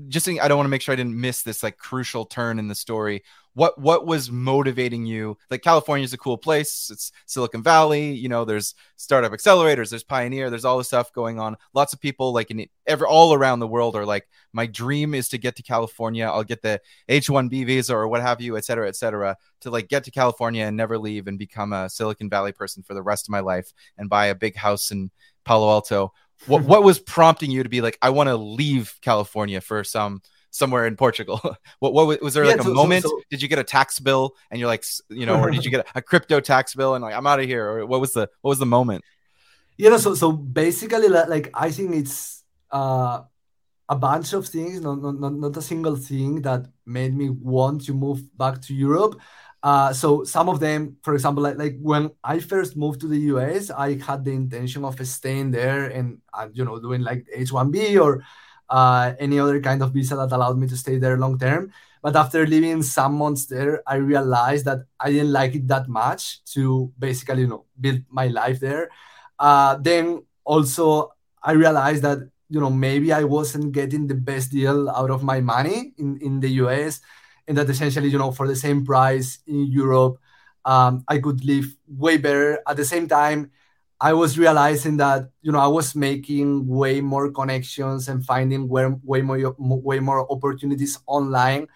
just 0.08 0.26
saying 0.26 0.40
I 0.40 0.48
don't 0.48 0.58
want 0.58 0.68
to 0.68 0.72
make 0.72 0.82
sure 0.82 0.94
I 0.94 0.96
didn't 0.96 1.20
miss 1.20 1.42
this 1.42 1.64
like 1.64 1.78
crucial 1.78 2.26
turn 2.26 2.60
in 2.60 2.68
the 2.68 2.76
story. 2.76 3.24
What 3.56 3.82
what 3.82 4.06
was 4.06 4.30
motivating 4.30 5.08
you? 5.08 5.40
Like 5.50 5.64
California 5.64 6.04
is 6.04 6.14
a 6.14 6.18
cool 6.20 6.38
place. 6.38 6.92
It's 6.92 7.12
Silicon 7.26 7.64
Valley. 7.64 8.14
You 8.14 8.30
know, 8.30 8.46
there's 8.46 8.76
startup 8.98 9.32
accelerators. 9.32 9.90
There's 9.90 10.04
Pioneer. 10.04 10.52
There's 10.52 10.66
all 10.66 10.78
this 10.78 10.86
stuff 10.86 11.12
going 11.12 11.40
on. 11.40 11.58
Lots 11.74 11.94
of 11.94 12.00
people 12.00 12.32
like 12.32 12.52
in 12.52 12.68
ever 12.86 13.08
all 13.08 13.34
around 13.34 13.58
the 13.58 13.68
world 13.68 13.96
are 13.96 14.06
like, 14.06 14.30
my 14.54 14.68
dream 14.68 15.16
is 15.16 15.30
to 15.30 15.40
get 15.40 15.56
to 15.56 15.64
California. 15.64 16.26
I'll 16.26 16.44
get 16.44 16.62
the 16.62 16.80
H-1B 17.10 17.66
visa 17.66 17.96
or 17.96 18.08
what 18.08 18.22
have 18.22 18.40
you, 18.40 18.58
et 18.58 18.66
cetera, 18.66 18.88
et 18.88 18.96
cetera, 18.96 19.36
to 19.62 19.72
like 19.72 19.88
get 19.88 20.04
to 20.04 20.12
California 20.12 20.64
and 20.64 20.78
never 20.78 21.00
leave 21.00 21.28
and 21.28 21.40
become 21.40 21.74
a 21.74 21.90
Silicon 21.90 22.30
Valley 22.30 22.52
person 22.52 22.84
for 22.84 22.94
the 22.94 23.02
rest 23.02 23.28
of 23.28 23.32
my 23.32 23.40
life 23.40 23.74
and 23.98 24.08
buy 24.08 24.28
a 24.28 24.36
big 24.36 24.56
house 24.56 24.92
in 24.92 25.10
Palo 25.46 25.70
Alto 25.70 26.14
what 26.46 26.64
what 26.64 26.84
was 26.84 27.00
prompting 27.00 27.52
you 27.52 27.64
to 27.64 27.70
be 27.70 27.82
like, 27.82 27.98
I 28.02 28.12
want 28.12 28.28
to 28.28 28.36
leave 28.36 28.96
California 29.02 29.62
for 29.62 29.84
some 29.84 30.22
somewhere 30.52 30.86
in 30.86 30.96
Portugal? 30.96 31.40
what 31.80 31.94
what 31.94 32.22
was 32.22 32.34
there 32.34 32.44
yeah, 32.44 32.52
like 32.52 32.62
so, 32.62 32.72
a 32.72 32.74
moment? 32.74 33.04
So, 33.04 33.10
so, 33.10 33.22
did 33.30 33.42
you 33.42 33.48
get 33.48 33.60
a 33.60 33.64
tax 33.64 34.00
bill 34.00 34.36
and 34.52 34.60
you're 34.60 34.68
like, 34.68 34.84
you 35.10 35.26
know, 35.26 35.40
or 35.40 35.52
did 35.52 35.66
you 35.66 35.72
get 35.72 35.88
a, 35.96 36.02
crypto 36.02 36.40
tax 36.40 36.76
bill 36.76 36.96
and 36.96 37.02
like 37.04 37.16
I'm 37.16 37.28
out 37.28 37.40
of 37.40 37.46
here? 37.46 37.66
Or 37.68 37.86
what 37.86 38.00
was 38.00 38.14
the 38.14 38.30
what 38.42 38.50
was 38.50 38.60
the 38.60 38.66
moment? 38.66 39.04
You 39.78 39.90
know, 39.90 39.98
so 39.98 40.16
so 40.16 40.32
basically, 40.32 41.08
like 41.08 41.50
I 41.54 41.72
think 41.72 41.96
it's 41.96 42.44
uh, 42.72 43.22
a 43.90 43.96
bunch 43.96 44.34
of 44.34 44.48
things, 44.48 44.82
not, 44.82 45.02
not 45.02 45.34
not 45.34 45.58
a 45.58 45.62
single 45.62 45.96
thing 45.96 46.42
that 46.42 46.68
made 46.86 47.16
me 47.16 47.30
want 47.30 47.86
to 47.86 47.94
move 47.94 48.22
back 48.38 48.62
to 48.64 48.74
Europe. 48.74 49.20
Uh, 49.64 49.92
so 49.92 50.24
some 50.24 50.50
of 50.50 50.60
them, 50.60 50.98
for 51.04 51.14
example, 51.14 51.44
like, 51.44 51.58
like 51.58 51.78
when 51.82 52.12
I 52.24 52.40
first 52.40 52.78
moved 52.78 53.02
to 53.02 53.08
the 53.08 53.20
US, 53.34 53.70
I 53.72 53.98
had 54.00 54.24
the 54.24 54.32
intention 54.32 54.86
of 54.86 54.96
staying 55.08 55.52
there 55.52 55.86
and 55.90 56.20
uh, 56.34 56.48
you 56.54 56.64
know 56.64 56.80
doing 56.80 57.02
like 57.02 57.26
H1B 57.34 57.98
or 57.98 58.24
uh, 58.70 59.14
any 59.20 59.40
other 59.40 59.60
kind 59.62 59.82
of 59.82 59.92
visa 59.94 60.16
that 60.16 60.32
allowed 60.32 60.58
me 60.58 60.68
to 60.68 60.78
stay 60.78 60.98
there 60.98 61.18
long 61.18 61.40
term. 61.40 61.72
But 62.02 62.16
after 62.16 62.46
living 62.46 62.84
some 62.84 63.16
months 63.18 63.48
there, 63.48 63.82
I 63.88 63.96
realized 63.96 64.66
that 64.66 64.86
I 65.00 65.12
didn't 65.12 65.34
like 65.34 65.56
it 65.56 65.68
that 65.68 65.88
much 65.90 66.44
to 66.54 66.92
basically 67.00 67.42
you 67.42 67.48
know 67.48 67.66
build 67.80 68.02
my 68.10 68.28
life 68.28 68.60
there. 68.60 68.90
Uh, 69.40 69.76
then 69.82 70.24
also 70.46 71.14
I 71.44 71.54
realized 71.54 72.04
that 72.04 72.20
you 72.50 72.60
know 72.60 72.70
maybe 72.70 73.12
I 73.12 73.24
wasn't 73.24 73.72
getting 73.74 74.08
the 74.08 74.16
best 74.16 74.52
deal 74.52 74.90
out 74.90 75.10
of 75.10 75.24
my 75.24 75.42
money 75.42 75.94
in 75.98 76.18
in 76.22 76.40
the 76.40 76.50
US 76.62 77.02
and 77.48 77.58
that 77.58 77.70
essentially, 77.70 78.10
you 78.10 78.18
know, 78.18 78.32
for 78.32 78.48
the 78.48 78.56
same 78.56 78.86
price 78.86 79.40
in 79.48 79.68
Europe, 79.68 80.20
um, 80.66 81.04
I 81.08 81.20
could 81.20 81.44
live 81.46 81.76
way 81.88 82.18
better. 82.18 82.60
At 82.68 82.78
the 82.78 82.86
same 82.86 83.08
time, 83.08 83.52
I 84.00 84.14
was 84.14 84.38
realizing 84.38 84.98
that 84.98 85.30
you 85.42 85.52
know 85.52 85.60
I 85.60 85.68
was 85.68 85.96
making 85.96 86.68
way 86.68 87.02
more 87.02 87.32
connections 87.32 88.10
and 88.10 88.24
finding 88.24 88.68
way, 88.68 88.86
way 89.04 89.22
more 89.22 89.56
way 89.58 90.00
more 90.00 90.32
opportunities 90.32 91.00
online 91.08 91.68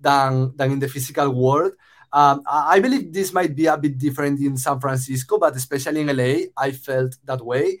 than 0.00 0.56
than 0.56 0.72
in 0.72 0.78
the 0.80 0.88
physical 0.88 1.30
world. 1.30 1.72
Um, 2.12 2.42
I 2.48 2.80
believe 2.80 3.12
this 3.12 3.32
might 3.32 3.54
be 3.54 3.66
a 3.66 3.76
bit 3.76 3.98
different 3.98 4.40
in 4.40 4.56
San 4.56 4.80
Francisco, 4.80 5.38
but 5.38 5.54
especially 5.54 6.00
in 6.00 6.16
LA, 6.16 6.48
I 6.56 6.72
felt 6.72 7.16
that 7.24 7.44
way. 7.44 7.80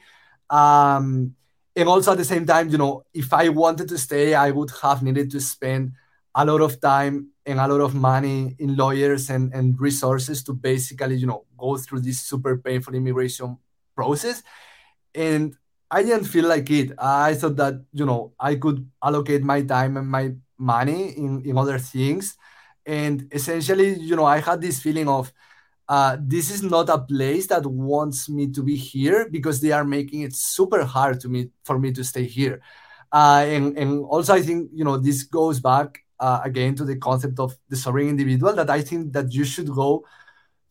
Um, 0.50 1.34
and 1.74 1.88
also 1.88 2.12
at 2.12 2.18
the 2.18 2.24
same 2.24 2.44
time, 2.44 2.68
you 2.68 2.76
know, 2.76 3.04
if 3.14 3.32
I 3.32 3.48
wanted 3.48 3.88
to 3.88 3.98
stay, 3.98 4.34
I 4.34 4.50
would 4.50 4.70
have 4.82 5.02
needed 5.02 5.30
to 5.30 5.40
spend 5.40 5.92
a 6.34 6.44
lot 6.44 6.60
of 6.60 6.80
time 6.80 7.28
and 7.48 7.58
a 7.58 7.66
lot 7.66 7.80
of 7.80 7.94
money 7.94 8.54
in 8.58 8.76
lawyers 8.76 9.30
and, 9.30 9.52
and 9.54 9.80
resources 9.80 10.42
to 10.44 10.52
basically, 10.52 11.16
you 11.16 11.26
know, 11.26 11.46
go 11.56 11.78
through 11.78 12.00
this 12.00 12.20
super 12.20 12.58
painful 12.58 12.94
immigration 12.94 13.56
process. 13.96 14.42
And 15.14 15.56
I 15.90 16.02
didn't 16.02 16.24
feel 16.26 16.46
like 16.46 16.70
it. 16.70 16.92
I 16.98 17.34
thought 17.34 17.56
that, 17.56 17.82
you 17.92 18.04
know, 18.04 18.34
I 18.38 18.56
could 18.56 18.86
allocate 19.02 19.42
my 19.42 19.62
time 19.62 19.96
and 19.96 20.06
my 20.06 20.34
money 20.58 21.16
in, 21.16 21.42
in 21.46 21.56
other 21.56 21.78
things. 21.78 22.36
And 22.84 23.26
essentially, 23.32 23.98
you 23.98 24.14
know, 24.14 24.26
I 24.26 24.40
had 24.40 24.60
this 24.60 24.82
feeling 24.82 25.08
of 25.08 25.32
uh, 25.88 26.18
this 26.20 26.50
is 26.50 26.62
not 26.62 26.90
a 26.90 26.98
place 26.98 27.46
that 27.46 27.64
wants 27.64 28.28
me 28.28 28.48
to 28.52 28.62
be 28.62 28.76
here 28.76 29.26
because 29.30 29.62
they 29.62 29.72
are 29.72 29.84
making 29.84 30.20
it 30.20 30.34
super 30.34 30.84
hard 30.84 31.18
to 31.20 31.30
me 31.30 31.48
for 31.64 31.78
me 31.78 31.92
to 31.92 32.04
stay 32.04 32.24
here. 32.24 32.60
Uh, 33.10 33.46
and, 33.48 33.78
and 33.78 34.04
also, 34.04 34.34
I 34.34 34.42
think, 34.42 34.70
you 34.74 34.84
know, 34.84 34.98
this 34.98 35.22
goes 35.22 35.60
back 35.60 36.04
uh, 36.20 36.40
again 36.44 36.74
to 36.76 36.84
the 36.84 36.96
concept 36.96 37.38
of 37.38 37.56
the 37.68 37.76
sovereign 37.76 38.08
individual 38.08 38.54
that 38.54 38.70
I 38.70 38.82
think 38.82 39.12
that 39.12 39.32
you 39.32 39.44
should 39.44 39.70
go 39.72 40.04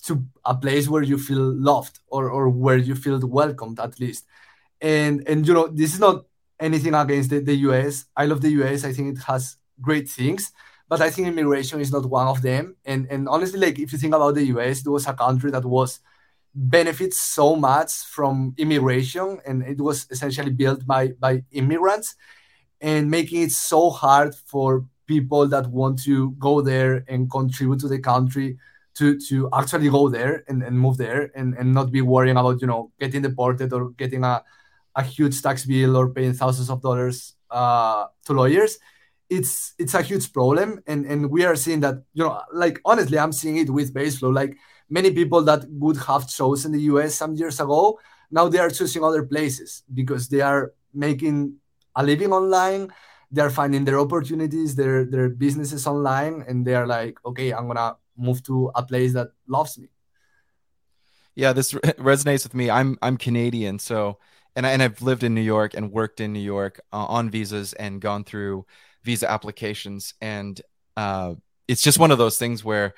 to 0.06 0.24
a 0.46 0.56
place 0.56 0.88
where 0.88 1.04
you 1.04 1.18
feel 1.18 1.54
loved 1.56 2.00
or, 2.08 2.30
or 2.30 2.50
where 2.50 2.78
you 2.78 2.96
feel 2.96 3.20
welcomed 3.20 3.80
at 3.80 4.00
least. 4.00 4.26
And 4.82 5.28
and 5.28 5.48
you 5.48 5.54
know, 5.54 5.68
this 5.68 5.94
is 5.94 6.00
not 6.00 6.26
anything 6.60 6.94
against 6.94 7.30
the, 7.30 7.40
the 7.40 7.56
US. 7.68 8.06
I 8.16 8.26
love 8.26 8.42
the 8.42 8.50
US. 8.62 8.84
I 8.84 8.94
think 8.94 9.18
it 9.18 9.24
has 9.24 9.58
great 9.82 10.10
things, 10.10 10.52
but 10.88 11.02
I 11.02 11.10
think 11.10 11.28
immigration 11.28 11.80
is 11.82 11.92
not 11.92 12.06
one 12.06 12.28
of 12.28 12.42
them. 12.42 12.76
And 12.86 13.08
and 13.10 13.28
honestly, 13.28 13.60
like 13.60 13.80
if 13.80 13.92
you 13.92 13.98
think 13.98 14.14
about 14.14 14.36
the 14.36 14.46
US, 14.46 14.82
it 14.82 14.90
was 14.90 15.08
a 15.08 15.14
country 15.14 15.52
that 15.52 15.66
was 15.66 16.00
benefits 16.54 17.18
so 17.18 17.56
much 17.56 17.94
from 17.94 18.56
immigration 18.58 19.40
and 19.46 19.62
it 19.62 19.80
was 19.80 20.08
essentially 20.10 20.50
built 20.50 20.86
by 20.88 21.10
by 21.20 21.44
immigrants 21.52 22.16
and 22.82 23.12
making 23.12 23.44
it 23.44 23.52
so 23.52 23.92
hard 23.92 24.34
for 24.34 24.86
people 25.08 25.48
that 25.48 25.68
want 25.68 26.02
to 26.04 26.32
go 26.32 26.62
there 26.62 27.04
and 27.08 27.32
contribute 27.32 27.80
to 27.80 27.88
the 27.88 28.00
country 28.00 28.58
to 28.96 29.20
to 29.20 29.50
actually 29.54 29.90
go 29.90 30.10
there 30.10 30.44
and, 30.48 30.64
and 30.64 30.78
move 30.78 30.98
there 30.98 31.32
and, 31.36 31.54
and 31.56 31.74
not 31.74 31.92
be 31.92 32.02
worrying 32.02 32.38
about 32.38 32.62
you 32.62 32.68
know 32.68 32.92
getting 33.00 33.22
deported 33.22 33.72
or 33.72 33.92
getting 33.92 34.24
a, 34.24 34.44
a 34.96 35.04
huge 35.04 35.42
tax 35.42 35.66
bill 35.66 35.96
or 35.96 36.10
paying 36.10 36.34
thousands 36.34 36.70
of 36.70 36.82
dollars 36.82 37.36
uh, 37.52 38.08
to 38.26 38.34
lawyers. 38.34 38.80
It's 39.30 39.74
it's 39.78 39.94
a 39.94 40.02
huge 40.02 40.32
problem 40.34 40.82
and 40.88 41.06
and 41.06 41.30
we 41.30 41.46
are 41.46 41.56
seeing 41.56 41.82
that 41.82 41.96
you 42.14 42.24
know 42.24 42.42
like 42.54 42.80
honestly 42.86 43.20
i'm 43.20 43.34
seeing 43.34 43.58
it 43.58 43.70
with 43.70 43.94
baseflow 43.94 44.34
like 44.34 44.56
many 44.90 45.12
people 45.12 45.42
that 45.42 45.66
would 45.70 45.98
have 45.98 46.30
chosen 46.30 46.72
the 46.72 46.80
us 46.80 47.16
some 47.16 47.36
years 47.36 47.60
ago 47.60 48.00
now 48.32 48.48
they 48.48 48.58
are 48.58 48.70
choosing 48.70 49.04
other 49.04 49.24
places 49.24 49.84
because 49.94 50.30
they 50.30 50.40
are 50.40 50.72
making 50.94 51.56
a 51.98 52.04
living 52.04 52.32
online 52.32 52.88
they're 53.32 53.50
finding 53.50 53.86
their 53.86 54.00
opportunities, 54.00 54.76
their 54.76 55.06
their 55.06 55.30
businesses 55.30 55.86
online, 55.88 56.44
and 56.48 56.66
they 56.66 56.76
are 56.76 56.88
like, 56.88 57.18
okay, 57.26 57.52
I'm 57.52 57.68
gonna 57.68 57.98
move 58.18 58.44
to 58.44 58.72
a 58.76 58.84
place 58.84 59.14
that 59.14 59.30
loves 59.48 59.78
me. 59.78 59.90
Yeah, 61.36 61.54
this 61.54 61.74
re- 61.74 61.82
resonates 62.00 62.44
with 62.44 62.56
me. 62.56 62.70
I'm 62.70 62.98
I'm 63.02 63.18
Canadian, 63.18 63.80
so 63.80 64.20
and 64.56 64.66
I, 64.66 64.72
and 64.72 64.82
I've 64.82 65.02
lived 65.02 65.24
in 65.24 65.36
New 65.36 65.42
York 65.42 65.74
and 65.74 65.92
worked 65.92 66.20
in 66.20 66.34
New 66.34 66.40
York 66.40 66.80
uh, 66.92 67.06
on 67.06 67.30
visas 67.30 67.74
and 67.74 68.02
gone 68.02 68.24
through 68.24 68.66
visa 69.04 69.30
applications, 69.30 70.14
and 70.22 70.60
uh, 70.96 71.36
it's 71.68 71.82
just 71.82 72.00
one 72.00 72.12
of 72.12 72.18
those 72.18 72.38
things 72.38 72.64
where 72.64 72.96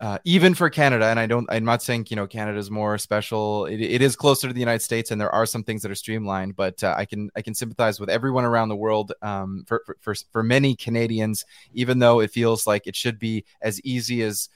uh, 0.00 0.18
even 0.24 0.54
for 0.54 0.68
Canada, 0.70 1.06
and 1.06 1.20
I 1.20 1.26
don't, 1.26 1.46
I'm 1.50 1.64
not 1.64 1.82
saying 1.82 2.06
you 2.10 2.16
know 2.16 2.26
Canada 2.26 2.58
is 2.58 2.70
more 2.70 2.98
special. 2.98 3.66
It, 3.66 3.80
it 3.80 4.02
is 4.02 4.16
closer 4.16 4.48
to 4.48 4.54
the 4.54 4.60
United 4.60 4.82
States, 4.82 5.10
and 5.10 5.20
there 5.20 5.30
are 5.30 5.46
some 5.46 5.62
things 5.62 5.82
that 5.82 5.90
are 5.90 5.96
streamlined. 5.96 6.56
But 6.56 6.82
uh, 6.82 6.94
I 6.96 7.04
can 7.04 7.30
I 7.36 7.42
can 7.42 7.54
sympathize 7.54 8.00
with 8.00 8.10
everyone 8.10 8.44
around 8.44 8.68
the 8.68 8.76
world. 8.76 9.12
Um, 9.22 9.64
for, 9.66 9.84
for 10.00 10.14
for 10.32 10.42
many 10.42 10.74
Canadians, 10.74 11.44
even 11.72 12.00
though 12.00 12.20
it 12.20 12.32
feels 12.32 12.66
like 12.66 12.86
it 12.86 12.96
should 12.96 13.18
be 13.18 13.44
as 13.62 13.80
easy 13.82 14.22
as 14.22 14.48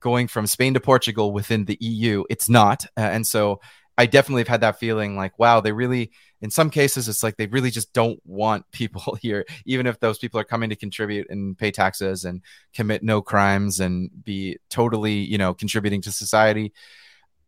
going 0.00 0.28
from 0.28 0.46
Spain 0.46 0.74
to 0.74 0.80
Portugal 0.80 1.32
within 1.32 1.64
the 1.64 1.78
EU, 1.80 2.24
it's 2.28 2.48
not. 2.48 2.84
Uh, 2.96 3.00
and 3.00 3.26
so 3.26 3.60
I 3.96 4.06
definitely 4.06 4.40
have 4.42 4.48
had 4.48 4.60
that 4.62 4.78
feeling 4.78 5.16
like, 5.16 5.38
wow, 5.38 5.60
they 5.60 5.72
really, 5.72 6.10
in 6.42 6.50
some 6.50 6.70
cases, 6.70 7.08
it's 7.08 7.22
like 7.22 7.36
they 7.36 7.46
really 7.46 7.70
just 7.70 7.92
don't 7.92 8.20
want 8.26 8.70
people 8.72 9.16
here, 9.22 9.46
even 9.64 9.86
if 9.86 10.00
those 10.00 10.18
people 10.18 10.38
are 10.40 10.44
coming 10.44 10.68
to 10.70 10.76
contribute 10.76 11.30
and 11.30 11.56
pay 11.56 11.70
taxes 11.70 12.24
and 12.24 12.42
commit 12.74 13.02
no 13.02 13.22
crimes 13.22 13.78
and 13.80 14.10
be 14.24 14.58
totally, 14.68 15.14
you 15.14 15.38
know, 15.38 15.54
contributing 15.54 16.02
to 16.02 16.10
society. 16.12 16.72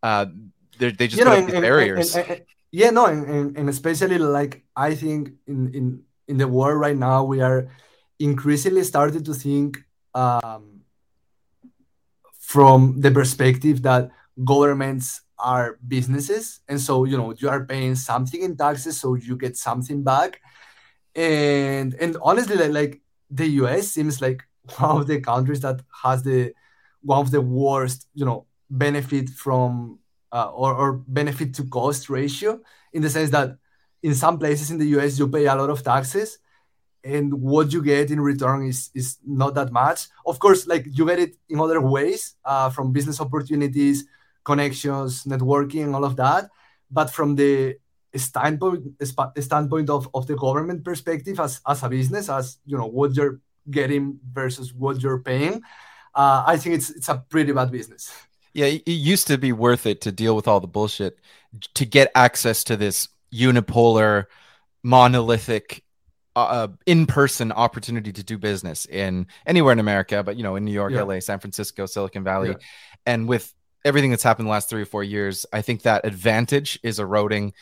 Uh, 0.03 0.27
they 0.79 0.93
just 0.93 1.19
you 1.19 1.25
know, 1.25 1.33
and, 1.33 1.51
barriers. 1.51 2.15
And, 2.15 2.29
and, 2.29 2.43
yeah, 2.71 2.91
no, 2.91 3.07
and, 3.07 3.57
and 3.57 3.69
especially 3.69 4.19
like 4.19 4.65
I 4.75 4.95
think 4.95 5.33
in 5.47 5.75
in 5.75 6.03
in 6.27 6.39
the 6.39 6.49
world 6.49 6.81
right 6.81 6.97
now, 6.97 7.25
we 7.25 7.41
are 7.41 7.69
increasingly 8.19 8.85
starting 8.85 9.23
to 9.25 9.35
think 9.35 9.79
um, 10.15 10.83
from 12.39 13.01
the 13.01 13.11
perspective 13.11 13.83
that 13.83 14.11
governments 14.45 15.21
are 15.45 15.79
businesses 15.87 16.61
and 16.69 16.81
so 16.81 17.05
you 17.05 17.17
know 17.17 17.35
you 17.39 17.49
are 17.49 17.65
paying 17.65 17.95
something 17.95 18.43
in 18.43 18.57
taxes 18.57 18.99
so 19.01 19.15
you 19.15 19.37
get 19.37 19.57
something 19.57 20.03
back. 20.03 20.41
And 21.15 21.95
and 21.95 22.17
honestly 22.23 22.57
like, 22.57 22.73
like 22.73 23.03
the 23.31 23.47
us 23.47 23.89
seems 23.89 24.21
like 24.21 24.43
one 24.79 25.01
of 25.01 25.07
the 25.07 25.21
countries 25.21 25.61
that 25.61 25.81
has 26.03 26.23
the 26.23 26.55
one 27.03 27.21
of 27.21 27.31
the 27.31 27.41
worst 27.41 28.09
you 28.15 28.25
know 28.25 28.47
benefit 28.71 29.29
from 29.29 29.99
uh, 30.33 30.51
or, 30.51 30.75
or 30.75 30.93
benefit 31.07 31.55
to 31.55 31.65
cost 31.65 32.09
ratio 32.09 32.61
in 32.93 33.03
the 33.03 33.11
sense 33.11 33.31
that 33.31 33.57
in 34.03 34.15
some 34.15 34.39
places 34.39 34.71
in 34.71 34.79
the 34.79 34.87
us 34.87 35.19
you 35.19 35.29
pay 35.29 35.47
a 35.47 35.55
lot 35.55 35.71
of 35.71 35.83
taxes 35.83 36.39
and 37.05 37.33
what 37.35 37.73
you 37.73 37.83
get 37.83 38.11
in 38.11 38.21
return 38.21 38.67
is 38.67 38.91
is 38.95 39.19
not 39.27 39.55
that 39.55 39.71
much. 39.71 40.09
Of 40.27 40.39
course 40.39 40.67
like 40.67 40.87
you 40.91 41.07
get 41.07 41.19
it 41.19 41.37
in 41.51 41.61
other 41.61 41.81
ways 41.81 42.35
uh, 42.45 42.71
from 42.71 42.93
business 42.93 43.21
opportunities 43.21 44.07
connections, 44.45 45.25
networking, 45.25 45.95
all 45.95 46.05
of 46.05 46.17
that. 46.17 46.51
But 46.91 47.11
from 47.11 47.35
the 47.35 47.77
standpoint 48.15 48.85
standpoint 49.41 49.91
of, 49.91 50.09
of 50.15 50.27
the 50.27 50.37
government 50.37 50.85
perspective 50.85 51.41
as, 51.41 51.61
as 51.67 51.83
a 51.83 51.89
business, 51.89 52.29
as 52.29 52.59
you 52.65 52.79
know, 52.79 52.87
what 52.87 53.15
you're 53.15 53.41
getting 53.71 54.21
versus 54.33 54.73
what 54.73 55.01
you're 55.01 55.19
paying, 55.19 55.63
uh, 56.15 56.45
I 56.47 56.57
think 56.57 56.77
it's 56.77 56.91
it's 56.91 57.09
a 57.09 57.25
pretty 57.29 57.53
bad 57.53 57.71
business. 57.71 58.13
Yeah, 58.53 58.67
it 58.67 58.87
used 58.87 59.27
to 59.27 59.37
be 59.39 59.51
worth 59.51 59.85
it 59.85 60.01
to 60.03 60.13
deal 60.13 60.37
with 60.37 60.47
all 60.47 60.61
the 60.61 60.69
bullshit 60.69 61.19
to 61.75 61.85
get 61.85 62.13
access 62.15 62.63
to 62.65 62.77
this 62.77 63.09
unipolar, 63.33 64.27
monolithic 64.85 65.83
uh, 66.37 66.69
in-person 66.87 67.53
opportunity 67.53 68.13
to 68.13 68.23
do 68.23 68.39
business 68.39 68.87
in 68.87 69.27
anywhere 69.47 69.73
in 69.73 69.81
America, 69.81 70.23
but 70.23 70.37
you 70.37 70.43
know, 70.43 70.57
in 70.57 70.65
New 70.65 70.73
York, 70.73 70.93
yeah. 70.93 71.03
LA, 71.03 71.21
San 71.21 71.41
Francisco, 71.41 71.87
Silicon 71.87 72.25
Valley, 72.25 72.51
yeah. 72.51 72.57
and 73.07 73.29
with 73.29 73.53
everything 73.85 74.11
that's 74.11 74.23
happened 74.23 74.47
the 74.47 74.51
last 74.51 74.69
three 74.69 74.83
or 74.83 74.87
four 74.87 75.05
years, 75.05 75.47
I 75.53 75.63
think 75.63 75.83
that 75.83 76.05
advantage 76.05 76.79
is 76.83 76.99
eroding. 76.99 77.53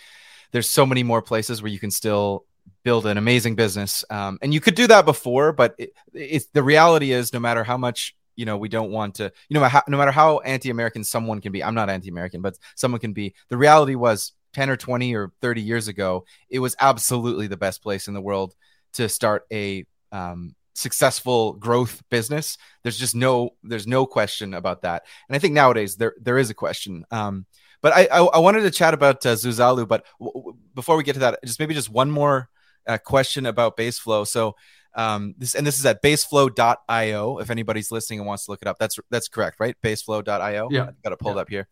There's 0.51 0.69
so 0.69 0.87
many 0.87 1.03
more 1.03 1.23
places 1.23 1.63
where 1.63 1.73
you 1.73 1.79
can 1.79 1.91
still 1.91 2.45
build 2.85 3.07
an 3.07 3.19
amazing 3.19 3.55
business, 3.55 4.05
um, 4.11 4.39
and 4.43 4.53
you 4.53 4.61
could 4.61 4.75
do 4.75 4.87
that 4.87 5.05
before. 5.05 5.53
But 5.53 5.75
it, 5.79 5.93
it's 6.13 6.47
the 6.47 6.63
reality 6.63 7.13
is, 7.13 7.33
no 7.33 7.41
matter 7.41 7.65
how 7.65 7.77
much 7.77 8.15
you 8.35 8.47
know, 8.47 8.57
we 8.57 8.71
don't 8.71 8.91
want 8.91 9.17
to, 9.17 9.31
you 9.51 9.61
know, 9.61 9.69
no 9.89 9.99
matter 9.99 10.11
how 10.11 10.39
anti-American 10.39 11.05
someone 11.05 11.43
can 11.43 11.53
be. 11.53 11.63
I'm 11.63 11.75
not 11.75 11.91
anti-American, 11.91 12.41
but 12.41 12.57
someone 12.77 12.99
can 12.99 13.13
be. 13.13 13.35
The 13.51 13.59
reality 13.59 13.95
was 13.95 14.33
10 14.53 14.71
or 14.71 14.77
20 14.77 15.15
or 15.15 15.33
30 15.41 15.63
years 15.63 15.89
ago, 15.89 16.25
it 16.49 16.59
was 16.59 16.77
absolutely 16.81 17.47
the 17.47 17.57
best 17.57 17.83
place 17.83 18.09
in 18.09 18.15
the 18.15 18.21
world 18.21 18.55
to 18.95 19.09
start 19.09 19.45
a 19.53 19.85
um, 20.11 20.55
successful 20.75 21.55
growth 21.55 22.03
business. 22.11 22.59
There's 22.83 22.99
just 22.99 23.15
no 23.15 23.51
there's 23.63 23.87
no 23.87 24.07
question 24.07 24.55
about 24.55 24.83
that. 24.83 25.05
And 25.29 25.37
I 25.37 25.39
think 25.39 25.55
nowadays 25.55 25.97
there 25.97 26.15
there 26.21 26.39
is 26.39 26.51
a 26.51 26.55
question. 26.55 27.05
Um, 27.11 27.47
but 27.81 27.93
I, 27.93 28.07
I, 28.07 28.23
I 28.23 28.39
wanted 28.39 28.63
to 28.63 28.71
chat 28.71 28.95
about 28.95 29.27
uh, 29.27 29.35
Zuzalu. 29.35 29.87
But 29.89 30.07
w- 30.21 30.33
w- 30.33 30.59
before 30.75 30.97
we 30.97 31.03
get 31.03 31.15
to 31.15 31.21
that, 31.21 31.41
just 31.45 31.59
maybe 31.59 31.75
just 31.75 31.91
one 31.91 32.11
more 32.11 32.49
uh, 32.87 32.99
question 32.99 33.45
about 33.45 33.77
Baseflow. 33.77 34.27
So 34.27 34.55
um, 34.95 35.35
this 35.37 35.55
and 35.55 35.67
this 35.67 35.79
is 35.79 35.87
at 35.87 36.03
baseflow.io. 36.03 37.39
If 37.39 37.51
anybody's 37.51 37.91
listening 37.91 38.21
and 38.21 38.27
wants 38.27 38.45
to 38.47 38.53
look 38.53 38.63
it 38.63 38.69
up, 38.69 38.79
that's 38.79 38.99
that's 39.11 39.29
correct, 39.29 39.59
right? 39.59 39.77
Baseflow.io. 39.83 40.69
Yeah, 40.71 40.91
got 41.03 41.13
it 41.13 41.19
pulled 41.19 41.37
yeah. 41.37 41.43
up 41.43 41.49
here. 41.49 41.69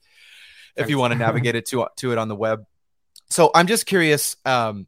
If 0.77 0.89
you 0.89 0.99
want 0.99 1.13
to 1.13 1.19
navigate 1.19 1.55
it 1.55 1.67
to 1.67 1.87
to 1.99 2.13
it 2.13 2.19
on 2.19 2.29
the 2.29 2.37
web. 2.37 2.65
So 3.29 3.51
I'm 3.55 3.67
just 3.67 3.87
curious. 3.87 4.37
Um, 4.45 4.87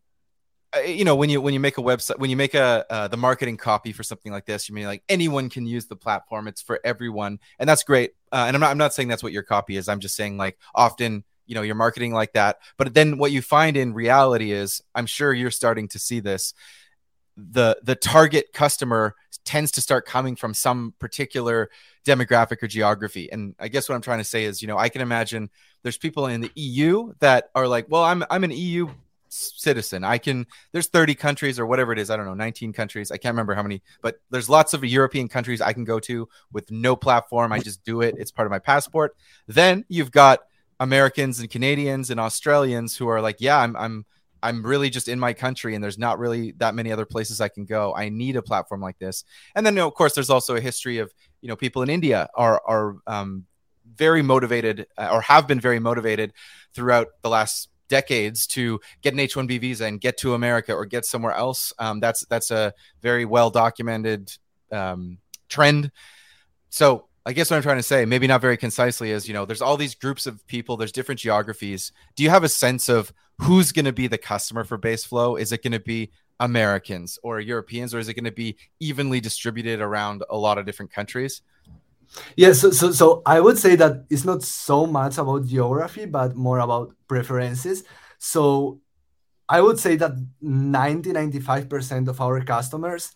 you 0.80 1.04
know 1.04 1.14
when 1.14 1.28
you 1.28 1.40
when 1.40 1.52
you 1.52 1.60
make 1.60 1.76
a 1.76 1.82
website 1.82 2.18
when 2.18 2.30
you 2.30 2.36
make 2.36 2.54
a 2.54 2.86
uh, 2.90 3.08
the 3.08 3.16
marketing 3.16 3.56
copy 3.56 3.92
for 3.92 4.02
something 4.02 4.32
like 4.32 4.46
this 4.46 4.68
you 4.68 4.74
mean 4.74 4.86
like 4.86 5.02
anyone 5.08 5.50
can 5.50 5.66
use 5.66 5.86
the 5.86 5.96
platform. 5.96 6.48
It's 6.48 6.62
for 6.62 6.80
everyone. 6.84 7.38
And 7.58 7.68
that's 7.68 7.84
great. 7.84 8.12
Uh, 8.30 8.44
and 8.46 8.56
I'm 8.56 8.60
not 8.60 8.70
I'm 8.70 8.78
not 8.78 8.94
saying 8.94 9.08
that's 9.08 9.22
what 9.22 9.32
your 9.32 9.42
copy 9.42 9.76
is. 9.76 9.88
I'm 9.88 10.00
just 10.00 10.16
saying 10.16 10.36
like 10.36 10.58
often 10.74 11.24
you 11.46 11.54
know 11.54 11.62
you're 11.62 11.74
marketing 11.74 12.12
like 12.12 12.32
that. 12.32 12.60
But 12.76 12.94
then 12.94 13.18
what 13.18 13.32
you 13.32 13.42
find 13.42 13.76
in 13.76 13.92
reality 13.92 14.52
is 14.52 14.82
I'm 14.94 15.06
sure 15.06 15.32
you're 15.32 15.50
starting 15.50 15.88
to 15.88 15.98
see 15.98 16.20
this 16.20 16.54
the 17.36 17.78
the 17.82 17.94
target 17.94 18.52
customer 18.52 19.14
tends 19.44 19.72
to 19.72 19.80
start 19.80 20.06
coming 20.06 20.36
from 20.36 20.54
some 20.54 20.94
particular 20.98 21.68
demographic 22.06 22.62
or 22.62 22.66
geography. 22.66 23.30
And 23.30 23.54
I 23.58 23.68
guess 23.68 23.88
what 23.88 23.94
I'm 23.94 24.02
trying 24.02 24.18
to 24.18 24.24
say 24.24 24.44
is 24.44 24.62
you 24.62 24.68
know 24.68 24.78
I 24.78 24.88
can 24.88 25.02
imagine 25.02 25.50
there's 25.82 25.98
people 25.98 26.26
in 26.26 26.40
the 26.40 26.50
EU 26.54 27.12
that 27.18 27.50
are 27.54 27.68
like 27.68 27.86
well 27.90 28.04
I'm 28.04 28.24
I'm 28.30 28.44
an 28.44 28.52
EU 28.52 28.88
citizen. 29.32 30.04
I 30.04 30.18
can 30.18 30.46
there's 30.72 30.88
30 30.88 31.14
countries 31.14 31.58
or 31.58 31.66
whatever 31.66 31.92
it 31.92 31.98
is, 31.98 32.10
I 32.10 32.16
don't 32.16 32.26
know, 32.26 32.34
19 32.34 32.72
countries. 32.72 33.10
I 33.10 33.16
can't 33.16 33.32
remember 33.32 33.54
how 33.54 33.62
many, 33.62 33.82
but 34.00 34.20
there's 34.30 34.48
lots 34.48 34.74
of 34.74 34.84
European 34.84 35.28
countries 35.28 35.60
I 35.60 35.72
can 35.72 35.84
go 35.84 35.98
to 36.00 36.28
with 36.52 36.70
no 36.70 36.96
platform. 36.96 37.52
I 37.52 37.58
just 37.58 37.84
do 37.84 38.02
it. 38.02 38.14
It's 38.18 38.30
part 38.30 38.46
of 38.46 38.50
my 38.50 38.58
passport. 38.58 39.16
Then 39.46 39.84
you've 39.88 40.10
got 40.10 40.40
Americans 40.80 41.40
and 41.40 41.50
Canadians 41.50 42.10
and 42.10 42.20
Australians 42.20 42.96
who 42.96 43.08
are 43.08 43.20
like, 43.20 43.36
yeah, 43.40 43.58
I'm 43.58 43.76
I'm 43.76 44.04
I'm 44.42 44.64
really 44.64 44.90
just 44.90 45.08
in 45.08 45.20
my 45.20 45.32
country 45.32 45.74
and 45.74 45.82
there's 45.82 45.98
not 45.98 46.18
really 46.18 46.52
that 46.58 46.74
many 46.74 46.90
other 46.90 47.06
places 47.06 47.40
I 47.40 47.48
can 47.48 47.64
go. 47.64 47.94
I 47.94 48.08
need 48.08 48.36
a 48.36 48.42
platform 48.42 48.80
like 48.80 48.98
this. 48.98 49.24
And 49.54 49.64
then, 49.64 49.78
of 49.78 49.94
course, 49.94 50.14
there's 50.14 50.30
also 50.30 50.56
a 50.56 50.60
history 50.60 50.98
of, 50.98 51.14
you 51.40 51.48
know, 51.48 51.56
people 51.56 51.82
in 51.82 51.88
India 51.88 52.28
are, 52.34 52.60
are 52.66 52.96
um, 53.06 53.46
very 53.94 54.22
motivated 54.22 54.86
uh, 54.98 55.10
or 55.12 55.20
have 55.20 55.46
been 55.46 55.60
very 55.60 55.78
motivated 55.78 56.32
throughout 56.74 57.08
the 57.22 57.28
last 57.28 57.68
decades 57.92 58.46
to 58.46 58.80
get 59.02 59.12
an 59.12 59.20
H-1B 59.20 59.60
visa 59.60 59.84
and 59.84 60.00
get 60.00 60.16
to 60.16 60.32
America 60.32 60.72
or 60.72 60.86
get 60.86 61.04
somewhere 61.04 61.34
else. 61.34 61.74
Um, 61.78 62.00
that's 62.00 62.24
that's 62.24 62.50
a 62.50 62.72
very 63.02 63.26
well 63.26 63.50
documented 63.50 64.32
um, 64.72 65.18
trend. 65.50 65.92
So 66.70 67.08
I 67.26 67.34
guess 67.34 67.50
what 67.50 67.58
I'm 67.58 67.62
trying 67.62 67.76
to 67.76 67.82
say, 67.82 68.06
maybe 68.06 68.26
not 68.26 68.40
very 68.40 68.56
concisely, 68.56 69.10
is 69.10 69.28
you 69.28 69.34
know, 69.34 69.44
there's 69.44 69.60
all 69.60 69.76
these 69.76 69.94
groups 69.94 70.26
of 70.26 70.44
people, 70.46 70.78
there's 70.78 70.90
different 70.90 71.20
geographies. 71.20 71.92
Do 72.16 72.22
you 72.22 72.30
have 72.30 72.44
a 72.44 72.48
sense 72.48 72.88
of 72.88 73.12
who's 73.42 73.72
going 73.72 73.84
to 73.84 73.92
be 73.92 74.06
the 74.06 74.16
customer 74.16 74.64
for 74.64 74.78
Baseflow? 74.78 75.38
Is 75.38 75.52
it 75.52 75.62
going 75.62 75.72
to 75.72 75.80
be 75.80 76.10
Americans 76.40 77.18
or 77.22 77.40
Europeans, 77.40 77.94
or 77.94 77.98
is 77.98 78.08
it 78.08 78.14
going 78.14 78.24
to 78.24 78.32
be 78.32 78.56
evenly 78.80 79.20
distributed 79.20 79.82
around 79.82 80.24
a 80.30 80.38
lot 80.38 80.56
of 80.56 80.64
different 80.64 80.90
countries? 80.90 81.42
Yeah, 82.36 82.52
so, 82.52 82.70
so 82.70 82.92
so 82.92 83.22
I 83.24 83.40
would 83.40 83.58
say 83.58 83.76
that 83.76 84.04
it's 84.10 84.24
not 84.24 84.42
so 84.42 84.86
much 84.86 85.18
about 85.18 85.46
geography, 85.46 86.04
but 86.06 86.36
more 86.36 86.58
about 86.58 86.94
preferences. 87.08 87.84
So 88.18 88.80
I 89.48 89.60
would 89.60 89.78
say 89.78 89.96
that 89.96 90.12
90 90.40 91.12
95% 91.12 92.08
of 92.08 92.20
our 92.20 92.42
customers 92.44 93.12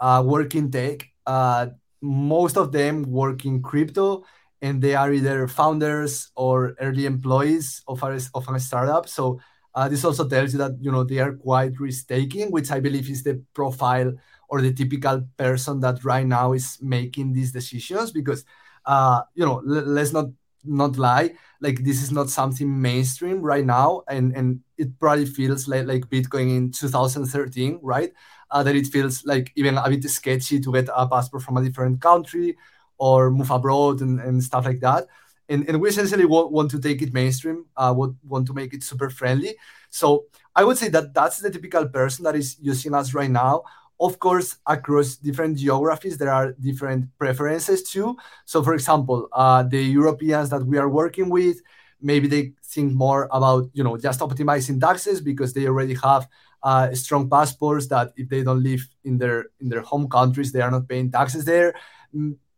uh, 0.00 0.22
work 0.26 0.54
in 0.54 0.70
tech. 0.70 1.08
Uh, 1.26 1.68
most 2.02 2.56
of 2.56 2.72
them 2.72 3.02
work 3.04 3.44
in 3.44 3.62
crypto 3.62 4.24
and 4.62 4.82
they 4.82 4.94
are 4.94 5.12
either 5.12 5.48
founders 5.48 6.30
or 6.36 6.74
early 6.80 7.06
employees 7.06 7.82
of 7.88 8.02
of 8.04 8.48
a 8.48 8.60
startup. 8.60 9.08
So 9.08 9.40
uh, 9.74 9.88
this 9.88 10.04
also 10.04 10.28
tells 10.28 10.52
you 10.52 10.58
that 10.60 10.72
you 10.80 10.92
know 10.92 11.04
they 11.04 11.18
are 11.18 11.34
quite 11.34 11.78
risk 11.80 12.08
taking, 12.08 12.50
which 12.52 12.70
I 12.70 12.80
believe 12.80 13.10
is 13.10 13.22
the 13.24 13.42
profile 13.54 14.12
or 14.48 14.60
the 14.62 14.72
typical 14.72 15.22
person 15.36 15.80
that 15.80 16.04
right 16.04 16.26
now 16.26 16.52
is 16.52 16.78
making 16.80 17.32
these 17.32 17.52
decisions. 17.52 18.12
Because 18.12 18.44
uh, 18.86 19.22
you 19.34 19.44
know, 19.44 19.58
l- 19.58 19.86
let's 19.86 20.12
not 20.12 20.26
not 20.64 20.98
lie, 20.98 21.32
like 21.60 21.84
this 21.84 22.02
is 22.02 22.10
not 22.10 22.28
something 22.28 22.80
mainstream 22.80 23.40
right 23.42 23.64
now, 23.64 24.02
and 24.08 24.34
and 24.36 24.60
it 24.76 24.98
probably 24.98 25.26
feels 25.26 25.68
like 25.68 25.86
like 25.86 26.08
Bitcoin 26.10 26.54
in 26.56 26.70
2013, 26.72 27.78
right? 27.82 28.12
Uh, 28.50 28.62
that 28.62 28.74
it 28.76 28.86
feels 28.86 29.24
like 29.26 29.52
even 29.56 29.76
a 29.76 29.88
bit 29.90 30.02
sketchy 30.04 30.58
to 30.60 30.72
get 30.72 30.88
a 30.94 31.06
passport 31.06 31.42
from 31.42 31.56
a 31.58 31.62
different 31.62 32.00
country 32.00 32.56
or 32.98 33.30
move 33.30 33.50
abroad 33.50 34.00
and, 34.00 34.20
and 34.20 34.42
stuff 34.42 34.64
like 34.64 34.80
that 34.80 35.06
and, 35.48 35.68
and 35.68 35.80
we 35.80 35.88
essentially 35.88 36.24
want, 36.24 36.50
want 36.50 36.70
to 36.70 36.80
take 36.80 37.00
it 37.02 37.12
mainstream 37.12 37.64
uh, 37.76 37.92
want, 37.96 38.16
want 38.26 38.46
to 38.46 38.52
make 38.54 38.74
it 38.74 38.82
super 38.82 39.10
friendly 39.10 39.54
so 39.90 40.24
i 40.56 40.64
would 40.64 40.76
say 40.78 40.88
that 40.88 41.14
that's 41.14 41.38
the 41.38 41.50
typical 41.50 41.86
person 41.88 42.24
that 42.24 42.34
is 42.34 42.56
using 42.60 42.94
us 42.94 43.14
right 43.14 43.30
now 43.30 43.62
of 44.00 44.18
course 44.18 44.56
across 44.66 45.16
different 45.16 45.56
geographies 45.56 46.16
there 46.18 46.32
are 46.32 46.52
different 46.60 47.06
preferences 47.18 47.82
too 47.82 48.16
so 48.44 48.62
for 48.62 48.74
example 48.74 49.28
uh, 49.32 49.62
the 49.62 49.82
europeans 49.82 50.50
that 50.50 50.64
we 50.64 50.78
are 50.78 50.88
working 50.88 51.28
with 51.28 51.60
maybe 52.00 52.28
they 52.28 52.52
think 52.64 52.92
more 52.92 53.28
about 53.32 53.68
you 53.72 53.82
know 53.82 53.96
just 53.96 54.20
optimizing 54.20 54.80
taxes 54.80 55.20
because 55.20 55.52
they 55.52 55.66
already 55.66 55.94
have 55.94 56.28
uh, 56.62 56.92
strong 56.94 57.28
passports 57.30 57.86
that 57.86 58.12
if 58.16 58.28
they 58.28 58.42
don't 58.42 58.62
live 58.62 58.86
in 59.04 59.18
their 59.18 59.46
in 59.60 59.68
their 59.68 59.82
home 59.82 60.08
countries 60.08 60.52
they 60.52 60.60
are 60.60 60.70
not 60.70 60.88
paying 60.88 61.10
taxes 61.10 61.44
there 61.44 61.74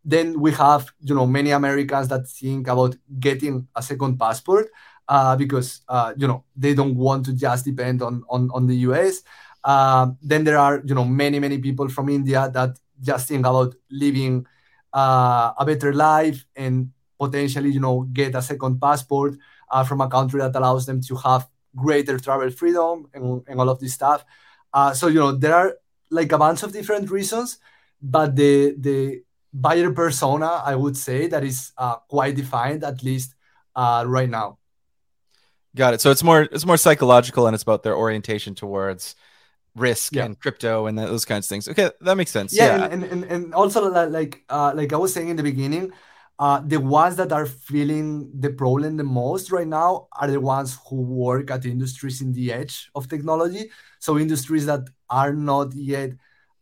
then 0.04 0.40
we 0.40 0.52
have 0.52 0.90
you 1.00 1.14
know 1.14 1.26
many 1.26 1.50
Americans 1.50 2.08
that 2.08 2.28
think 2.28 2.68
about 2.68 2.96
getting 3.18 3.66
a 3.76 3.82
second 3.82 4.18
passport 4.18 4.68
uh, 5.08 5.36
because 5.36 5.82
uh, 5.88 6.14
you 6.16 6.26
know 6.26 6.44
they 6.56 6.74
don't 6.74 6.96
want 6.96 7.24
to 7.26 7.32
just 7.34 7.64
depend 7.64 8.02
on 8.02 8.22
on, 8.30 8.50
on 8.54 8.66
the 8.66 8.76
US. 8.88 9.22
Uh, 9.64 10.12
then 10.22 10.44
there 10.44 10.58
are 10.58 10.82
you 10.84 10.94
know 10.94 11.04
many 11.04 11.38
many 11.38 11.58
people 11.58 11.88
from 11.88 12.08
India 12.08 12.50
that 12.52 12.78
just 13.00 13.28
think 13.28 13.46
about 13.46 13.74
living 13.90 14.46
uh, 14.92 15.52
a 15.58 15.64
better 15.64 15.92
life 15.92 16.44
and 16.56 16.90
potentially 17.18 17.70
you 17.70 17.80
know 17.80 18.02
get 18.12 18.34
a 18.34 18.42
second 18.42 18.80
passport 18.80 19.36
uh, 19.70 19.84
from 19.84 20.00
a 20.00 20.08
country 20.08 20.40
that 20.40 20.56
allows 20.56 20.86
them 20.86 21.00
to 21.00 21.14
have 21.16 21.48
greater 21.76 22.18
travel 22.18 22.50
freedom 22.50 23.08
and, 23.14 23.42
and 23.46 23.60
all 23.60 23.68
of 23.68 23.78
this 23.78 23.94
stuff. 23.94 24.24
Uh, 24.72 24.92
so 24.92 25.08
you 25.08 25.18
know 25.18 25.32
there 25.32 25.54
are 25.54 25.76
like 26.10 26.32
a 26.32 26.38
bunch 26.38 26.62
of 26.62 26.72
different 26.72 27.10
reasons, 27.10 27.58
but 28.02 28.34
the 28.36 28.74
the 28.78 29.22
buyer 29.52 29.92
persona, 29.92 30.62
I 30.64 30.74
would 30.74 30.96
say, 30.96 31.26
that 31.28 31.44
is 31.44 31.72
uh, 31.76 31.96
quite 32.08 32.36
defined, 32.36 32.84
at 32.84 33.02
least 33.02 33.34
uh, 33.74 34.04
right 34.06 34.28
now. 34.28 34.58
Got 35.74 35.94
it. 35.94 36.00
So 36.00 36.10
it's 36.10 36.22
more 36.22 36.42
it's 36.42 36.66
more 36.66 36.76
psychological, 36.76 37.46
and 37.46 37.54
it's 37.54 37.62
about 37.62 37.82
their 37.82 37.96
orientation 37.96 38.54
towards 38.54 39.14
risk 39.76 40.14
yeah. 40.14 40.24
and 40.24 40.38
crypto 40.38 40.86
and 40.86 40.98
those 40.98 41.24
kinds 41.24 41.46
of 41.46 41.48
things. 41.48 41.68
Okay, 41.68 41.90
that 42.00 42.16
makes 42.16 42.30
sense. 42.30 42.52
Yeah, 42.52 42.78
yeah. 42.78 42.88
And, 42.90 43.04
and 43.04 43.24
and 43.24 43.54
also 43.54 43.90
like 43.90 44.44
uh, 44.48 44.72
like 44.74 44.92
I 44.92 44.96
was 44.96 45.12
saying 45.12 45.28
in 45.28 45.36
the 45.36 45.42
beginning, 45.42 45.92
uh, 46.38 46.62
the 46.64 46.80
ones 46.80 47.16
that 47.16 47.32
are 47.32 47.46
feeling 47.46 48.30
the 48.32 48.50
problem 48.50 48.96
the 48.96 49.04
most 49.04 49.52
right 49.52 49.68
now 49.68 50.08
are 50.18 50.30
the 50.30 50.40
ones 50.40 50.78
who 50.88 50.96
work 51.02 51.50
at 51.50 51.66
industries 51.66 52.22
in 52.22 52.32
the 52.32 52.52
edge 52.52 52.90
of 52.94 53.08
technology. 53.08 53.70
So 53.98 54.18
industries 54.18 54.66
that 54.66 54.88
are 55.10 55.34
not 55.34 55.74
yet 55.74 56.12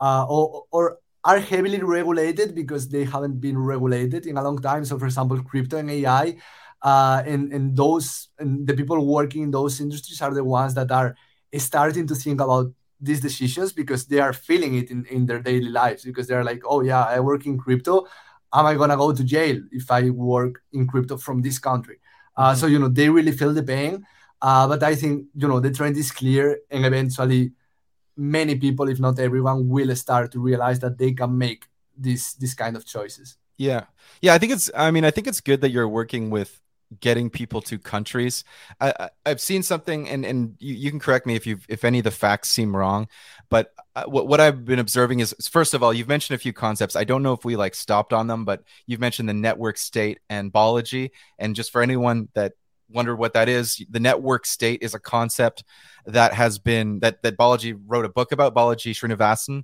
uh, 0.00 0.26
or, 0.28 0.64
or 0.72 0.98
are 1.24 1.38
heavily 1.38 1.80
regulated 1.80 2.54
because 2.54 2.88
they 2.88 3.04
haven't 3.04 3.40
been 3.40 3.58
regulated 3.58 4.26
in 4.26 4.36
a 4.36 4.42
long 4.42 4.58
time. 4.58 4.84
So, 4.84 4.98
for 4.98 5.06
example, 5.06 5.42
crypto 5.42 5.76
and 5.76 5.90
AI, 5.90 6.36
uh, 6.82 7.22
and 7.26 7.52
and 7.52 7.76
those 7.76 8.28
and 8.38 8.66
the 8.66 8.74
people 8.74 9.04
working 9.04 9.42
in 9.42 9.50
those 9.50 9.80
industries 9.80 10.20
are 10.22 10.34
the 10.34 10.44
ones 10.44 10.74
that 10.74 10.90
are 10.90 11.14
starting 11.56 12.06
to 12.06 12.14
think 12.14 12.40
about 12.40 12.72
these 13.00 13.20
decisions 13.20 13.72
because 13.72 14.06
they 14.06 14.18
are 14.18 14.32
feeling 14.32 14.74
it 14.74 14.90
in, 14.90 15.04
in 15.06 15.26
their 15.26 15.40
daily 15.40 15.68
lives 15.68 16.04
because 16.04 16.26
they're 16.26 16.44
like, 16.44 16.62
oh 16.64 16.80
yeah, 16.82 17.04
I 17.04 17.20
work 17.20 17.46
in 17.46 17.58
crypto. 17.58 18.06
Am 18.52 18.66
I 18.66 18.74
gonna 18.74 18.96
go 18.96 19.12
to 19.12 19.24
jail 19.24 19.60
if 19.70 19.90
I 19.90 20.10
work 20.10 20.62
in 20.72 20.86
crypto 20.86 21.16
from 21.16 21.42
this 21.42 21.58
country? 21.58 22.00
Uh, 22.36 22.50
mm-hmm. 22.50 22.60
So 22.60 22.66
you 22.66 22.78
know 22.78 22.88
they 22.88 23.08
really 23.08 23.32
feel 23.32 23.52
the 23.52 23.62
pain. 23.62 24.04
Uh, 24.40 24.68
but 24.68 24.82
I 24.82 24.94
think 24.94 25.26
you 25.34 25.48
know 25.48 25.60
the 25.60 25.70
trend 25.70 25.96
is 25.96 26.10
clear, 26.10 26.58
and 26.70 26.86
eventually 26.86 27.52
many 28.16 28.56
people, 28.56 28.88
if 28.88 28.98
not 28.98 29.18
everyone, 29.18 29.68
will 29.68 29.94
start 29.96 30.32
to 30.32 30.40
realize 30.40 30.80
that 30.80 30.98
they 30.98 31.12
can 31.12 31.36
make 31.36 31.66
these 31.96 32.34
these 32.34 32.54
kind 32.54 32.76
of 32.76 32.86
choices. 32.86 33.36
Yeah, 33.56 33.84
yeah. 34.22 34.34
I 34.34 34.38
think 34.38 34.52
it's. 34.52 34.70
I 34.74 34.90
mean, 34.90 35.04
I 35.04 35.10
think 35.10 35.26
it's 35.26 35.40
good 35.40 35.60
that 35.60 35.70
you're 35.70 35.88
working 35.88 36.30
with 36.30 36.60
getting 37.00 37.30
people 37.30 37.60
to 37.62 37.78
countries. 37.78 38.44
I, 38.80 39.10
have 39.26 39.40
seen 39.40 39.62
something, 39.62 40.08
and 40.08 40.24
and 40.24 40.56
you, 40.58 40.74
you, 40.74 40.90
can 40.90 41.00
correct 41.00 41.26
me 41.26 41.34
if 41.34 41.46
you 41.46 41.58
if 41.68 41.84
any 41.84 41.98
of 41.98 42.04
the 42.04 42.10
facts 42.10 42.48
seem 42.48 42.74
wrong, 42.74 43.08
but 43.50 43.72
uh, 43.94 44.04
what 44.04 44.26
what 44.26 44.40
I've 44.40 44.64
been 44.64 44.78
observing 44.78 45.20
is 45.20 45.34
first 45.50 45.74
of 45.74 45.82
all, 45.82 45.92
you've 45.92 46.08
mentioned 46.08 46.36
a 46.36 46.38
few 46.38 46.52
concepts. 46.52 46.96
I 46.96 47.04
don't 47.04 47.22
know 47.22 47.32
if 47.32 47.44
we 47.44 47.56
like 47.56 47.74
stopped 47.74 48.12
on 48.12 48.26
them, 48.26 48.44
but 48.44 48.62
you've 48.86 49.00
mentioned 49.00 49.28
the 49.28 49.34
network 49.34 49.76
state 49.78 50.20
and 50.28 50.52
Balaji. 50.52 51.10
And 51.38 51.54
just 51.54 51.70
for 51.70 51.82
anyone 51.82 52.28
that 52.34 52.52
wonder 52.88 53.14
what 53.14 53.34
that 53.34 53.48
is, 53.48 53.84
the 53.90 54.00
network 54.00 54.46
state 54.46 54.82
is 54.82 54.94
a 54.94 55.00
concept 55.00 55.64
that 56.06 56.32
has 56.34 56.58
been 56.58 57.00
that 57.00 57.22
that 57.22 57.36
Balaji 57.36 57.78
wrote 57.86 58.04
a 58.04 58.10
book 58.10 58.32
about. 58.32 58.54
Balaji 58.54 58.92
Srinivasan 58.92 59.62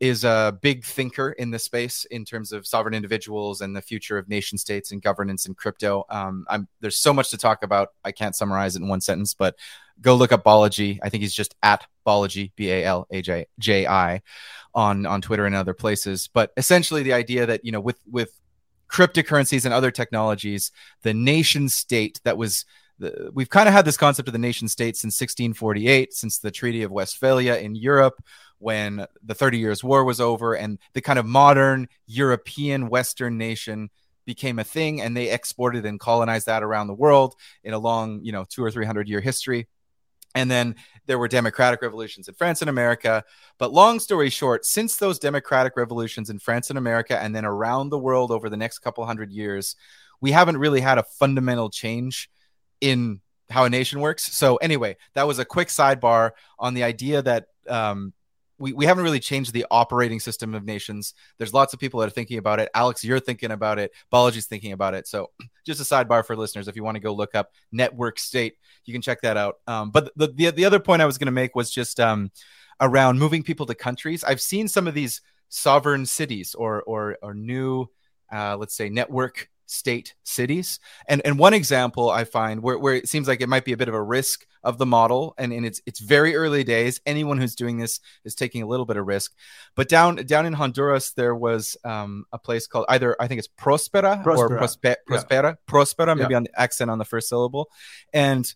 is 0.00 0.24
a 0.24 0.58
big 0.62 0.82
thinker 0.82 1.32
in 1.32 1.50
this 1.50 1.64
space 1.64 2.06
in 2.06 2.24
terms 2.24 2.52
of 2.52 2.66
sovereign 2.66 2.94
individuals 2.94 3.60
and 3.60 3.76
the 3.76 3.82
future 3.82 4.16
of 4.16 4.28
nation 4.28 4.56
states 4.56 4.92
and 4.92 5.02
governance 5.02 5.44
and 5.44 5.56
crypto. 5.56 6.04
Um, 6.08 6.46
there's 6.80 6.96
so 6.96 7.12
much 7.12 7.30
to 7.30 7.36
talk 7.36 7.62
about. 7.62 7.90
I 8.02 8.10
can't 8.10 8.34
summarize 8.34 8.76
it 8.76 8.82
in 8.82 8.88
one 8.88 9.02
sentence, 9.02 9.34
but 9.34 9.56
go 10.00 10.14
look 10.14 10.32
up 10.32 10.42
Balaji. 10.42 10.98
I 11.02 11.10
think 11.10 11.22
he's 11.22 11.34
just 11.34 11.54
at 11.62 11.86
Balaji, 12.06 12.52
B 12.56 12.70
A 12.70 12.84
L 12.84 13.06
A 13.10 13.20
J 13.20 13.46
J 13.58 13.86
I, 13.86 14.22
on 14.74 15.04
on 15.04 15.20
Twitter 15.20 15.44
and 15.44 15.54
other 15.54 15.74
places. 15.74 16.30
But 16.32 16.52
essentially, 16.56 17.02
the 17.02 17.12
idea 17.12 17.44
that 17.44 17.64
you 17.64 17.72
know 17.72 17.80
with 17.80 17.98
with 18.10 18.32
cryptocurrencies 18.88 19.66
and 19.66 19.74
other 19.74 19.90
technologies, 19.90 20.72
the 21.02 21.14
nation 21.14 21.68
state 21.68 22.20
that 22.24 22.38
was 22.38 22.64
the, 23.00 23.30
we've 23.34 23.48
kind 23.48 23.66
of 23.66 23.74
had 23.74 23.84
this 23.84 23.96
concept 23.96 24.28
of 24.28 24.32
the 24.32 24.38
nation 24.38 24.68
state 24.68 24.96
since 24.96 25.20
1648, 25.20 26.12
since 26.12 26.38
the 26.38 26.50
Treaty 26.50 26.82
of 26.82 26.92
Westphalia 26.92 27.56
in 27.56 27.74
Europe, 27.74 28.22
when 28.58 29.06
the 29.22 29.34
Thirty 29.34 29.58
Years' 29.58 29.82
War 29.82 30.04
was 30.04 30.20
over, 30.20 30.54
and 30.54 30.78
the 30.92 31.00
kind 31.00 31.18
of 31.18 31.26
modern 31.26 31.88
European 32.06 32.90
Western 32.90 33.38
nation 33.38 33.90
became 34.26 34.58
a 34.58 34.64
thing, 34.64 35.00
and 35.00 35.16
they 35.16 35.30
exported 35.30 35.86
and 35.86 35.98
colonized 35.98 36.46
that 36.46 36.62
around 36.62 36.86
the 36.86 36.94
world 36.94 37.34
in 37.64 37.72
a 37.72 37.78
long, 37.78 38.20
you 38.22 38.32
know, 38.32 38.44
two 38.44 38.62
or 38.62 38.70
three 38.70 38.84
hundred 38.84 39.08
year 39.08 39.20
history. 39.20 39.66
And 40.34 40.48
then 40.48 40.76
there 41.06 41.18
were 41.18 41.26
democratic 41.26 41.82
revolutions 41.82 42.28
in 42.28 42.34
France 42.34 42.60
and 42.60 42.70
America. 42.70 43.24
But 43.58 43.72
long 43.72 43.98
story 43.98 44.30
short, 44.30 44.64
since 44.64 44.96
those 44.96 45.18
democratic 45.18 45.76
revolutions 45.76 46.30
in 46.30 46.38
France 46.38 46.70
and 46.70 46.78
America, 46.78 47.20
and 47.20 47.34
then 47.34 47.44
around 47.44 47.88
the 47.88 47.98
world 47.98 48.30
over 48.30 48.48
the 48.48 48.56
next 48.56 48.78
couple 48.78 49.04
hundred 49.04 49.32
years, 49.32 49.74
we 50.20 50.30
haven't 50.30 50.58
really 50.58 50.80
had 50.80 50.98
a 50.98 51.02
fundamental 51.02 51.70
change 51.70 52.30
in 52.80 53.20
how 53.50 53.64
a 53.64 53.70
nation 53.70 54.00
works. 54.00 54.22
So 54.32 54.56
anyway, 54.56 54.96
that 55.14 55.26
was 55.26 55.38
a 55.38 55.44
quick 55.44 55.68
sidebar 55.68 56.32
on 56.58 56.74
the 56.74 56.84
idea 56.84 57.20
that 57.22 57.46
um, 57.68 58.12
we, 58.60 58.72
we 58.72 58.84
haven't 58.84 59.02
really 59.02 59.20
changed 59.20 59.52
the 59.52 59.66
operating 59.70 60.20
system 60.20 60.54
of 60.54 60.64
nations. 60.64 61.14
There's 61.38 61.54
lots 61.54 61.72
of 61.74 61.80
people 61.80 62.00
that 62.00 62.06
are 62.06 62.10
thinking 62.10 62.38
about 62.38 62.60
it. 62.60 62.68
Alex, 62.74 63.02
you're 63.02 63.18
thinking 63.18 63.50
about 63.50 63.78
it. 63.78 63.90
Balaji's 64.12 64.46
thinking 64.46 64.72
about 64.72 64.94
it. 64.94 65.08
So 65.08 65.30
just 65.66 65.80
a 65.80 65.84
sidebar 65.84 66.24
for 66.24 66.36
listeners, 66.36 66.68
if 66.68 66.76
you 66.76 66.84
want 66.84 66.96
to 66.96 67.00
go 67.00 67.12
look 67.12 67.34
up 67.34 67.50
network 67.72 68.18
state, 68.18 68.56
you 68.84 68.92
can 68.92 69.02
check 69.02 69.22
that 69.22 69.36
out. 69.36 69.56
Um, 69.66 69.90
but 69.90 70.12
the, 70.14 70.28
the, 70.28 70.50
the 70.50 70.64
other 70.64 70.78
point 70.78 71.02
I 71.02 71.06
was 71.06 71.18
going 71.18 71.26
to 71.26 71.32
make 71.32 71.56
was 71.56 71.70
just 71.70 71.98
um, 71.98 72.30
around 72.80 73.18
moving 73.18 73.42
people 73.42 73.66
to 73.66 73.74
countries. 73.74 74.22
I've 74.22 74.40
seen 74.40 74.68
some 74.68 74.86
of 74.86 74.94
these 74.94 75.22
sovereign 75.48 76.06
cities 76.06 76.54
or, 76.54 76.82
or, 76.82 77.18
or 77.22 77.34
new, 77.34 77.86
uh, 78.32 78.56
let's 78.56 78.74
say 78.74 78.88
network 78.88 79.48
state 79.70 80.14
cities. 80.24 80.80
And 81.08 81.22
and 81.24 81.38
one 81.38 81.54
example 81.54 82.10
I 82.10 82.24
find 82.24 82.62
where, 82.62 82.78
where 82.78 82.94
it 82.94 83.08
seems 83.08 83.28
like 83.28 83.40
it 83.40 83.48
might 83.48 83.64
be 83.64 83.72
a 83.72 83.76
bit 83.76 83.88
of 83.88 83.94
a 83.94 84.02
risk 84.02 84.46
of 84.62 84.76
the 84.76 84.86
model, 84.86 85.34
and, 85.38 85.52
and 85.52 85.64
it's 85.64 85.80
it's 85.86 86.00
very 86.00 86.34
early 86.34 86.64
days. 86.64 87.00
Anyone 87.06 87.38
who's 87.38 87.54
doing 87.54 87.78
this 87.78 88.00
is 88.24 88.34
taking 88.34 88.62
a 88.62 88.66
little 88.66 88.84
bit 88.84 88.96
of 88.96 89.06
risk. 89.06 89.32
But 89.74 89.88
down 89.88 90.16
down 90.16 90.44
in 90.44 90.52
Honduras, 90.52 91.12
there 91.12 91.34
was 91.34 91.76
um, 91.84 92.24
a 92.32 92.38
place 92.38 92.66
called 92.66 92.86
either 92.88 93.16
I 93.20 93.28
think 93.28 93.38
it's 93.38 93.48
Prospera, 93.48 94.22
Prospera. 94.24 94.38
or 94.38 94.48
Prospe- 94.50 94.96
Prospera, 95.08 95.42
yeah. 95.42 95.54
Prospera, 95.66 96.16
maybe 96.16 96.32
yeah. 96.32 96.36
on 96.38 96.42
the 96.44 96.60
accent 96.60 96.90
on 96.90 96.98
the 96.98 97.04
first 97.04 97.28
syllable, 97.28 97.70
and 98.12 98.52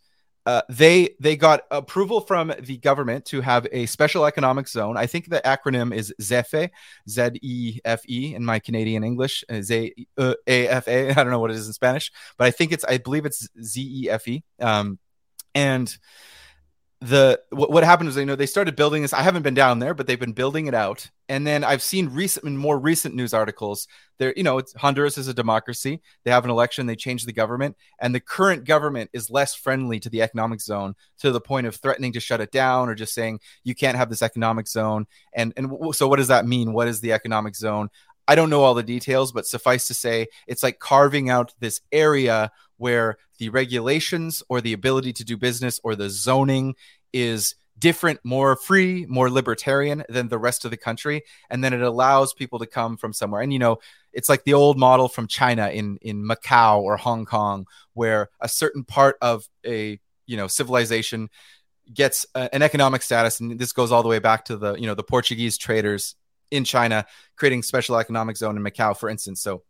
uh, 0.47 0.63
they 0.69 1.15
they 1.21 1.37
got 1.37 1.63
approval 1.71 2.21
from 2.21 2.53
the 2.61 2.77
government 2.79 3.25
to 3.27 3.41
have 3.41 3.67
a 3.73 3.87
special 3.87 4.27
economic 4.27 4.69
zone. 4.69 4.97
I 4.97 5.07
think 5.07 5.29
the 5.29 5.41
acronym 5.45 5.95
is 5.95 6.15
ZEFE, 6.21 6.71
Z 7.09 7.31
E 7.43 7.81
F 7.85 8.03
E 8.09 8.35
in 8.35 8.45
my 8.45 8.59
Canadian 8.59 9.05
English, 9.05 9.45
uh, 9.49 9.63
Z 9.63 9.95
E 9.97 10.07
F 10.47 10.89
A. 10.89 11.11
I 11.11 11.15
don't 11.15 11.31
know 11.31 11.41
what 11.41 11.51
it 11.51 11.57
is 11.57 11.67
in 11.67 11.73
Spanish, 11.73 12.13
but 12.37 12.47
I 12.47 12.51
think 12.51 12.73
it's 12.73 12.85
I 12.85 12.99
believe 12.99 13.27
it's 13.27 13.49
Z 13.63 13.81
E 13.81 14.11
F 14.11 14.29
E. 14.29 14.45
Um, 14.61 14.99
and 15.55 15.97
the 17.05 17.38
what, 17.51 17.71
what 17.71 17.85
happened 17.85 18.07
was 18.07 18.17
you 18.17 18.25
know 18.25 18.35
they 18.35 18.47
started 18.47 18.77
building 18.77 19.03
this 19.03 19.12
i 19.12 19.21
haven't 19.21 19.43
been 19.43 19.55
down 19.55 19.79
there 19.79 19.93
but 19.93 20.07
they've 20.07 20.19
been 20.21 20.33
building 20.33 20.67
it 20.67 20.75
out. 20.75 21.11
And 21.29 21.47
then 21.47 21.62
i've 21.62 21.83
seen 21.83 22.09
recent 22.09 22.47
and 22.47 22.59
more 22.59 22.79
recent 22.79 23.14
news 23.14 23.35
articles 23.35 23.87
there 24.19 24.33
you 24.37 24.43
know 24.43 24.61
honduras 24.77 25.19
is 25.19 25.29
a 25.29 25.35
democracy. 25.35 26.01
They 26.25 26.31
have 26.31 26.45
an 26.45 26.51
election 26.51 26.87
they 26.87 26.97
change 26.97 27.25
the 27.25 27.33
government 27.33 27.77
and 28.01 28.14
the 28.14 28.21
current 28.21 28.64
government 28.64 29.11
is 29.12 29.31
less 29.31 29.55
friendly 29.55 30.01
to 30.01 30.09
the 30.09 30.23
economic 30.23 30.61
zone 30.61 30.95
to 31.19 31.31
the 31.31 31.40
point 31.40 31.67
of 31.67 31.77
threatening 31.77 32.12
to 32.12 32.21
shut 32.21 32.40
it 32.40 32.51
down 32.51 32.88
or 32.88 32.95
just 32.95 33.14
saying 33.14 33.40
you 33.64 33.75
can't 33.75 33.97
have 33.97 34.09
this 34.09 34.23
economic 34.23 34.67
zone. 34.67 35.07
And 35.35 35.53
and 35.57 35.95
so 35.95 36.09
what 36.09 36.17
does 36.17 36.29
that 36.29 36.47
mean? 36.47 36.73
What 36.73 36.88
is 36.88 37.01
the 37.01 37.12
economic 37.12 37.55
zone? 37.55 37.90
I 38.27 38.35
don't 38.35 38.51
know 38.51 38.62
all 38.62 38.75
the 38.75 38.83
details, 38.83 39.33
but 39.33 39.47
suffice 39.47 39.87
to 39.88 39.95
say, 39.95 40.29
it's 40.47 40.62
like 40.62 40.79
carving 40.79 41.29
out 41.29 41.53
this 41.61 41.83
area 41.93 42.51
where 42.77 43.17
the 43.39 43.49
regulations 43.49 44.43
or 44.49 44.61
the 44.61 44.73
ability 44.73 45.13
to 45.15 45.25
do 45.25 45.37
business 45.37 45.81
or 45.85 45.95
the 45.95 46.11
zoning 46.11 46.75
is 47.13 47.55
different, 47.79 48.21
more 48.25 48.57
free, 48.57 49.05
more 49.07 49.29
libertarian 49.29 50.05
than 50.09 50.29
the 50.29 50.39
rest 50.39 50.65
of 50.65 50.71
the 50.71 50.77
country. 50.77 51.23
And 51.51 51.63
then 51.63 51.73
it 51.73 51.83
allows 51.83 52.33
people 52.33 52.59
to 52.61 52.67
come 52.67 52.97
from 52.97 53.13
somewhere. 53.13 53.43
And, 53.43 53.53
you 53.53 53.59
know, 53.59 53.79
it's 54.13 54.29
like 54.29 54.45
the 54.45 54.55
old 54.55 54.79
model 54.79 55.09
from 55.09 55.27
China 55.27 55.69
in, 55.69 55.99
in 56.01 56.25
Macau 56.25 56.81
or 56.81 56.97
Hong 56.97 57.25
Kong, 57.25 57.67
where 57.95 58.31
a 58.41 58.49
certain 58.49 58.85
part 58.85 59.17
of 59.21 59.49
a, 59.67 60.01
you 60.27 60.37
know, 60.37 60.47
civilization 60.47 61.31
gets 61.93 62.25
a, 62.35 62.55
an 62.55 62.63
economic 62.63 63.03
status. 63.03 63.41
And 63.41 63.59
this 63.59 63.73
goes 63.73 63.91
all 63.91 64.03
the 64.03 64.09
way 64.09 64.21
back 64.21 64.45
to 64.47 64.57
the, 64.57 64.75
you 64.75 64.87
know, 64.87 64.95
the 64.95 65.03
Portuguese 65.03 65.59
traders 65.59 66.15
in 66.51 66.65
China 66.65 67.05
creating 67.37 67.63
special 67.65 67.97
economic 67.97 68.37
zone 68.37 68.57
in 68.57 68.63
Macau, 68.63 68.97
for 68.97 69.09
instance. 69.09 69.43
So 69.43 69.63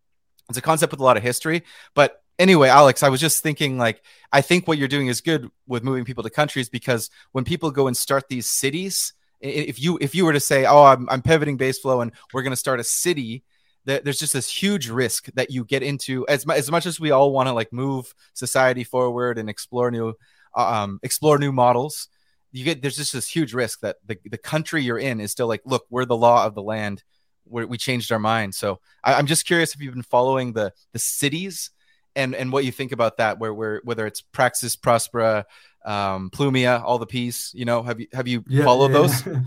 it's 0.48 0.58
a 0.58 0.62
concept 0.62 0.92
with 0.92 1.00
a 1.00 1.04
lot 1.04 1.16
of 1.16 1.22
history, 1.22 1.62
but 1.94 2.22
anyway, 2.38 2.68
Alex, 2.68 3.02
I 3.02 3.08
was 3.08 3.20
just 3.20 3.42
thinking 3.42 3.78
like 3.78 4.02
I 4.32 4.40
think 4.40 4.66
what 4.66 4.78
you're 4.78 4.88
doing 4.88 5.08
is 5.08 5.20
good 5.20 5.48
with 5.66 5.84
moving 5.84 6.04
people 6.04 6.22
to 6.22 6.30
countries 6.30 6.68
because 6.68 7.10
when 7.32 7.44
people 7.44 7.70
go 7.70 7.86
and 7.86 7.96
start 7.96 8.28
these 8.28 8.48
cities, 8.48 9.12
if 9.40 9.80
you 9.80 9.98
if 10.00 10.14
you 10.14 10.24
were 10.24 10.32
to 10.32 10.40
say, 10.40 10.64
"Oh, 10.66 10.84
I'm, 10.84 11.08
I'm 11.10 11.22
pivoting 11.22 11.58
Baseflow 11.58 12.02
and 12.02 12.12
we're 12.32 12.42
going 12.42 12.52
to 12.52 12.56
start 12.56 12.80
a 12.80 12.84
city," 12.84 13.44
that 13.84 14.04
there's 14.04 14.18
just 14.18 14.32
this 14.32 14.50
huge 14.50 14.88
risk 14.88 15.26
that 15.34 15.50
you 15.50 15.64
get 15.64 15.82
into. 15.82 16.26
As, 16.28 16.48
as 16.48 16.70
much 16.70 16.86
as 16.86 16.98
we 16.98 17.10
all 17.10 17.32
want 17.32 17.48
to 17.48 17.52
like 17.52 17.72
move 17.72 18.14
society 18.32 18.84
forward 18.84 19.38
and 19.38 19.50
explore 19.50 19.90
new 19.90 20.14
uh, 20.56 20.82
um, 20.82 21.00
explore 21.02 21.38
new 21.38 21.52
models 21.52 22.08
you 22.54 22.64
get 22.64 22.80
there's 22.80 22.96
just 22.96 23.12
this 23.12 23.26
huge 23.26 23.52
risk 23.52 23.80
that 23.80 23.96
the, 24.06 24.16
the 24.24 24.38
country 24.38 24.80
you're 24.80 24.98
in 24.98 25.20
is 25.20 25.32
still 25.32 25.48
like 25.48 25.60
look 25.64 25.84
we're 25.90 26.04
the 26.04 26.16
law 26.16 26.46
of 26.46 26.54
the 26.54 26.62
land. 26.62 27.02
We 27.46 27.64
we 27.64 27.76
changed 27.76 28.12
our 28.12 28.18
mind. 28.20 28.54
So 28.54 28.78
I, 29.02 29.18
am 29.18 29.26
just 29.26 29.44
curious 29.44 29.74
if 29.74 29.82
you've 29.82 29.92
been 29.92 30.04
following 30.04 30.52
the 30.52 30.72
the 30.92 31.00
cities 31.00 31.70
and 32.16 32.34
and 32.34 32.52
what 32.52 32.64
you 32.64 32.72
think 32.72 32.92
about 32.92 33.16
that 33.18 33.38
where 33.38 33.52
where 33.52 33.80
whether 33.84 34.06
it's 34.06 34.20
praxis 34.20 34.76
prospera 34.76 35.44
um 35.84 36.30
plumia 36.30 36.82
all 36.82 36.98
the 36.98 37.06
peace 37.06 37.52
you 37.54 37.64
know 37.64 37.82
have 37.82 38.00
you 38.00 38.06
have 38.12 38.28
you 38.28 38.44
yeah, 38.48 38.64
followed 38.64 38.90
yeah. 38.92 38.98
those? 38.98 39.28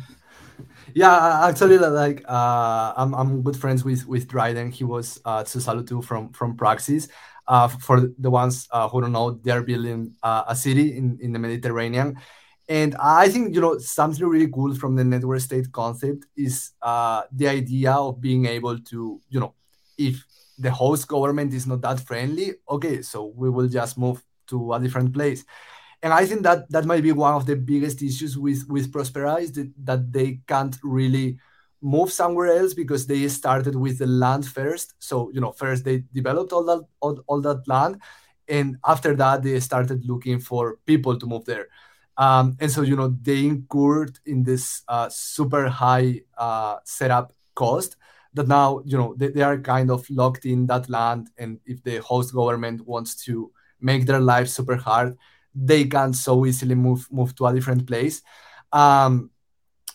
Yeah 0.94 1.48
actually 1.48 1.78
like 1.78 2.24
uh 2.28 2.94
i'm, 2.98 3.14
I'm 3.14 3.44
good 3.44 3.58
friends 3.58 3.84
with 3.84 4.08
with 4.08 4.28
dryden. 4.28 4.72
He 4.72 4.84
was 4.84 5.22
uh 5.26 5.44
too 5.44 6.02
from 6.02 6.34
from 6.34 6.56
praxis. 6.56 7.08
Uh 7.48 7.68
for 7.68 8.10
the 8.18 8.30
ones 8.30 8.68
uh, 8.72 8.90
who 8.90 9.02
don't 9.02 9.12
know 9.12 9.32
they're 9.32 9.62
building 9.62 10.16
uh, 10.24 10.44
a 10.48 10.56
city 10.56 10.98
in 10.98 11.18
in 11.22 11.34
the 11.34 11.40
mediterranean. 11.40 12.18
And 12.70 12.96
I 13.00 13.30
think 13.30 13.56
you 13.56 13.62
know 13.62 13.78
something 13.78 14.26
really 14.28 14.50
cool 14.50 14.76
from 14.76 14.96
the 14.96 15.04
network 15.04 15.40
state 15.40 15.72
concept 15.72 16.26
is 16.36 16.72
uh, 16.82 17.24
the 17.32 17.48
idea 17.48 17.94
of 17.94 18.20
being 18.20 18.46
able 18.46 18.78
to 18.78 19.22
you 19.30 19.40
know 19.40 19.54
if 19.98 20.26
the 20.58 20.72
host 20.72 21.08
government 21.08 21.54
is 21.54 21.68
not 21.68 21.82
that 21.82 22.00
friendly, 22.00 22.56
okay, 22.70 23.02
so 23.02 23.32
we 23.36 23.50
will 23.50 23.68
just 23.68 23.98
move 23.98 24.24
to 24.48 24.74
a 24.74 24.80
different 24.80 25.14
place. 25.14 25.46
And 26.02 26.14
I 26.14 26.26
think 26.26 26.44
that 26.44 26.70
that 26.72 26.86
might 26.86 27.04
be 27.04 27.12
one 27.12 27.34
of 27.34 27.46
the 27.46 27.56
biggest 27.56 28.02
issues 28.02 28.38
with 28.38 28.66
with 28.68 28.96
is 28.96 29.52
that, 29.54 29.74
that 29.84 30.12
they 30.12 30.40
can't 30.48 30.78
really 30.84 31.38
move 31.82 32.12
somewhere 32.12 32.48
else 32.48 32.74
because 32.74 33.08
they 33.08 33.28
started 33.28 33.76
with 33.76 34.00
the 34.00 34.08
land 34.08 34.46
first. 34.46 34.94
So 35.00 35.32
you 35.32 35.42
know, 35.42 35.52
first 35.52 35.86
they 35.86 36.04
developed 36.14 36.54
all 36.54 36.64
that 36.66 36.86
all, 37.00 37.20
all 37.28 37.42
that 37.42 37.68
land, 37.68 38.02
and 38.48 38.78
after 38.86 39.16
that 39.16 39.44
they 39.44 39.60
started 39.60 40.06
looking 40.06 40.40
for 40.40 40.78
people 40.86 41.18
to 41.18 41.26
move 41.26 41.46
there. 41.46 41.68
Um, 42.18 42.58
and 42.60 42.72
so 42.72 42.82
you 42.82 42.96
know 42.96 43.16
they 43.22 43.46
incurred 43.46 44.20
in 44.26 44.44
this 44.44 44.84
uh, 44.88 45.10
super 45.10 45.68
high 45.68 46.22
uh, 46.38 46.78
setup 46.84 47.34
cost 47.56 47.98
that 48.38 48.48
now 48.48 48.82
you 48.86 48.98
know 48.98 49.14
they, 49.18 49.28
they 49.28 49.42
are 49.42 49.58
kind 49.58 49.92
of 49.92 50.10
locked 50.10 50.46
in 50.46 50.66
that 50.68 50.90
land 50.90 51.30
and 51.38 51.60
if 51.66 51.84
the 51.84 51.98
host 51.98 52.34
government 52.34 52.86
wants 52.88 53.16
to 53.26 53.52
make 53.82 54.06
their 54.06 54.20
life 54.20 54.48
super 54.48 54.76
hard 54.76 55.18
they 55.58 55.86
can 55.86 56.14
so 56.14 56.46
easily 56.46 56.76
move 56.76 57.08
move 57.12 57.36
to 57.36 57.46
a 57.48 57.54
different 57.54 57.88
place. 57.88 58.22
Um, 58.72 59.32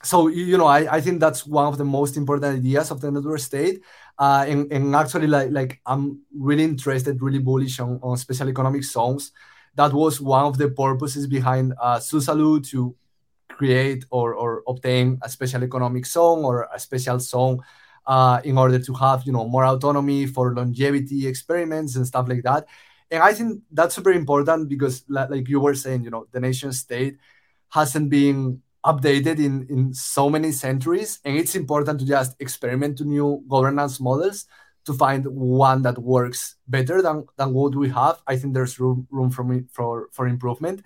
so 0.02 0.26
you 0.28 0.59
know 0.59 0.66
I, 0.66 0.96
I 0.96 1.00
think 1.00 1.20
that's 1.20 1.46
one 1.46 1.66
of 1.66 1.78
the 1.78 1.85
most 1.85 2.16
important 2.16 2.59
ideas 2.59 2.90
of 2.90 3.00
the 3.00 3.11
network 3.11 3.38
state. 3.40 3.83
Uh, 4.18 4.44
and, 4.46 4.70
and 4.70 4.94
actually 4.94 5.26
like 5.26 5.50
like 5.50 5.81
i'm 5.87 6.20
really 6.37 6.62
interested 6.62 7.20
really 7.22 7.38
bullish 7.38 7.81
on, 7.81 7.98
on 8.02 8.16
special 8.16 8.48
economic 8.48 8.85
zones. 8.85 9.33
That 9.74 9.92
was 9.92 10.20
one 10.20 10.44
of 10.44 10.59
the 10.59 10.68
purposes 10.68 11.26
behind 11.26 11.72
uh, 11.81 11.96
Zuzalu 11.96 12.68
to 12.70 12.94
create 13.48 14.05
or, 14.11 14.35
or 14.35 14.62
obtain 14.68 15.18
a 15.22 15.28
special 15.31 15.64
economic 15.64 16.05
zone 16.05 16.44
or 16.44 16.68
a 16.74 16.78
special 16.78 17.18
zone 17.20 17.61
uh, 18.06 18.40
in 18.44 18.58
order 18.58 18.78
to 18.78 18.94
have 18.94 19.24
you 19.24 19.32
know 19.32 19.46
more 19.48 19.64
autonomy 19.64 20.26
for 20.26 20.54
longevity 20.54 21.26
experiments 21.26 21.96
and 21.96 22.06
stuff 22.06 22.28
like 22.28 22.42
that. 22.42 22.66
And 23.10 23.22
I 23.22 23.34
think 23.34 23.62
that's 23.70 23.94
super 23.94 24.12
important 24.12 24.68
because, 24.68 25.04
like 25.08 25.48
you 25.48 25.60
were 25.60 25.74
saying, 25.74 26.04
you 26.04 26.10
know, 26.10 26.26
the 26.32 26.40
nation 26.40 26.72
state 26.72 27.18
hasn't 27.68 28.08
been 28.10 28.62
updated 28.84 29.38
in 29.38 29.66
in 29.68 29.94
so 29.94 30.28
many 30.30 30.52
centuries, 30.52 31.20
and 31.24 31.36
it's 31.36 31.54
important 31.54 32.00
to 32.00 32.06
just 32.06 32.36
experiment 32.40 32.98
to 32.98 33.04
new 33.04 33.44
governance 33.48 34.00
models 34.00 34.46
to 34.84 34.92
find 34.92 35.24
one 35.26 35.82
that 35.82 35.98
works 35.98 36.56
better 36.66 37.02
than 37.02 37.26
than 37.36 37.52
what 37.52 37.74
we 37.74 37.88
have. 37.90 38.22
I 38.26 38.36
think 38.36 38.54
there's 38.54 38.80
room 38.80 39.06
room 39.10 39.30
for 39.30 39.44
me 39.44 39.64
for 39.72 40.08
for 40.12 40.26
improvement. 40.26 40.82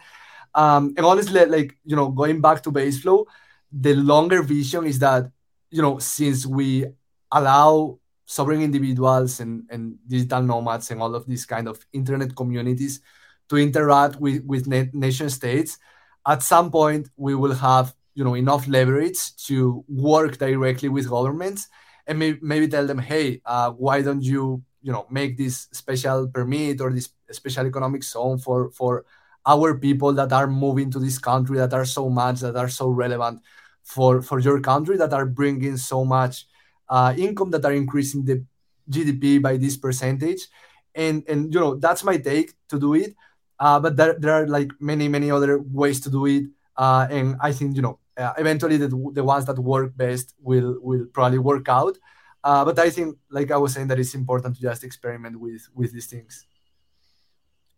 Um, 0.55 0.94
and 0.96 1.07
honestly, 1.07 1.44
like 1.46 1.76
you 1.85 1.96
know, 1.96 2.09
going 2.11 2.40
back 2.40 2.62
to 2.64 2.72
Baseflow, 2.72 3.26
the 3.72 3.94
longer 3.94 4.42
vision 4.42 4.87
is 4.87 4.98
that 5.00 5.31
you 5.71 5.83
know 5.83 5.98
since 5.98 6.46
we 6.46 6.87
allow 7.33 7.98
sovereign 8.27 8.62
individuals 8.62 9.40
and, 9.40 9.64
and 9.70 9.96
digital 10.06 10.42
nomads 10.42 10.90
and 10.90 11.00
all 11.00 11.14
of 11.14 11.27
these 11.27 11.46
kind 11.46 11.68
of 11.68 11.85
internet 11.92 12.35
communities 12.35 13.00
to 13.48 13.56
interact 13.56 14.16
with, 14.16 14.44
with 14.44 14.66
nation 14.66 15.31
states 15.31 15.79
at 16.27 16.42
some 16.42 16.70
point 16.70 17.08
we 17.16 17.35
will 17.35 17.54
have 17.54 17.94
you 18.14 18.24
know 18.24 18.35
enough 18.35 18.66
leverage 18.66 19.37
to 19.37 19.85
work 19.88 20.38
directly 20.38 20.88
with 20.88 21.08
governments 21.08 21.68
and 22.06 22.18
maybe, 22.18 22.38
maybe 22.42 22.68
tell 22.68 22.87
them 22.87 22.98
hey 22.98 23.40
uh, 23.46 23.70
why 23.70 24.02
don't 24.02 24.22
you 24.22 24.62
you 24.83 24.92
know 24.92 25.06
make 25.10 25.37
this 25.37 25.68
special 25.72 26.29
permit 26.29 26.81
or 26.81 26.92
this 26.92 27.10
special 27.31 27.66
economic 27.66 28.02
zone 28.02 28.38
for 28.38 28.70
for 28.70 29.04
our 29.46 29.79
people 29.79 30.12
that 30.12 30.33
are 30.33 30.48
moving 30.48 30.90
to 30.90 30.98
this 30.98 31.18
country 31.18 31.56
that 31.58 31.72
are 31.72 31.85
so 31.85 32.08
much 32.08 32.40
that 32.40 32.56
are 32.56 32.68
so 32.68 32.88
relevant 32.88 33.40
for 33.85 34.20
for 34.22 34.40
your 34.40 34.60
country 34.60 34.96
that 34.96 35.12
are 35.12 35.27
bringing 35.27 35.77
so 35.77 36.04
much 36.04 36.46
uh, 36.89 37.15
income 37.17 37.51
that 37.51 37.65
are 37.65 37.73
increasing 37.73 38.25
the 38.25 38.45
GDP 38.89 39.39
by 39.39 39.57
this 39.57 39.77
percentage. 39.77 40.49
And, 40.95 41.25
and 41.29 41.53
you 41.53 41.61
know 41.61 41.75
that's 41.77 42.05
my 42.05 42.17
take 42.17 42.55
to 42.69 42.79
do 42.79 42.95
it. 42.95 43.15
uh, 43.59 43.81
but 43.81 43.97
there, 43.97 44.15
there 44.19 44.33
are 44.33 44.47
like 44.47 44.71
many 44.81 45.09
many 45.09 45.31
other 45.31 45.59
ways 45.59 46.01
to 46.01 46.11
do 46.11 46.27
it 46.27 46.45
uh, 46.77 47.07
and 47.11 47.37
i 47.41 47.53
think 47.53 47.77
you 47.77 47.83
know 47.83 47.99
uh, 48.19 48.33
eventually 48.39 48.77
the, 48.77 48.89
the 49.13 49.25
ones 49.25 49.45
that 49.47 49.59
work 49.59 49.97
best 49.97 50.35
will 50.41 50.79
will 50.83 51.07
probably 51.13 51.39
work 51.39 51.69
out 51.69 51.97
uh, 52.45 52.65
but 52.65 52.79
i 52.79 52.91
think 52.91 53.17
like 53.31 53.51
i 53.51 53.57
was 53.57 53.73
saying 53.73 53.87
that 53.89 53.99
it's 53.99 54.15
important 54.15 54.55
to 54.55 54.61
just 54.61 54.85
experiment 54.85 55.39
with 55.41 55.63
with 55.75 55.93
these 55.93 56.07
things 56.07 56.47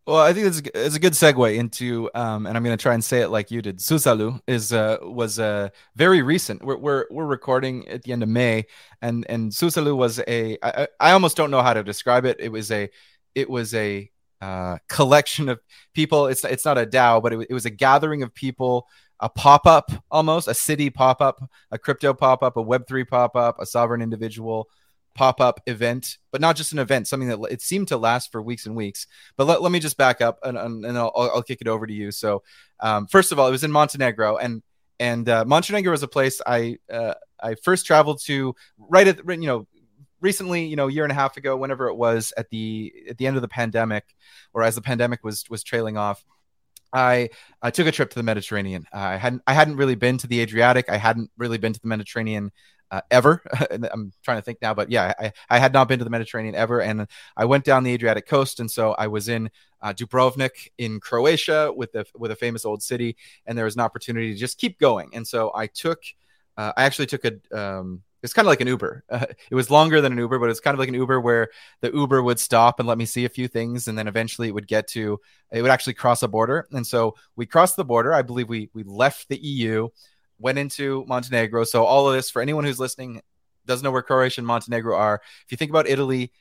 well, 0.09 0.21
I 0.21 0.33
think 0.33 0.47
it's, 0.47 0.63
it's 0.75 0.97
a 0.97 1.01
good 1.01 1.13
segue 1.13 1.55
into, 1.55 2.09
um, 2.15 2.47
and 2.47 2.57
I'm 2.57 2.65
going 2.65 2.75
to 2.75 2.83
try 2.83 2.95
and 2.95 3.05
say 3.05 3.21
it 3.21 3.29
like 3.29 3.51
you 3.51 3.61
did. 3.61 3.77
Zuzalu 3.77 4.41
is 4.47 4.73
uh, 4.73 4.97
was 5.03 5.39
uh, 5.39 5.69
very 5.97 6.23
recent. 6.23 6.65
We're, 6.65 6.79
we're 6.79 7.05
we're 7.11 7.27
recording 7.27 7.87
at 7.89 8.05
the 8.05 8.13
end 8.13 8.23
of 8.23 8.31
May, 8.31 8.65
and 9.03 9.27
and 9.29 9.53
Zuzalu 9.53 9.95
was 9.95 10.19
a. 10.27 10.57
I, 10.63 10.89
I 10.99 11.13
almost 11.13 11.37
don't 11.37 11.51
know 11.51 11.61
how 11.61 11.75
to 11.75 11.85
describe 11.85 12.25
it. 12.25 12.39
It 12.41 12.51
was 12.51 12.71
a 12.71 12.89
it 13.35 13.51
was 13.51 13.75
a 13.75 14.11
uh, 14.41 14.79
collection 14.89 15.51
of 15.51 15.61
people. 15.93 16.29
It's 16.29 16.43
it's 16.43 16.65
not 16.65 16.79
a 16.79 16.87
DAO, 16.87 17.23
but 17.23 17.35
it, 17.35 17.47
it 17.51 17.53
was 17.53 17.67
a 17.67 17.71
gathering 17.71 18.23
of 18.23 18.33
people, 18.33 18.87
a 19.21 19.29
pop 19.29 19.67
up 19.67 19.91
almost, 20.11 20.49
a 20.49 20.55
city 20.55 20.89
pop 20.89 21.21
up, 21.21 21.43
a 21.71 21.79
crypto 21.79 22.15
pop 22.15 22.43
up, 22.43 22.57
a 22.57 22.63
Web 22.63 22.89
three 22.89 23.05
pop 23.05 23.37
up, 23.37 23.61
a 23.61 23.67
sovereign 23.67 24.01
individual 24.01 24.71
pop 25.19 25.41
up 25.41 25.61
event, 25.66 26.16
but 26.31 26.41
not 26.41 26.55
just 26.55 26.73
an 26.73 26.79
event, 26.79 27.09
something 27.09 27.29
that 27.29 27.41
it 27.51 27.61
seemed 27.61 27.89
to 27.89 27.97
last 27.97 28.31
for 28.31 28.41
weeks 28.41 28.66
and 28.66 28.77
weeks. 28.77 29.09
But 29.37 29.49
let, 29.49 29.61
let 29.61 29.73
me 29.73 29.81
just 29.81 29.97
back 29.97 30.21
up 30.21 30.39
and, 30.45 30.57
and, 30.57 30.87
and 30.87 30.97
I'll, 30.97 31.11
I'll, 31.16 31.43
kick 31.43 31.61
it 31.61 31.66
over 31.66 31.89
to 31.89 31.93
you. 31.93 32.12
So, 32.12 32.45
um, 32.79 33.09
first 33.09 33.33
of 33.33 33.39
all, 33.41 33.49
it 33.49 33.51
was 33.51 33.64
in 33.64 33.73
Montenegro, 33.73 34.37
and 34.37 34.62
and 35.01 35.29
uh, 35.29 35.45
Montenegro 35.45 35.91
was 35.91 36.05
a 36.05 36.09
place 36.09 36.41
I 36.47 36.79
uh, 36.89 37.14
I 37.43 37.57
first 37.57 37.85
traveled 37.85 38.21
to 38.27 38.55
right 38.79 39.09
at 39.09 39.19
you 39.27 39.49
know 39.49 39.66
recently, 40.21 40.66
you 40.66 40.77
know, 40.77 40.87
a 40.87 40.93
year 40.93 41.05
and 41.05 41.11
a 41.11 41.16
half 41.16 41.37
ago, 41.37 41.57
whenever 41.57 41.89
it 41.89 41.97
was 41.97 42.33
at 42.37 42.49
the 42.51 42.93
at 43.11 43.19
the 43.19 43.27
end 43.27 43.35
of 43.35 43.43
the 43.43 43.49
pandemic, 43.49 44.05
or 44.55 44.62
as 44.62 44.77
the 44.77 44.83
pandemic 44.83 45.25
was 45.25 45.45
was 45.51 45.64
trailing 45.64 45.97
off. 45.97 46.25
I, 46.91 47.29
I 47.61 47.71
took 47.71 47.87
a 47.87 47.93
trip 47.93 48.09
to 48.11 48.16
the 48.16 48.23
Mediterranean. 48.23 48.87
I 48.93 49.16
hadn't 49.16 49.43
I 49.49 49.53
hadn't 49.53 49.77
really 49.79 49.97
been 49.97 50.16
to 50.19 50.29
the 50.29 50.41
Adriatic. 50.41 50.89
I 50.89 50.97
hadn't 50.97 51.33
really 51.37 51.59
been 51.59 51.73
to 51.73 51.81
the 51.81 51.89
Mediterranean 51.89 52.53
uh, 52.91 53.01
ever. 53.11 53.43
I'm 53.93 54.12
trying 54.22 54.39
to 54.39 54.43
think 54.43 54.59
now, 54.62 54.74
but 54.74 54.91
yeah, 54.91 55.12
I, 55.18 55.32
I 55.51 55.59
had 55.59 55.72
not 55.72 55.89
been 55.89 55.99
to 55.99 56.05
the 56.05 56.11
Mediterranean 56.11 56.55
ever. 56.55 56.80
And 56.80 57.07
I 57.36 57.45
went 57.45 57.64
down 57.64 57.84
the 57.84 57.93
Adriatic 57.93 58.26
coast. 58.26 58.61
And 58.61 58.70
so 58.70 58.93
I 58.93 59.07
was 59.09 59.28
in 59.28 59.51
uh, 59.80 59.93
Dubrovnik 59.93 60.68
in 60.78 61.01
Croatia 61.01 61.72
with 61.74 61.95
with 62.16 62.30
a 62.30 62.36
famous 62.36 62.64
old 62.64 62.82
city. 62.82 63.16
And 63.47 63.57
there 63.57 63.64
was 63.64 63.74
an 63.74 63.80
opportunity 63.80 64.32
to 64.32 64.39
just 64.39 64.59
keep 64.59 64.78
going. 64.78 65.11
And 65.12 65.26
so 65.26 65.53
I 65.55 65.66
took, 65.66 66.03
uh, 66.57 66.72
I 66.76 66.84
actually 66.84 67.07
took 67.07 67.24
a, 67.24 67.32
um, 67.57 68.03
it's 68.22 68.32
kind 68.32 68.47
of 68.47 68.51
like 68.51 68.61
an 68.61 68.66
Uber. 68.66 69.05
Uh, 69.09 69.26
it 69.51 69.55
was 69.55 69.70
longer 69.70 70.01
than 70.01 70.12
an 70.12 70.18
Uber, 70.18 70.39
but 70.39 70.51
it's 70.51 70.61
kind 70.61 70.74
of 70.74 70.78
like 70.78 70.89
an 70.89 70.95
Uber 70.95 71.20
where 71.20 71.49
the 71.80 71.93
Uber 71.93 72.22
would 72.22 72.41
stop 72.41 72.80
and 72.80 72.89
let 72.89 72.99
me 72.99 73.05
see 73.05 73.24
a 73.24 73.28
few 73.28 73.49
things, 73.49 73.86
and 73.86 73.97
then 73.97 74.09
eventually 74.09 74.49
it 74.49 74.55
would 74.55 74.66
get 74.66 74.89
to 74.89 75.20
it 75.53 75.62
would 75.62 75.70
actually 75.70 75.95
cross 75.95 76.22
a 76.22 76.28
border. 76.28 76.66
And 76.72 76.86
so 76.86 77.14
we 77.36 77.47
crossed 77.47 77.76
the 77.76 77.84
border. 77.84 78.12
I 78.12 78.22
believe 78.22 78.49
we 78.49 78.70
we 78.74 78.82
left 78.82 79.28
the 79.28 79.39
EU 79.39 79.89
went 80.39 80.59
into 80.59 81.05
Montenegro. 81.07 81.64
So 81.64 81.84
all 81.84 82.09
of 82.09 82.14
this 82.14 82.30
for 82.30 82.43
anyone 82.43 82.64
who's 82.64 82.78
listening 82.78 83.22
doesn't 83.66 83.84
know 83.84 83.91
where 83.91 84.03
Croatia 84.03 84.41
and 84.41 84.47
Montenegro 84.47 84.97
are. 84.97 85.20
If 85.45 85.53
you 85.53 85.57
think 85.57 85.70
about 85.70 85.89
Italy 85.89 86.32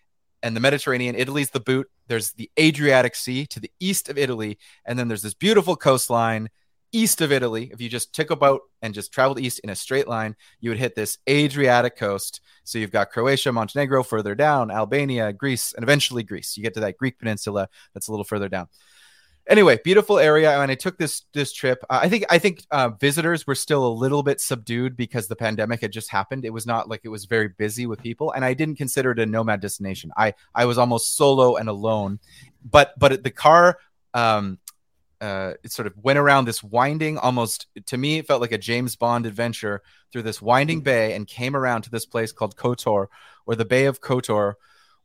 and 0.41 0.55
the 0.55 0.61
Mediterranean, 0.61 1.15
Italy's 1.15 1.49
the 1.49 1.59
boot. 1.59 1.89
There's 2.07 2.31
the 2.33 2.49
Adriatic 2.59 3.15
Sea 3.15 3.45
to 3.47 3.59
the 3.59 3.71
east 3.79 4.09
of 4.09 4.17
Italy, 4.17 4.57
and 4.85 4.97
then 4.97 5.07
there's 5.07 5.21
this 5.21 5.33
beautiful 5.33 5.75
coastline 5.75 6.49
east 6.93 7.19
of 7.21 7.31
Italy. 7.31 7.69
If 7.73 7.81
you 7.81 7.89
just 7.89 8.13
took 8.13 8.31
a 8.31 8.35
boat 8.35 8.61
and 8.81 8.93
just 8.93 9.11
traveled 9.11 9.39
east 9.39 9.59
in 9.59 9.69
a 9.69 9.75
straight 9.75 10.07
line, 10.07 10.35
you 10.61 10.69
would 10.69 10.79
hit 10.79 10.95
this 10.95 11.17
Adriatic 11.29 11.97
coast. 11.97 12.39
So 12.63 12.79
you've 12.79 12.91
got 12.91 13.11
Croatia, 13.11 13.51
Montenegro 13.51 14.03
further 14.03 14.35
down, 14.35 14.71
Albania, 14.71 15.33
Greece, 15.33 15.73
and 15.73 15.83
eventually 15.83 16.23
Greece. 16.23 16.55
You 16.55 16.63
get 16.63 16.73
to 16.75 16.79
that 16.81 16.97
Greek 16.97 17.19
peninsula 17.19 17.67
that's 17.93 18.07
a 18.07 18.11
little 18.11 18.23
further 18.23 18.47
down 18.47 18.67
anyway, 19.49 19.79
beautiful 19.83 20.19
area. 20.19 20.59
And 20.59 20.71
I 20.71 20.75
took 20.75 20.97
this 20.97 21.23
this 21.33 21.53
trip. 21.53 21.83
I 21.89 22.09
think 22.09 22.25
I 22.29 22.39
think 22.39 22.63
uh, 22.71 22.89
visitors 22.89 23.47
were 23.47 23.55
still 23.55 23.85
a 23.85 23.89
little 23.89 24.23
bit 24.23 24.41
subdued 24.41 24.95
because 24.95 25.27
the 25.27 25.35
pandemic 25.35 25.81
had 25.81 25.91
just 25.91 26.09
happened. 26.09 26.45
It 26.45 26.53
was 26.53 26.65
not 26.65 26.89
like 26.89 27.01
it 27.03 27.09
was 27.09 27.25
very 27.25 27.49
busy 27.49 27.85
with 27.85 28.01
people, 28.01 28.31
and 28.31 28.45
I 28.45 28.53
didn't 28.53 28.75
consider 28.75 29.11
it 29.11 29.19
a 29.19 29.25
nomad 29.25 29.61
destination. 29.61 30.11
I 30.17 30.33
I 30.53 30.65
was 30.65 30.77
almost 30.77 31.15
solo 31.15 31.55
and 31.55 31.69
alone, 31.69 32.19
but 32.63 32.93
but 32.97 33.23
the 33.23 33.31
car. 33.31 33.79
Um, 34.13 34.59
uh, 35.19 35.53
it 35.63 35.71
sort 35.71 35.87
of 35.87 35.93
went 35.97 36.19
around 36.19 36.45
this 36.45 36.61
winding, 36.61 37.17
almost 37.17 37.65
to 37.87 37.97
me, 37.97 38.19
it 38.19 38.27
felt 38.27 38.39
like 38.39 38.51
a 38.51 38.57
James 38.57 38.95
Bond 38.95 39.25
adventure 39.25 39.81
through 40.11 40.21
this 40.21 40.43
winding 40.43 40.81
bay 40.81 41.13
and 41.13 41.27
came 41.27 41.55
around 41.55 41.81
to 41.83 41.89
this 41.89 42.05
place 42.05 42.31
called 42.31 42.55
Kotor 42.55 43.07
or 43.47 43.55
the 43.55 43.65
Bay 43.65 43.85
of 43.85 43.99
Kotor, 43.99 44.53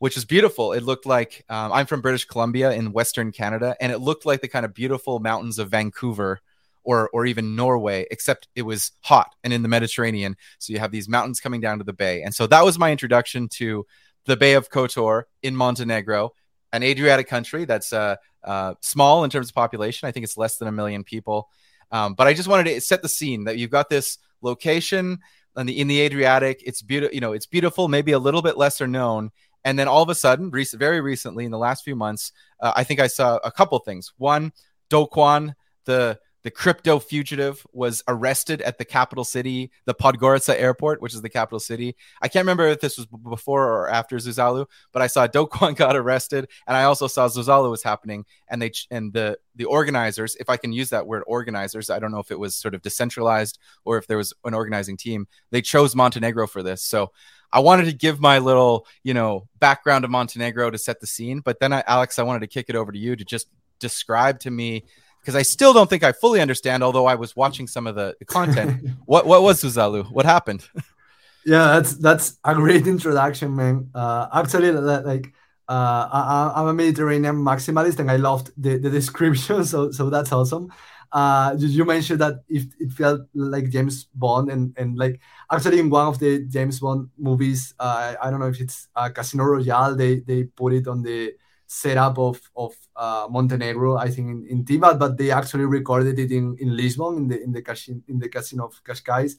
which 0.03 0.17
is 0.17 0.25
beautiful. 0.25 0.73
It 0.73 0.83
looked 0.83 1.07
like 1.07 1.45
um, 1.49 1.71
I'm 1.71 1.87
from 1.87 2.01
British 2.01 2.25
Columbia 2.25 2.73
in 2.73 2.93
Western 2.93 3.31
Canada, 3.31 3.77
and 3.81 3.93
it 3.93 3.99
looked 3.99 4.27
like 4.27 4.41
the 4.41 4.49
kind 4.49 4.65
of 4.65 4.75
beautiful 4.75 5.21
mountains 5.21 5.61
of 5.61 5.71
Vancouver 5.71 6.41
or 6.83 7.09
or 7.13 7.25
even 7.25 7.55
Norway, 7.55 8.05
except 8.11 8.49
it 8.57 8.63
was 8.63 8.91
hot 9.03 9.33
and 9.45 9.53
in 9.53 9.63
the 9.63 9.69
Mediterranean. 9.69 10.37
So 10.59 10.73
you 10.73 10.81
have 10.81 10.91
these 10.91 11.09
mountains 11.09 11.39
coming 11.39 11.61
down 11.61 11.79
to 11.79 11.85
the 11.85 11.93
bay, 11.93 12.23
and 12.23 12.35
so 12.35 12.49
that 12.49 12.65
was 12.65 12.81
my 12.81 12.91
introduction 12.91 13.49
to 13.51 13.87
the 14.27 14.37
Bay 14.37 14.55
of 14.55 14.71
Kotor 14.71 15.23
in 15.41 15.55
Montenegro, 15.55 16.33
an 16.73 16.83
Adriatic 16.83 17.29
country 17.29 17.65
that's 17.65 17.93
uh, 17.93 18.17
uh, 18.43 18.75
small 18.81 19.23
in 19.23 19.31
terms 19.31 19.51
of 19.51 19.55
population. 19.55 20.09
I 20.09 20.11
think 20.11 20.25
it's 20.25 20.37
less 20.37 20.57
than 20.57 20.67
a 20.67 20.73
million 20.73 21.05
people, 21.05 21.49
um, 21.93 22.15
but 22.15 22.27
I 22.27 22.35
just 22.35 22.49
wanted 22.49 22.75
to 22.75 22.81
set 22.81 23.03
the 23.03 23.09
scene 23.09 23.45
that 23.45 23.57
you've 23.57 23.71
got 23.71 23.89
this 23.89 24.19
location 24.41 25.21
in 25.57 25.67
the 25.67 25.81
in 25.81 25.87
the 25.87 26.01
Adriatic. 26.01 26.61
It's 26.67 26.83
beautiful, 26.83 27.15
you 27.15 27.21
know, 27.21 27.35
it's 27.35 27.47
beautiful, 27.47 27.87
maybe 27.87 28.11
a 28.11 28.19
little 28.19 28.43
bit 28.43 28.57
lesser 28.57 28.89
known, 28.89 29.31
and 29.65 29.79
then 29.79 29.89
all 29.89 30.03
of 30.03 30.09
a 30.09 30.15
sudden, 30.15 30.51
very 30.51 31.01
recently, 31.01 31.45
in 31.45 31.51
the 31.51 31.59
last 31.59 31.85
few 31.85 31.97
months, 31.97 32.33
uh, 32.61 32.73
I 32.75 32.85
think 32.85 33.01
I 33.01 33.07
saw 33.07 33.39
a 33.45 33.53
couple 33.53 33.79
things. 33.79 34.13
One, 34.19 34.53
Do 34.91 35.07
Kwon, 35.07 35.55
the 35.85 36.19
the 36.43 36.51
crypto 36.51 36.99
fugitive 36.99 37.65
was 37.73 38.03
arrested 38.09 38.63
at 38.63 38.79
the 38.79 38.85
capital 38.85 39.25
city, 39.25 39.71
the 39.85 39.95
Podgorica 39.95 40.59
airport, 40.59 41.01
which 41.01 41.15
is 41.15 41.23
the 41.23 41.29
capital 41.29 41.61
city. 41.61 41.97
I 42.21 42.29
can't 42.29 42.45
remember 42.45 42.67
if 42.67 42.81
this 42.81 42.99
was 42.99 43.07
before 43.07 43.69
or 43.69 43.89
after 43.89 44.17
Zuzalu, 44.17 44.67
but 44.93 45.03
I 45.03 45.07
saw 45.07 45.27
Do 45.33 45.47
got 45.47 45.97
arrested, 45.97 46.49
and 46.67 46.77
I 46.77 46.85
also 46.85 47.07
saw 47.07 47.29
Zuzalu 47.29 47.71
was 47.71 47.83
happening, 47.83 48.25
and 48.49 48.61
they 48.61 48.73
and 48.91 49.13
the 49.13 49.39
the 49.55 49.65
organizers, 49.67 50.35
if 50.37 50.49
I 50.49 50.57
can 50.57 50.73
use 50.73 50.91
that 50.91 51.07
word, 51.07 51.23
organizers. 51.27 51.91
I 51.91 51.99
don't 51.99 52.11
know 52.11 52.19
if 52.19 52.31
it 52.31 52.39
was 52.39 52.57
sort 52.57 52.75
of 52.75 52.83
decentralized 52.83 53.59
or 53.85 53.99
if 53.99 54.07
there 54.07 54.17
was 54.17 54.33
an 54.45 54.55
organizing 54.55 54.97
team. 54.97 55.29
They 55.51 55.63
chose 55.63 55.95
Montenegro 55.95 56.47
for 56.47 56.63
this, 56.63 56.83
so 56.83 57.13
I 57.53 57.61
wanted 57.61 57.85
to 57.85 57.93
give 57.93 58.19
my 58.19 58.39
little, 58.39 58.87
you 59.05 59.15
know, 59.15 59.47
background 59.59 60.05
of 60.05 60.11
Montenegro 60.11 60.71
to 60.71 60.79
set 60.79 61.01
the 61.01 61.07
scene, 61.07 61.41
but 61.41 61.61
then 61.61 61.73
I, 61.73 61.85
Alex, 61.87 62.19
I 62.19 62.23
wanted 62.23 62.41
to 62.41 62.47
kick 62.47 62.67
it 62.69 62.77
over 62.77 62.91
to 62.91 62.99
you 62.99 63.15
to 63.15 63.25
just 63.25 63.49
describe 63.79 64.41
to 64.41 64.51
me 64.51 64.85
because 65.23 65.37
I 65.37 65.43
still 65.43 65.73
don't 65.73 65.89
think 65.89 66.03
I 66.03 66.13
fully 66.13 66.41
understand, 66.41 66.83
although 66.83 67.07
I 67.07 67.15
was 67.15 67.35
watching 67.35 67.67
some 67.67 67.87
of 67.87 67.95
the, 67.95 68.15
the 68.19 68.25
content. 68.25 68.89
what 69.07 69.27
what 69.27 69.43
was 69.43 69.63
Zuzalu? 69.63 70.11
What 70.11 70.27
happened? 70.27 70.69
yeah, 71.47 71.67
that's 71.75 71.97
that's 71.97 72.39
a 72.45 72.55
great 72.55 72.87
introduction, 72.87 73.57
man. 73.57 73.91
Uh, 73.95 74.29
actually, 74.33 74.73
like 74.73 75.33
uh, 75.69 76.53
I, 76.55 76.61
am 76.61 76.69
a 76.69 76.75
Mediterranean 76.75 77.37
maximalist, 77.37 77.99
and 78.01 78.11
I 78.11 78.17
loved 78.17 78.51
the, 78.57 78.79
the 78.79 78.91
description, 78.91 79.65
so 79.73 79.91
so 79.91 80.11
that's 80.11 80.33
awesome 80.33 80.71
uh, 81.13 81.55
you 81.59 81.85
mentioned 81.85 82.21
that 82.21 82.43
if 82.49 82.65
it 82.81 82.91
felt 82.93 83.21
like 83.35 83.69
James 83.69 84.05
Bond 84.15 84.51
and 84.51 84.75
and 84.79 84.97
like 84.97 85.21
actually 85.51 85.79
in 85.79 85.91
one 85.91 86.07
of 86.07 86.19
the 86.19 86.45
James 86.49 86.81
Bond 86.81 87.11
movies, 87.19 87.75
uh, 87.79 88.15
I 88.21 88.31
don't 88.31 88.41
know 88.41 88.49
if 88.49 88.61
it's 88.61 88.89
uh, 88.97 89.11
Casino 89.11 89.45
Royale, 89.45 89.95
they 89.95 90.21
they 90.21 90.45
put 90.45 90.73
it 90.73 90.89
on 90.89 91.03
the 91.03 91.35
setup 91.73 92.19
of 92.19 92.39
of 92.55 92.75
uh, 92.97 93.27
Montenegro, 93.31 93.97
I 93.97 94.11
think 94.11 94.29
in, 94.29 94.47
in 94.47 94.65
Tivat, 94.65 94.99
but 94.99 95.17
they 95.17 95.31
actually 95.31 95.65
recorded 95.65 96.19
it 96.19 96.31
in, 96.31 96.57
in 96.61 96.77
Lisbon 96.77 97.17
in 97.17 97.29
the 97.29 97.43
in 97.43 97.53
the 97.53 97.63
casino 97.63 98.01
in 98.09 98.19
the 98.19 98.29
casino 98.29 98.67
of 98.67 98.85
Cascais. 98.85 99.37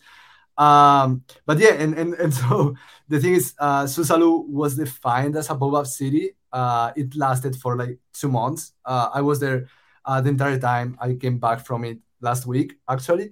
Um, 0.58 1.24
but 1.46 1.60
yeah, 1.60 1.74
and, 1.74 1.94
and 1.94 2.14
and 2.16 2.34
so 2.42 2.76
the 3.08 3.20
thing 3.20 3.34
is, 3.36 3.54
uh, 3.60 3.84
Zuzalu 3.84 4.48
was 4.48 4.76
defined 4.76 5.36
as 5.36 5.50
a 5.50 5.56
pop-up 5.56 5.86
city. 5.86 6.32
Uh, 6.52 6.92
it 6.96 7.16
lasted 7.16 7.56
for 7.56 7.78
like 7.78 7.98
two 8.14 8.30
months. 8.30 8.74
Uh, 8.86 9.10
I 9.14 9.22
was 9.22 9.40
there 9.40 9.68
uh, 10.06 10.22
the 10.22 10.30
entire 10.30 10.60
time. 10.60 10.98
I 11.00 11.14
came 11.14 11.38
back 11.38 11.66
from 11.66 11.84
it 11.86 12.00
last 12.22 12.46
week, 12.46 12.78
actually. 12.90 13.32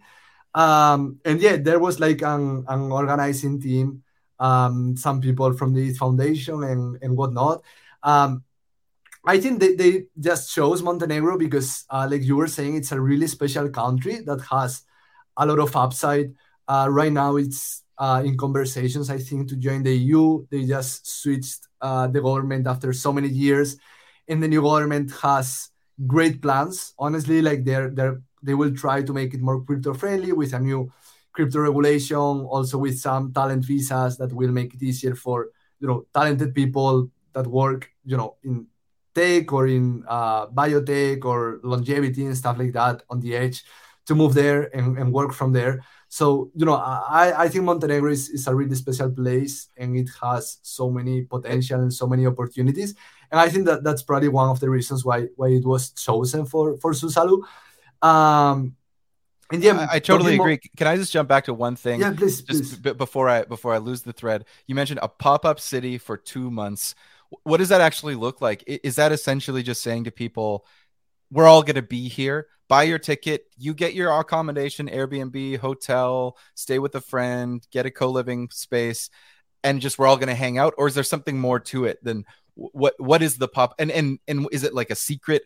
Um, 0.54 1.20
and 1.26 1.40
yeah, 1.40 1.58
there 1.58 1.80
was 1.80 2.00
like 2.00 2.22
an, 2.22 2.66
an 2.68 2.92
organizing 2.92 3.62
team, 3.62 4.04
um, 4.40 4.98
some 4.98 5.22
people 5.22 5.54
from 5.54 5.74
the 5.74 5.94
foundation 5.94 6.64
and, 6.64 6.98
and 7.02 7.16
whatnot. 7.16 7.64
Um, 8.04 8.44
I 9.26 9.40
think 9.40 9.60
they, 9.60 9.76
they 9.76 10.04
just 10.20 10.54
chose 10.54 10.82
Montenegro 10.82 11.38
because, 11.38 11.86
uh, 11.90 12.08
like 12.10 12.24
you 12.24 12.36
were 12.36 12.48
saying, 12.48 12.76
it's 12.76 12.92
a 12.92 13.00
really 13.00 13.28
special 13.28 13.70
country 13.70 14.22
that 14.26 14.42
has 14.50 14.82
a 15.38 15.46
lot 15.46 15.60
of 15.60 15.76
upside. 15.76 16.34
Uh, 16.68 16.88
right 16.90 17.12
now, 17.12 17.36
it's 17.36 17.84
uh, 17.98 18.24
in 18.26 18.38
conversations, 18.38 19.10
I 19.10 19.20
think, 19.20 19.48
to 19.50 19.56
join 19.58 19.84
the 19.84 19.96
EU. 19.96 20.46
They 20.50 20.66
just 20.66 21.08
switched 21.22 21.68
uh, 21.82 22.08
the 22.08 22.22
government 22.22 22.66
after 22.66 22.94
so 22.94 23.14
many 23.14 23.28
years, 23.30 23.78
and 24.28 24.42
the 24.42 24.48
new 24.48 24.62
government 24.62 25.12
has 25.22 25.70
great 26.08 26.42
plans. 26.42 26.94
Honestly, 26.98 27.42
like 27.42 27.64
they're 27.64 27.90
they're 27.92 28.22
they 28.42 28.56
will 28.56 28.74
try 28.74 29.04
to 29.04 29.14
make 29.14 29.36
it 29.36 29.42
more 29.42 29.62
crypto 29.64 29.94
friendly 29.94 30.32
with 30.34 30.54
a 30.54 30.60
new 30.60 30.92
crypto 31.34 31.60
regulation, 31.60 32.18
also 32.18 32.78
with 32.80 32.98
some 33.00 33.32
talent 33.34 33.66
visas 33.66 34.18
that 34.18 34.34
will 34.34 34.52
make 34.52 34.74
it 34.74 34.82
easier 34.82 35.14
for 35.16 35.50
you 35.80 35.88
know 35.88 36.06
talented 36.14 36.56
people 36.56 37.10
that 37.34 37.46
work 37.48 37.90
you 38.04 38.18
know 38.18 38.36
in 38.44 38.66
tech 39.14 39.52
or 39.52 39.68
in 39.68 40.04
uh, 40.08 40.48
biotech 40.48 41.26
or 41.26 41.60
longevity 41.64 42.26
and 42.26 42.38
stuff 42.38 42.58
like 42.58 42.74
that 42.74 43.04
on 43.10 43.20
the 43.20 43.36
edge 43.36 43.64
to 44.06 44.16
move 44.16 44.34
there 44.34 44.76
and, 44.76 44.98
and 44.98 45.14
work 45.14 45.34
from 45.34 45.54
there. 45.54 45.84
So, 46.08 46.52
you 46.56 46.66
know, 46.66 46.76
I, 46.76 47.44
I 47.44 47.48
think 47.48 47.64
Montenegro 47.64 48.12
is, 48.12 48.28
is 48.30 48.46
a 48.48 48.54
really 48.54 48.76
special 48.76 49.10
place 49.12 49.70
and 49.78 49.96
it 49.96 50.10
has 50.22 50.58
so 50.62 50.90
many 50.90 51.22
potential 51.22 51.80
and 51.80 51.94
so 51.94 52.06
many 52.06 52.26
opportunities. 52.26 52.96
And 53.32 53.40
I 53.40 53.48
think 53.48 53.66
that 53.68 53.84
that's 53.84 54.04
probably 54.04 54.28
one 54.28 54.50
of 54.50 54.60
the 54.60 54.70
reasons 54.70 55.06
why 55.06 55.28
why 55.38 55.48
it 55.48 55.66
was 55.66 55.92
chosen 55.92 56.46
for 56.46 56.76
for 56.78 56.92
Zuzalu. 56.92 57.44
Um, 58.02 58.76
and 59.54 59.64
yeah, 59.64 59.88
I, 59.90 59.96
I 59.96 60.00
totally 60.00 60.36
agree. 60.36 60.54
More... 60.54 60.60
Can 60.76 60.88
I 60.88 60.98
just 60.98 61.14
jump 61.14 61.30
back 61.30 61.46
to 61.46 61.54
one 61.54 61.78
thing? 61.78 62.02
Yeah, 62.02 62.12
please, 62.12 62.42
just 62.42 62.82
please. 62.84 62.94
before 62.94 63.30
I 63.30 63.44
before 63.44 63.74
I 63.74 63.78
lose 63.78 64.02
the 64.02 64.12
thread. 64.12 64.44
You 64.68 64.76
mentioned 64.76 65.00
a 65.02 65.08
pop 65.08 65.46
up 65.46 65.62
city 65.62 65.98
for 65.98 66.18
two 66.18 66.52
months. 66.52 66.94
What 67.44 67.58
does 67.58 67.70
that 67.70 67.82
actually 67.82 68.16
look 68.16 68.42
like? 68.42 68.64
Is 68.68 68.96
that 68.96 69.12
essentially 69.12 69.64
just 69.64 69.82
saying 69.82 70.06
to 70.06 70.12
people, 70.12 70.66
"We're 71.32 71.48
all 71.48 71.64
going 71.64 71.76
to 71.76 71.82
be 71.82 72.10
here"? 72.10 72.48
buy 72.72 72.84
your 72.84 73.00
ticket, 73.00 73.48
you 73.58 73.74
get 73.74 73.94
your 73.94 74.18
accommodation, 74.18 74.88
Airbnb, 74.88 75.58
hotel, 75.58 76.38
stay 76.56 76.80
with 76.80 76.96
a 76.96 77.02
friend, 77.02 77.68
get 77.70 77.86
a 77.86 77.92
co-living 77.92 78.48
space, 78.50 79.10
and 79.62 79.82
just 79.82 80.00
we're 80.00 80.08
all 80.08 80.16
going 80.16 80.30
to 80.30 80.36
hang 80.36 80.58
out, 80.58 80.74
or 80.78 80.88
is 80.88 80.96
there 80.96 81.04
something 81.04 81.38
more 81.38 81.60
to 81.60 81.84
it 81.84 82.02
than 82.02 82.24
what? 82.56 82.94
What 82.98 83.22
is 83.22 83.38
the 83.38 83.50
pop? 83.50 83.76
And 83.78 83.92
and 83.92 84.20
and 84.26 84.48
is 84.54 84.64
it 84.64 84.74
like 84.74 84.90
a 84.90 84.96
secret? 84.96 85.44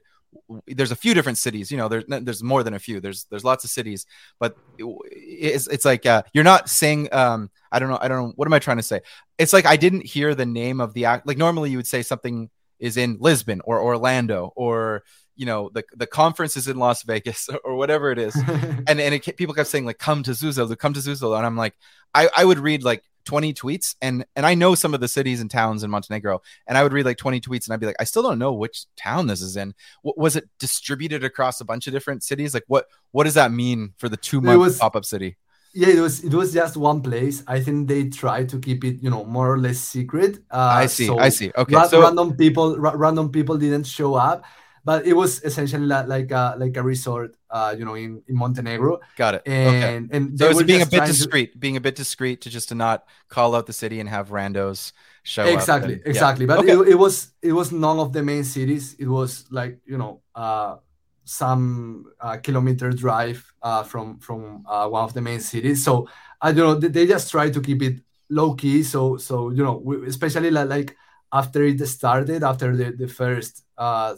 There's 0.67 0.91
a 0.91 0.95
few 0.95 1.13
different 1.13 1.37
cities, 1.37 1.71
you 1.71 1.77
know. 1.77 1.87
There's 1.87 2.05
there's 2.07 2.43
more 2.43 2.63
than 2.63 2.73
a 2.73 2.79
few. 2.79 2.99
There's 2.99 3.25
there's 3.25 3.43
lots 3.43 3.63
of 3.63 3.69
cities, 3.69 4.05
but 4.39 4.57
it's 4.77 5.67
it's 5.67 5.85
like 5.85 6.05
uh, 6.05 6.23
you're 6.33 6.43
not 6.43 6.69
saying. 6.69 7.13
Um, 7.13 7.49
I 7.71 7.79
don't 7.79 7.89
know. 7.89 7.99
I 8.01 8.07
don't 8.07 8.17
know. 8.27 8.33
What 8.35 8.47
am 8.47 8.53
I 8.53 8.59
trying 8.59 8.77
to 8.77 8.83
say? 8.83 9.01
It's 9.37 9.53
like 9.53 9.65
I 9.65 9.75
didn't 9.75 10.05
hear 10.05 10.35
the 10.35 10.45
name 10.45 10.79
of 10.79 10.93
the 10.93 11.05
act. 11.05 11.27
Like 11.27 11.37
normally 11.37 11.71
you 11.71 11.77
would 11.77 11.87
say 11.87 12.01
something 12.01 12.49
is 12.79 12.97
in 12.97 13.17
Lisbon 13.19 13.61
or 13.63 13.81
Orlando 13.81 14.51
or 14.55 15.03
you 15.35 15.45
know 15.45 15.69
the 15.73 15.83
the 15.95 16.07
conference 16.07 16.57
is 16.57 16.67
in 16.67 16.77
Las 16.77 17.03
Vegas 17.03 17.49
or 17.63 17.75
whatever 17.75 18.11
it 18.11 18.19
is, 18.19 18.35
and 18.87 18.99
and 18.99 19.15
it, 19.15 19.37
people 19.37 19.53
kept 19.53 19.69
saying 19.69 19.85
like 19.85 19.97
come 19.97 20.23
to 20.23 20.31
Zuzalu, 20.31 20.77
come 20.77 20.93
to 20.93 20.99
Zuzalu, 20.99 21.37
and 21.37 21.45
I'm 21.45 21.57
like 21.57 21.75
I 22.13 22.29
I 22.35 22.45
would 22.45 22.59
read 22.59 22.83
like 22.83 23.03
20 23.25 23.53
tweets 23.53 23.95
and 24.01 24.25
and 24.35 24.45
I 24.45 24.55
know 24.55 24.75
some 24.75 24.93
of 24.93 25.01
the 25.01 25.07
cities 25.07 25.41
and 25.41 25.49
towns 25.49 25.83
in 25.83 25.89
Montenegro 25.89 26.41
and 26.67 26.77
I 26.77 26.83
would 26.83 26.93
read 26.93 27.05
like 27.05 27.17
20 27.17 27.41
tweets 27.41 27.65
and 27.65 27.73
I'd 27.73 27.79
be 27.79 27.85
like 27.85 27.95
I 27.99 28.03
still 28.03 28.23
don't 28.23 28.39
know 28.39 28.53
which 28.53 28.85
town 28.95 29.27
this 29.27 29.41
is 29.41 29.57
in. 29.57 29.73
Was 30.03 30.35
it 30.35 30.49
distributed 30.59 31.23
across 31.23 31.59
a 31.61 31.65
bunch 31.65 31.87
of 31.87 31.93
different 31.93 32.23
cities? 32.23 32.53
Like 32.53 32.65
what 32.67 32.85
what 33.11 33.25
does 33.25 33.33
that 33.33 33.51
mean 33.51 33.93
for 33.97 34.09
the 34.09 34.17
two 34.17 34.41
month 34.41 34.79
pop 34.79 34.95
up 34.95 35.05
city? 35.05 35.37
Yeah, 35.73 35.89
it 35.89 35.99
was 35.99 36.23
it 36.23 36.33
was 36.33 36.53
just 36.53 36.77
one 36.77 37.01
place. 37.01 37.43
I 37.47 37.59
think 37.59 37.89
they 37.89 38.07
tried 38.07 38.47
to 38.49 38.59
keep 38.59 38.85
it, 38.85 39.03
you 39.03 39.09
know, 39.09 39.25
more 39.25 39.51
or 39.51 39.59
less 39.59 39.77
secret. 39.77 40.37
Uh, 40.49 40.71
I 40.83 40.85
see. 40.85 41.05
So 41.05 41.19
I 41.19 41.27
see. 41.27 41.51
Okay. 41.53 41.75
So 41.89 42.01
random 42.01 42.37
people, 42.37 42.77
ra- 42.77 42.93
random 42.95 43.29
people 43.29 43.57
didn't 43.57 43.83
show 43.83 44.15
up, 44.15 44.45
but 44.85 45.07
it 45.07 45.13
was 45.13 45.43
essentially 45.43 45.87
like 45.87 46.29
a 46.29 46.55
like 46.57 46.77
a 46.77 46.83
resort, 46.83 47.35
uh, 47.49 47.75
you 47.77 47.83
know, 47.83 47.95
in, 47.95 48.21
in 48.27 48.35
Montenegro. 48.37 48.99
Got 49.17 49.35
it. 49.35 49.41
And 49.47 50.05
okay. 50.05 50.17
and 50.17 50.37
so 50.37 50.45
it 50.45 50.55
was 50.55 50.63
being 50.63 50.83
a 50.83 50.85
bit 50.85 51.05
discreet, 51.05 51.53
to... 51.53 51.57
being 51.57 51.75
a 51.75 51.81
bit 51.81 51.95
discreet 51.95 52.41
to 52.41 52.51
just 52.51 52.69
to 52.69 52.75
not 52.75 53.07
call 53.27 53.55
out 53.55 53.65
the 53.65 53.73
city 53.73 53.99
and 53.99 54.07
have 54.07 54.29
randos 54.29 54.93
show 55.23 55.43
up. 55.43 55.49
exactly, 55.49 55.93
and, 55.95 56.05
exactly. 56.05 56.45
Yeah. 56.45 56.55
But 56.55 56.59
okay. 56.59 56.73
it, 56.73 56.89
it 56.89 56.95
was 56.95 57.33
it 57.41 57.51
was 57.51 57.71
none 57.71 57.97
of 57.97 58.13
the 58.13 58.21
main 58.21 58.43
cities. 58.43 58.93
It 58.99 59.07
was 59.07 59.45
like 59.49 59.79
you 59.87 59.97
know, 59.97 60.21
uh, 60.35 60.77
some 61.23 62.05
uh, 62.21 62.37
kilometer 62.37 62.91
drive 62.91 63.43
uh, 63.63 63.81
from 63.81 64.19
from 64.19 64.63
uh, 64.69 64.87
one 64.87 65.03
of 65.03 65.13
the 65.13 65.21
main 65.21 65.39
cities. 65.39 65.83
So 65.83 66.07
I 66.39 66.51
don't 66.51 66.67
know. 66.67 66.75
They, 66.75 66.89
they 66.89 67.07
just 67.07 67.31
try 67.31 67.49
to 67.49 67.59
keep 67.59 67.81
it 67.81 68.01
low 68.29 68.53
key. 68.53 68.83
So 68.83 69.17
so 69.17 69.49
you 69.49 69.63
know, 69.63 69.81
we, 69.83 70.05
especially 70.05 70.51
like, 70.51 70.69
like 70.69 70.95
after 71.33 71.63
it 71.63 71.83
started, 71.87 72.43
after 72.43 72.75
the 72.77 72.91
the 72.91 73.07
first 73.07 73.63
uh, 73.79 74.13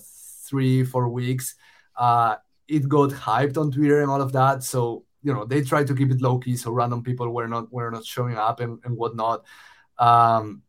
three 0.48 0.84
four 0.84 1.10
weeks, 1.10 1.56
uh, 1.98 2.36
it 2.68 2.88
got 2.88 3.12
hyped 3.12 3.58
on 3.58 3.72
Twitter 3.72 4.02
and 4.02 4.10
all 4.10 4.22
of 4.22 4.34
that. 4.34 4.64
So 4.64 5.06
you 5.24 5.34
know, 5.34 5.46
they 5.46 5.62
tried 5.62 5.88
to 5.88 5.96
keep 5.96 6.12
it 6.12 6.22
low 6.22 6.38
key, 6.38 6.56
so 6.56 6.72
random 6.72 7.04
people 7.04 7.30
were 7.30 7.48
not 7.48 7.72
were 7.72 7.92
not 7.92 8.06
showing 8.06 8.36
up 8.36 8.60
and, 8.60 8.80
and 8.84 8.96
whatnot. 8.96 9.44
Um, 9.98 10.62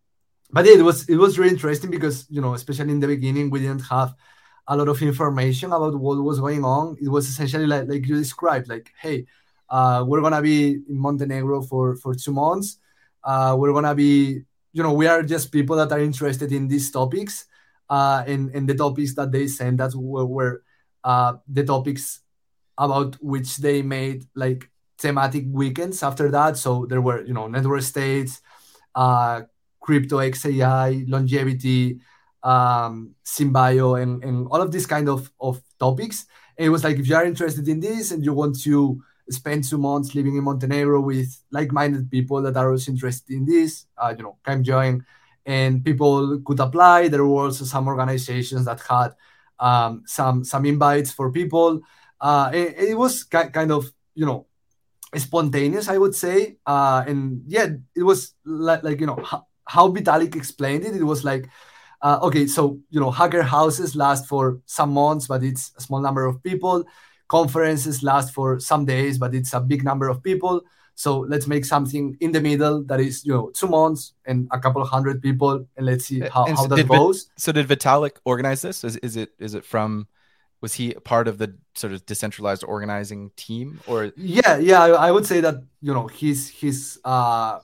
but 0.50 0.64
yeah, 0.64 0.74
it 0.74 0.82
was 0.82 1.08
it 1.08 1.16
was 1.16 1.38
really 1.38 1.52
interesting 1.52 1.90
because 1.90 2.26
you 2.30 2.40
know, 2.40 2.54
especially 2.54 2.90
in 2.90 3.00
the 3.00 3.06
beginning, 3.06 3.50
we 3.50 3.60
didn't 3.60 3.82
have 3.82 4.14
a 4.66 4.76
lot 4.76 4.88
of 4.88 5.00
information 5.02 5.72
about 5.72 5.94
what 5.98 6.22
was 6.22 6.40
going 6.40 6.64
on. 6.64 6.96
It 7.00 7.08
was 7.08 7.28
essentially 7.28 7.66
like, 7.66 7.88
like 7.88 8.06
you 8.06 8.16
described, 8.16 8.68
like, 8.68 8.92
hey, 9.00 9.26
uh, 9.70 10.04
we're 10.06 10.20
gonna 10.20 10.42
be 10.42 10.80
in 10.88 10.98
Montenegro 10.98 11.62
for 11.62 11.96
for 11.96 12.14
two 12.14 12.32
months. 12.32 12.78
Uh, 13.22 13.56
we're 13.58 13.72
gonna 13.72 13.94
be, 13.94 14.42
you 14.72 14.82
know, 14.82 14.92
we 14.92 15.06
are 15.06 15.22
just 15.22 15.52
people 15.52 15.76
that 15.76 15.92
are 15.92 16.00
interested 16.00 16.52
in 16.52 16.68
these 16.68 16.90
topics, 16.90 17.46
uh, 17.90 18.22
and 18.26 18.50
and 18.54 18.68
the 18.68 18.74
topics 18.74 19.14
that 19.14 19.32
they 19.32 19.46
sent 19.46 19.80
were, 19.94 20.26
were 20.26 20.62
uh, 21.04 21.34
the 21.48 21.64
topics 21.64 22.20
about 22.76 23.16
which 23.22 23.56
they 23.56 23.82
made 23.82 24.24
like 24.34 24.70
thematic 24.98 25.44
weekends 25.50 26.02
after 26.02 26.30
that. 26.30 26.56
So 26.56 26.86
there 26.86 27.00
were, 27.00 27.24
you 27.24 27.34
know, 27.34 27.48
network 27.48 27.82
states, 27.82 28.40
uh, 28.94 29.42
crypto 29.80 30.18
XAI, 30.18 31.08
longevity, 31.08 32.00
um, 32.42 33.14
Symbio, 33.24 34.00
and, 34.00 34.22
and 34.22 34.46
all 34.48 34.60
of 34.60 34.70
these 34.70 34.86
kind 34.86 35.08
of, 35.08 35.30
of 35.40 35.60
topics. 35.78 36.26
And 36.56 36.66
it 36.66 36.70
was 36.70 36.84
like, 36.84 36.98
if 36.98 37.08
you 37.08 37.16
are 37.16 37.24
interested 37.24 37.66
in 37.68 37.80
this 37.80 38.10
and 38.10 38.24
you 38.24 38.32
want 38.32 38.60
to 38.62 39.00
spend 39.30 39.64
two 39.64 39.78
months 39.78 40.14
living 40.14 40.36
in 40.36 40.44
Montenegro 40.44 41.00
with 41.00 41.42
like-minded 41.50 42.10
people 42.10 42.42
that 42.42 42.56
are 42.56 42.70
also 42.70 42.90
interested 42.92 43.34
in 43.34 43.44
this, 43.44 43.86
uh, 43.96 44.14
you 44.16 44.22
know, 44.22 44.36
come 44.44 44.62
join. 44.62 45.04
And 45.48 45.80
people 45.82 46.40
could 46.44 46.60
apply. 46.60 47.08
There 47.08 47.24
were 47.24 47.44
also 47.48 47.64
some 47.64 47.88
organizations 47.88 48.66
that 48.66 48.80
had 48.84 49.16
um, 49.58 50.04
some 50.04 50.44
some 50.44 50.66
invites 50.66 51.10
for 51.10 51.32
people. 51.32 51.80
Uh, 52.20 52.50
it, 52.52 52.90
it 52.90 52.98
was 52.98 53.24
ki- 53.24 53.48
kind 53.48 53.72
of 53.72 53.90
you 54.14 54.26
know 54.26 54.46
spontaneous, 55.16 55.88
I 55.88 55.96
would 55.96 56.14
say. 56.14 56.58
Uh, 56.66 57.02
and 57.08 57.42
yeah, 57.46 57.68
it 57.96 58.02
was 58.02 58.34
like, 58.44 58.82
like 58.82 59.00
you 59.00 59.06
know 59.06 59.18
how, 59.64 59.88
Vitalik 59.88 60.36
explained 60.36 60.84
it. 60.84 60.94
It 60.94 61.04
was 61.04 61.24
like 61.24 61.48
uh, 62.02 62.18
okay, 62.22 62.46
so 62.46 62.78
you 62.90 63.00
know, 63.00 63.10
hacker 63.10 63.42
houses 63.42 63.96
last 63.96 64.26
for 64.26 64.60
some 64.66 64.92
months, 64.92 65.26
but 65.26 65.42
it's 65.42 65.72
a 65.76 65.80
small 65.80 66.00
number 66.00 66.26
of 66.26 66.42
people. 66.42 66.84
Conferences 67.26 68.02
last 68.02 68.32
for 68.32 68.60
some 68.60 68.84
days, 68.84 69.18
but 69.18 69.34
it's 69.34 69.52
a 69.52 69.60
big 69.60 69.84
number 69.84 70.08
of 70.08 70.22
people. 70.22 70.62
So 70.98 71.20
let's 71.20 71.46
make 71.46 71.64
something 71.64 72.16
in 72.18 72.32
the 72.32 72.40
middle 72.40 72.82
that 72.90 72.98
is, 72.98 73.24
you 73.24 73.32
know, 73.32 73.50
two 73.50 73.68
months 73.68 74.14
and 74.26 74.48
a 74.50 74.58
couple 74.58 74.82
of 74.82 74.88
hundred 74.88 75.22
people, 75.22 75.64
and 75.76 75.86
let's 75.86 76.06
see 76.06 76.18
how, 76.18 76.44
how 76.46 76.66
that 76.66 76.88
goes. 76.88 77.30
so 77.36 77.52
did 77.52 77.68
Vitalik 77.68 78.16
organize 78.24 78.62
this? 78.62 78.82
Is, 78.82 78.96
is 78.96 79.14
it 79.16 79.30
is 79.38 79.54
it 79.54 79.64
from? 79.64 80.08
Was 80.60 80.74
he 80.74 80.94
part 80.94 81.28
of 81.28 81.38
the 81.38 81.54
sort 81.76 81.92
of 81.92 82.04
decentralized 82.04 82.64
organizing 82.64 83.30
team, 83.36 83.78
or? 83.86 84.10
Yeah, 84.16 84.58
yeah, 84.58 84.82
I, 84.82 84.88
I 85.06 85.10
would 85.12 85.24
say 85.24 85.40
that 85.40 85.62
you 85.80 85.94
know 85.94 86.08
he's 86.08 86.48
he's 86.48 86.98
uh, 87.04 87.60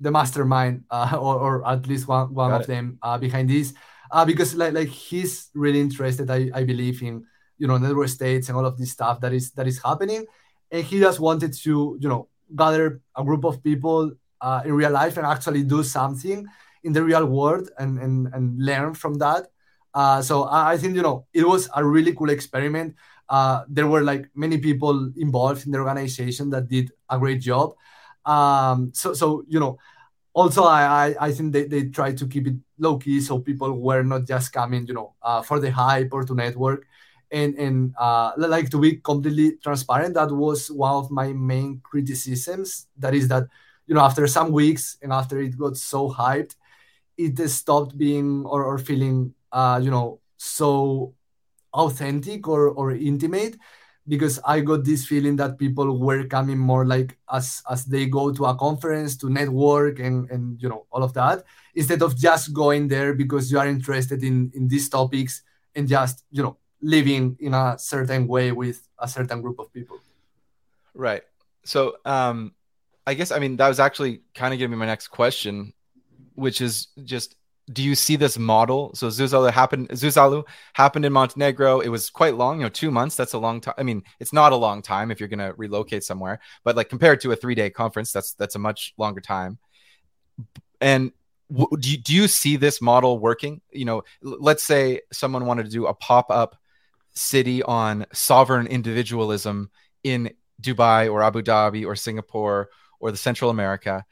the 0.00 0.10
mastermind 0.10 0.82
uh, 0.90 1.16
or, 1.20 1.36
or 1.38 1.68
at 1.68 1.86
least 1.86 2.08
one, 2.08 2.34
one 2.34 2.52
of 2.52 2.62
it. 2.62 2.66
them 2.66 2.98
uh, 3.02 3.18
behind 3.18 3.50
this 3.50 3.72
uh, 4.10 4.24
because 4.24 4.56
like, 4.56 4.72
like 4.72 4.88
he's 4.88 5.48
really 5.54 5.80
interested 5.80 6.28
I, 6.28 6.50
I 6.52 6.64
believe 6.64 7.02
in 7.02 7.24
you 7.56 7.68
know 7.68 7.78
network 7.78 8.08
states 8.08 8.48
and 8.48 8.58
all 8.58 8.66
of 8.66 8.78
this 8.78 8.90
stuff 8.90 9.20
that 9.20 9.32
is 9.32 9.52
that 9.52 9.68
is 9.68 9.80
happening 9.80 10.26
and 10.72 10.84
he 10.84 10.98
just 10.98 11.20
wanted 11.20 11.52
to 11.52 11.96
you 12.00 12.08
know 12.08 12.28
gather 12.54 13.00
a 13.16 13.24
group 13.24 13.44
of 13.44 13.62
people 13.62 14.12
uh, 14.40 14.62
in 14.64 14.72
real 14.72 14.90
life 14.90 15.16
and 15.16 15.26
actually 15.26 15.62
do 15.62 15.82
something 15.82 16.46
in 16.82 16.92
the 16.92 17.02
real 17.02 17.26
world 17.26 17.70
and 17.78 17.98
and, 17.98 18.28
and 18.32 18.58
learn 18.58 18.94
from 18.94 19.14
that. 19.14 19.48
Uh, 19.94 20.20
so 20.20 20.48
I, 20.50 20.76
think 20.76 20.96
you 20.96 21.02
know 21.02 21.26
it 21.32 21.46
was 21.46 21.68
a 21.74 21.84
really 21.84 22.14
cool 22.14 22.30
experiment. 22.30 22.96
Uh, 23.28 23.62
there 23.68 23.86
were 23.86 24.02
like 24.02 24.28
many 24.34 24.58
people 24.58 25.12
involved 25.16 25.64
in 25.66 25.72
the 25.72 25.78
organization 25.78 26.50
that 26.50 26.68
did 26.68 26.90
a 27.08 27.18
great 27.18 27.40
job. 27.40 27.74
Um, 28.26 28.90
so, 28.92 29.14
so 29.14 29.44
you 29.48 29.60
know, 29.60 29.78
also 30.32 30.64
I, 30.64 30.82
I, 30.82 31.14
I 31.28 31.32
think 31.32 31.52
they, 31.52 31.64
they 31.64 31.84
try 31.84 32.12
to 32.12 32.26
keep 32.26 32.46
it 32.48 32.56
low 32.78 32.98
key 32.98 33.20
so 33.20 33.38
people 33.38 33.80
were 33.80 34.02
not 34.02 34.26
just 34.26 34.52
coming, 34.52 34.86
you 34.86 34.94
know, 34.94 35.14
uh, 35.22 35.42
for 35.42 35.60
the 35.60 35.70
hype 35.70 36.12
or 36.12 36.24
to 36.24 36.34
network. 36.34 36.86
And, 37.34 37.54
and 37.56 37.94
uh, 37.98 38.32
like 38.38 38.70
to 38.70 38.78
be 38.80 38.96
completely 38.96 39.56
transparent, 39.62 40.14
that 40.14 40.30
was 40.30 40.70
one 40.70 40.94
of 40.94 41.10
my 41.10 41.32
main 41.32 41.80
criticisms. 41.82 42.86
That 42.96 43.14
is 43.14 43.26
that, 43.28 43.48
you 43.88 43.94
know, 43.94 44.02
after 44.02 44.26
some 44.28 44.52
weeks 44.52 44.96
and 45.02 45.12
after 45.12 45.40
it 45.40 45.58
got 45.58 45.76
so 45.76 46.08
hyped, 46.10 46.54
it 47.16 47.38
stopped 47.48 47.98
being 47.98 48.44
or, 48.46 48.64
or 48.64 48.78
feeling, 48.78 49.34
uh, 49.52 49.80
you 49.82 49.90
know, 49.90 50.20
so 50.36 51.14
authentic 51.72 52.48
or, 52.48 52.68
or 52.70 52.92
intimate 52.92 53.56
because 54.06 54.38
I 54.44 54.60
got 54.60 54.84
this 54.84 55.06
feeling 55.06 55.36
that 55.36 55.58
people 55.58 55.98
were 55.98 56.24
coming 56.24 56.58
more 56.58 56.84
like 56.86 57.16
as 57.32 57.62
as 57.70 57.86
they 57.86 58.06
go 58.06 58.32
to 58.32 58.44
a 58.46 58.54
conference 58.56 59.16
to 59.18 59.30
network 59.30 59.98
and 59.98 60.30
and 60.30 60.60
you 60.62 60.68
know 60.68 60.86
all 60.90 61.02
of 61.02 61.14
that 61.14 61.44
instead 61.74 62.02
of 62.02 62.16
just 62.16 62.52
going 62.52 62.88
there 62.88 63.14
because 63.14 63.50
you 63.50 63.58
are 63.58 63.66
interested 63.66 64.22
in 64.22 64.52
in 64.54 64.68
these 64.68 64.88
topics 64.88 65.42
and 65.74 65.88
just 65.88 66.24
you 66.30 66.42
know 66.42 66.56
living 66.84 67.36
in 67.40 67.54
a 67.54 67.78
certain 67.78 68.26
way 68.28 68.52
with 68.52 68.86
a 68.98 69.08
certain 69.08 69.40
group 69.40 69.58
of 69.58 69.72
people. 69.72 69.98
Right. 70.94 71.22
So 71.64 71.96
um 72.04 72.52
I 73.06 73.14
guess 73.14 73.30
I 73.30 73.38
mean 73.38 73.56
that 73.56 73.68
was 73.68 73.80
actually 73.80 74.22
kind 74.34 74.52
of 74.52 74.58
giving 74.58 74.72
me 74.72 74.78
my 74.78 74.86
next 74.86 75.08
question, 75.08 75.72
which 76.34 76.60
is 76.60 76.88
just 77.04 77.36
do 77.72 77.82
you 77.82 77.94
see 77.94 78.16
this 78.16 78.38
model? 78.38 78.94
So 78.94 79.08
Zuzalu 79.08 79.50
happened 79.50 79.88
Zuzalu 79.88 80.44
happened 80.74 81.06
in 81.06 81.12
Montenegro. 81.12 81.80
It 81.80 81.88
was 81.88 82.10
quite 82.10 82.34
long, 82.34 82.58
you 82.58 82.64
know, 82.64 82.68
two 82.68 82.90
months. 82.90 83.16
That's 83.16 83.32
a 83.32 83.38
long 83.38 83.62
time. 83.62 83.74
I 83.78 83.82
mean, 83.82 84.02
it's 84.20 84.34
not 84.34 84.52
a 84.52 84.56
long 84.56 84.82
time 84.82 85.10
if 85.10 85.18
you're 85.18 85.30
going 85.30 85.38
to 85.38 85.54
relocate 85.56 86.04
somewhere, 86.04 86.40
but 86.62 86.76
like 86.76 86.90
compared 86.90 87.22
to 87.22 87.32
a 87.32 87.36
three 87.36 87.54
day 87.54 87.70
conference, 87.70 88.12
that's 88.12 88.34
that's 88.34 88.54
a 88.54 88.58
much 88.58 88.92
longer 88.98 89.22
time. 89.22 89.58
And 90.82 91.12
w- 91.50 91.68
do 91.80 91.90
you, 91.90 91.96
do 91.96 92.14
you 92.14 92.28
see 92.28 92.56
this 92.56 92.82
model 92.82 93.18
working? 93.18 93.62
You 93.70 93.86
know, 93.86 94.02
let's 94.20 94.62
say 94.62 95.00
someone 95.10 95.46
wanted 95.46 95.64
to 95.64 95.70
do 95.70 95.86
a 95.86 95.94
pop 95.94 96.30
up 96.30 96.56
city 97.14 97.62
on 97.62 98.06
sovereign 98.12 98.66
individualism 98.66 99.70
in 100.02 100.32
Dubai 100.60 101.10
or 101.10 101.22
Abu 101.22 101.42
Dhabi 101.42 101.86
or 101.86 101.96
Singapore 101.96 102.68
or 103.00 103.10
the 103.10 103.16
Central 103.16 103.50
America. 103.50 104.04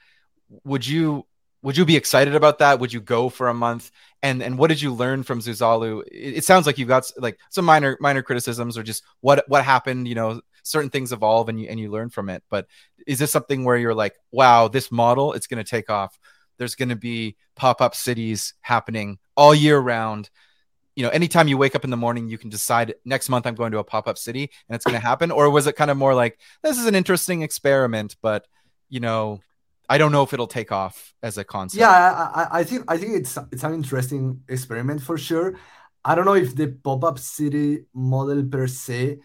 Would 0.64 0.86
you 0.86 1.26
would 1.62 1.76
you 1.76 1.84
be 1.84 1.96
excited 1.96 2.34
about 2.34 2.59
that? 2.59 2.80
Would 2.80 2.92
you 2.92 3.00
go 3.00 3.28
for 3.28 3.48
a 3.48 3.55
month? 3.55 3.90
And 4.22 4.42
and 4.42 4.59
what 4.59 4.68
did 4.68 4.82
you 4.82 4.92
learn 4.92 5.22
from 5.22 5.40
Zuzalu? 5.40 6.03
It, 6.09 6.38
it 6.38 6.44
sounds 6.44 6.66
like 6.66 6.78
you've 6.78 6.88
got 6.88 7.11
like 7.16 7.38
some 7.50 7.64
minor 7.64 7.96
minor 8.00 8.22
criticisms 8.22 8.76
or 8.76 8.82
just 8.82 9.05
what 9.20 9.44
what 9.48 9.64
happened. 9.64 10.09
You 10.09 10.14
know, 10.14 10.40
certain 10.62 10.90
things 10.90 11.12
evolve 11.12 11.48
and 11.48 11.61
you 11.61 11.68
and 11.68 11.78
you 11.78 11.90
learn 11.90 12.11
from 12.11 12.28
it. 12.28 12.42
But 12.50 12.66
is 13.07 13.18
this 13.18 13.30
something 13.30 13.64
where 13.64 13.76
you're 13.76 13.94
like, 13.94 14.14
wow, 14.32 14.68
this 14.68 14.90
model 14.90 15.32
it's 15.32 15.46
going 15.46 15.62
to 15.62 15.68
take 15.68 15.88
off? 15.88 16.18
There's 16.59 16.74
going 16.74 16.90
to 16.90 16.96
be 16.96 17.36
pop 17.55 17.80
up 17.80 17.94
cities 17.94 18.55
happening 18.61 19.18
all 19.36 19.55
year 19.55 19.78
round. 19.78 20.30
You 20.95 21.05
know, 21.05 21.09
anytime 21.11 21.49
you 21.49 21.57
wake 21.57 21.74
up 21.74 21.84
in 21.84 21.90
the 21.90 21.97
morning, 21.97 22.28
you 22.28 22.36
can 22.36 22.51
decide 22.51 22.95
next 23.05 23.28
month 23.28 23.47
I'm 23.47 23.55
going 23.55 23.72
to 23.72 23.78
a 23.78 23.84
pop 23.84 24.07
up 24.07 24.18
city 24.18 24.51
and 24.68 24.76
it's 24.76 24.84
going 24.84 25.01
to 25.01 25.07
happen. 25.07 25.30
Or 25.30 25.49
was 25.51 25.66
it 25.66 25.74
kind 25.76 25.90
of 25.90 25.97
more 25.97 26.14
like 26.14 26.38
this 26.62 26.78
is 26.78 26.86
an 26.86 26.95
interesting 26.95 27.43
experiment, 27.43 28.16
but 28.20 28.47
you 28.88 29.01
know, 29.01 29.40
I 29.88 29.99
don't 29.99 30.12
know 30.12 30.22
if 30.22 30.32
it'll 30.32 30.47
take 30.47 30.72
off 30.72 31.14
as 31.22 31.38
a 31.38 31.45
concept. 31.45 31.80
Yeah, 31.80 31.90
I, 31.90 32.61
I 32.61 32.64
think 32.64 32.84
I 32.88 32.97
think 32.97 33.16
it's 33.16 33.38
it's 33.51 33.64
an 33.64 33.74
interesting 33.74 34.43
experiment 34.49 35.03
for 35.03 35.18
sure. 35.18 35.59
I 36.05 36.14
don't 36.14 36.24
know 36.24 36.34
if 36.34 36.55
the 36.57 36.68
pop-up 36.68 37.18
city 37.18 37.84
model 37.95 38.43
per 38.45 38.66
se 38.66 39.18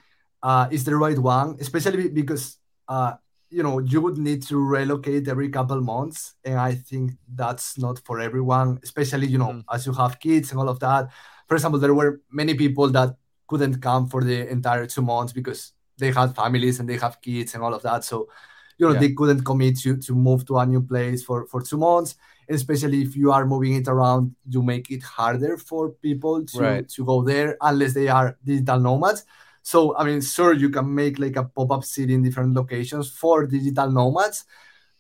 uh, 0.44 0.68
is 0.72 0.84
the 0.84 0.96
right 0.96 1.18
one, 1.18 1.58
especially 1.60 2.10
because 2.10 2.58
uh, 2.88 3.14
you 3.50 3.64
know 3.64 3.80
you 3.80 4.02
would 4.02 4.18
need 4.18 4.44
to 4.44 4.58
relocate 4.58 5.28
every 5.28 5.50
couple 5.50 5.80
months, 5.82 6.36
and 6.44 6.60
I 6.60 6.76
think 6.76 7.14
that's 7.34 7.78
not 7.78 8.00
for 8.06 8.20
everyone. 8.20 8.80
Especially 8.84 9.28
you 9.28 9.38
know 9.38 9.54
mm. 9.54 9.64
as 9.72 9.86
you 9.86 9.94
have 9.94 10.20
kids 10.20 10.52
and 10.52 10.60
all 10.60 10.70
of 10.70 10.80
that. 10.80 11.10
For 11.48 11.56
example, 11.56 11.80
there 11.80 11.94
were 11.94 12.22
many 12.32 12.54
people 12.54 12.90
that 12.90 13.16
couldn't 13.48 13.82
come 13.82 14.08
for 14.08 14.24
the 14.24 14.48
entire 14.50 14.86
two 14.86 15.02
months 15.02 15.34
because 15.34 15.74
they 15.98 16.12
had 16.12 16.36
families 16.36 16.80
and 16.80 16.88
they 16.88 16.98
have 16.98 17.22
kids 17.22 17.56
and 17.56 17.64
all 17.64 17.74
of 17.74 17.82
that. 17.84 18.04
So 18.04 18.28
you 18.78 18.88
know 18.88 18.94
yeah. 18.94 19.00
they 19.00 19.14
couldn't 19.14 19.44
commit 19.44 19.78
to 19.80 19.98
to 19.98 20.14
move 20.14 20.46
to 20.46 20.58
a 20.58 20.66
new 20.66 20.82
place 20.82 21.24
for 21.24 21.46
for 21.48 21.62
two 21.62 21.78
months 21.78 22.16
and 22.48 22.56
especially 22.56 23.02
if 23.02 23.16
you 23.16 23.32
are 23.32 23.46
moving 23.46 23.74
it 23.74 23.88
around 23.88 24.36
you 24.48 24.62
make 24.62 24.90
it 24.92 25.04
harder 25.04 25.58
for 25.58 25.90
people 25.90 26.46
to 26.46 26.60
right. 26.60 26.90
to 26.90 27.06
go 27.06 27.22
there 27.24 27.58
unless 27.62 27.94
they 27.94 28.08
are 28.08 28.38
digital 28.44 28.80
nomads 28.80 29.26
so 29.62 29.96
i 29.98 30.04
mean 30.04 30.22
sure 30.22 30.54
you 30.54 30.70
can 30.70 30.94
make 30.94 31.20
like 31.20 31.36
a 31.36 31.44
pop-up 31.44 31.84
city 31.84 32.14
in 32.14 32.24
different 32.24 32.54
locations 32.54 33.10
for 33.10 33.46
digital 33.46 33.92
nomads 33.92 34.46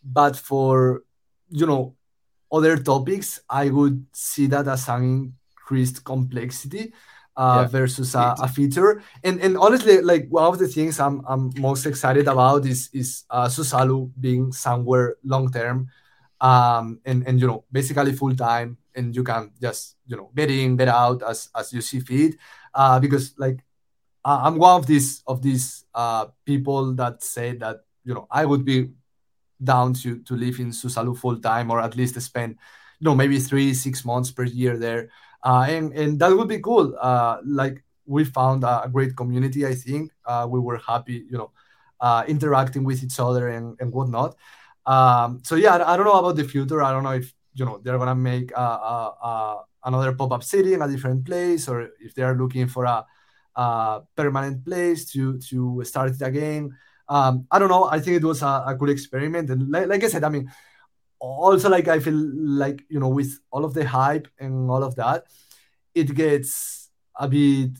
but 0.03 0.35
for 0.35 1.03
you 1.49 1.65
know 1.65 1.95
other 2.51 2.77
topics 2.77 3.39
i 3.49 3.69
would 3.69 4.05
see 4.11 4.47
that 4.47 4.67
as 4.67 4.87
an 4.89 5.33
increased 5.67 6.03
complexity 6.03 6.93
uh, 7.35 7.61
yeah. 7.61 7.67
versus 7.67 8.15
a, 8.15 8.35
a, 8.39 8.47
feature. 8.47 9.03
And 9.23 9.41
and 9.41 9.57
honestly, 9.57 10.01
like 10.01 10.27
one 10.29 10.45
of 10.45 10.59
the 10.59 10.67
things 10.67 10.99
I'm 10.99 11.23
I'm 11.27 11.51
most 11.59 11.85
excited 11.85 12.27
about 12.27 12.65
is 12.65 12.89
is 12.93 13.25
uh, 13.29 13.47
Zuzalu 13.47 14.11
being 14.19 14.51
somewhere 14.51 15.17
long 15.23 15.51
term, 15.51 15.89
um, 16.39 16.99
and 17.05 17.27
and 17.27 17.39
you 17.39 17.47
know 17.47 17.65
basically 17.71 18.13
full 18.13 18.35
time, 18.35 18.77
and 18.95 19.15
you 19.15 19.23
can 19.23 19.51
just 19.61 19.97
you 20.07 20.15
know 20.15 20.31
get 20.35 20.49
in, 20.49 20.77
get 20.77 20.87
out 20.87 21.21
as 21.23 21.49
as 21.53 21.73
you 21.73 21.81
see 21.81 21.99
fit. 21.99 22.35
Uh, 22.73 22.99
because 22.99 23.33
like 23.37 23.59
I'm 24.23 24.57
one 24.57 24.79
of 24.79 24.87
these 24.87 25.21
of 25.27 25.41
these 25.41 25.85
uh, 25.93 26.27
people 26.45 26.93
that 26.95 27.23
say 27.23 27.53
that 27.57 27.83
you 28.03 28.13
know 28.13 28.27
I 28.31 28.45
would 28.45 28.65
be 28.65 28.89
down 29.61 29.93
to 29.93 30.21
to 30.23 30.33
live 30.35 30.59
in 30.59 30.71
Zuzalu 30.71 31.17
full 31.17 31.37
time 31.37 31.71
or 31.71 31.81
at 31.81 31.95
least 31.95 32.19
spend 32.21 32.57
you 32.99 33.05
know 33.05 33.15
maybe 33.15 33.39
three 33.39 33.73
six 33.73 34.05
months 34.05 34.31
per 34.31 34.43
year 34.43 34.77
there 34.77 35.09
and 35.45 35.93
and 35.93 36.19
that 36.19 36.35
would 36.35 36.47
be 36.47 36.59
cool. 36.59 36.95
Uh, 36.99 37.37
like 37.45 37.83
we 38.05 38.23
found 38.23 38.63
a 38.63 38.89
great 38.91 39.15
community. 39.15 39.65
I 39.65 39.75
think 39.75 40.11
uh, 40.25 40.47
we 40.49 40.59
were 40.59 40.77
happy, 40.77 41.25
you 41.29 41.37
know, 41.37 41.51
uh, 41.99 42.23
interacting 42.27 42.83
with 42.83 43.03
each 43.03 43.19
other 43.19 43.49
and 43.49 43.77
and 43.79 43.91
whatnot. 43.91 44.35
Um, 44.85 45.41
so 45.43 45.55
yeah, 45.55 45.75
I, 45.75 45.93
I, 45.93 45.97
don't 45.97 46.05
know 46.05 46.19
about 46.19 46.37
the 46.37 46.45
future. 46.45 46.81
I 46.81 46.91
don't 46.91 47.03
know 47.03 47.11
if 47.11 47.33
you 47.53 47.65
know 47.65 47.79
they're 47.83 47.97
gonna 47.97 48.15
make 48.15 48.51
another 48.55 50.13
pop 50.13 50.31
up 50.31 50.43
city 50.43 50.73
in 50.73 50.81
a 50.81 50.87
different 50.87 51.25
place, 51.25 51.67
or 51.67 51.89
if 51.99 52.15
they 52.15 52.23
are 52.23 52.35
looking 52.35 52.67
for 52.67 52.85
a, 52.85 53.05
a 53.55 54.01
permanent 54.15 54.65
place 54.65 55.05
to 55.11 55.37
to 55.49 55.83
start 55.83 56.11
it 56.11 56.21
again. 56.21 56.75
Um, 57.09 57.47
I 57.51 57.59
don't 57.59 57.69
know. 57.69 57.85
I 57.85 57.99
think 57.99 58.17
it 58.17 58.23
was 58.23 58.41
a, 58.41 58.63
a 58.67 58.75
good 58.75 58.89
experiment, 58.89 59.49
and 59.49 59.69
like, 59.69 59.87
like 59.87 60.03
I 60.03 60.07
said, 60.07 60.23
I 60.23 60.29
mean, 60.29 60.51
also 61.19 61.69
like 61.69 61.87
I 61.87 61.99
feel 61.99 62.15
like 62.15 62.83
you 62.89 62.99
know 62.99 63.09
with 63.09 63.39
all 63.51 63.65
of 63.65 63.73
the 63.73 63.87
hype 63.87 64.27
and 64.39 64.69
all 64.69 64.83
of 64.83 64.95
that, 64.95 65.25
it 65.95 66.13
gets 66.13 66.89
a 67.15 67.27
bit 67.27 67.71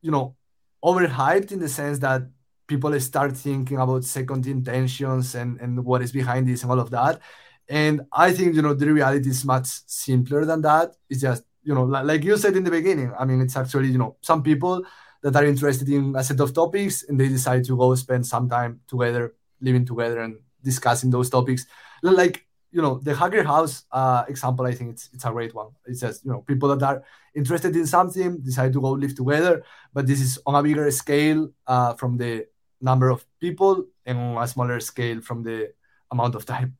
you 0.00 0.10
know 0.10 0.36
overhyped 0.84 1.52
in 1.52 1.60
the 1.60 1.68
sense 1.68 1.98
that 2.00 2.22
people 2.66 2.98
start 3.00 3.36
thinking 3.36 3.78
about 3.78 4.04
second 4.04 4.46
intentions 4.46 5.34
and 5.34 5.60
and 5.60 5.84
what 5.84 6.02
is 6.02 6.12
behind 6.12 6.48
this 6.48 6.62
and 6.62 6.70
all 6.70 6.80
of 6.80 6.90
that. 6.90 7.20
And 7.68 8.02
I 8.12 8.32
think 8.32 8.54
you 8.54 8.62
know 8.62 8.74
the 8.74 8.92
reality 8.92 9.30
is 9.30 9.44
much 9.44 9.68
simpler 9.86 10.44
than 10.44 10.62
that. 10.62 10.94
It's 11.08 11.20
just 11.20 11.44
you 11.62 11.74
know 11.74 11.84
like, 11.84 12.04
like 12.04 12.24
you 12.24 12.36
said 12.36 12.56
in 12.56 12.64
the 12.64 12.70
beginning. 12.70 13.12
I 13.18 13.24
mean, 13.24 13.40
it's 13.40 13.56
actually 13.56 13.88
you 13.88 13.98
know 13.98 14.16
some 14.20 14.42
people 14.42 14.84
that 15.22 15.36
are 15.36 15.44
interested 15.44 15.88
in 15.88 16.14
a 16.16 16.24
set 16.24 16.40
of 16.40 16.52
topics 16.52 17.04
and 17.04 17.18
they 17.18 17.28
decide 17.28 17.64
to 17.64 17.76
go 17.76 17.94
spend 17.94 18.26
some 18.26 18.48
time 18.48 18.80
together, 18.88 19.34
living 19.60 19.84
together 19.86 20.20
and 20.20 20.36
discussing 20.62 21.10
those 21.10 21.30
topics. 21.30 21.66
Like 22.02 22.44
you 22.72 22.80
know 22.80 22.98
the 22.98 23.14
hacker 23.14 23.44
house 23.44 23.84
uh, 23.92 24.24
example 24.28 24.66
i 24.66 24.72
think 24.72 24.90
it's 24.90 25.10
it's 25.12 25.24
a 25.24 25.30
great 25.30 25.54
one. 25.54 25.68
It 25.86 25.96
says 25.98 26.22
you 26.24 26.32
know 26.32 26.40
people 26.40 26.74
that 26.74 26.82
are 26.82 27.04
interested 27.34 27.76
in 27.76 27.86
something 27.86 28.38
decide 28.40 28.72
to 28.72 28.80
go 28.80 28.90
live 28.90 29.14
together 29.14 29.62
but 29.92 30.06
this 30.06 30.20
is 30.20 30.38
on 30.46 30.54
a 30.54 30.62
bigger 30.62 30.90
scale 30.90 31.50
uh, 31.66 31.94
from 31.94 32.16
the 32.16 32.46
number 32.80 33.10
of 33.10 33.24
people 33.38 33.84
and 34.06 34.18
on 34.18 34.42
a 34.42 34.48
smaller 34.48 34.80
scale 34.80 35.20
from 35.20 35.42
the 35.42 35.72
amount 36.10 36.34
of 36.34 36.44
time. 36.44 36.76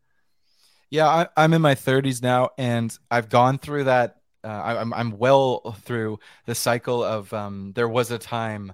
Yeah 0.91 1.27
I, 1.37 1.45
am 1.45 1.53
in 1.55 1.63
my 1.63 1.75
30s 1.75 2.23
now 2.23 2.51
and 2.59 2.97
i've 3.11 3.29
gone 3.29 3.59
through 3.59 3.85
that 3.85 4.17
uh, 4.45 4.49
I, 4.49 4.73
am 4.81 4.93
I'm, 4.93 5.13
I'm 5.13 5.19
well 5.19 5.77
through 5.83 6.19
the 6.47 6.55
cycle 6.55 7.05
of 7.05 7.33
um, 7.33 7.73
there 7.75 7.89
was 7.89 8.11
a 8.11 8.19
time 8.19 8.73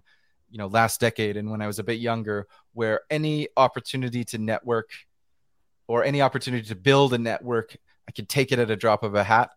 you 0.50 0.58
know 0.58 0.66
last 0.66 1.00
decade 1.00 1.36
and 1.36 1.50
when 1.50 1.60
i 1.60 1.66
was 1.66 1.78
a 1.78 1.84
bit 1.84 2.00
younger 2.00 2.46
where 2.72 3.02
any 3.10 3.48
opportunity 3.56 4.24
to 4.24 4.38
network 4.38 4.90
or 5.88 6.04
any 6.04 6.22
opportunity 6.22 6.68
to 6.68 6.76
build 6.76 7.12
a 7.14 7.18
network, 7.18 7.76
I 8.06 8.12
could 8.12 8.28
take 8.28 8.52
it 8.52 8.60
at 8.60 8.70
a 8.70 8.76
drop 8.76 9.02
of 9.02 9.14
a 9.14 9.24
hat. 9.24 9.50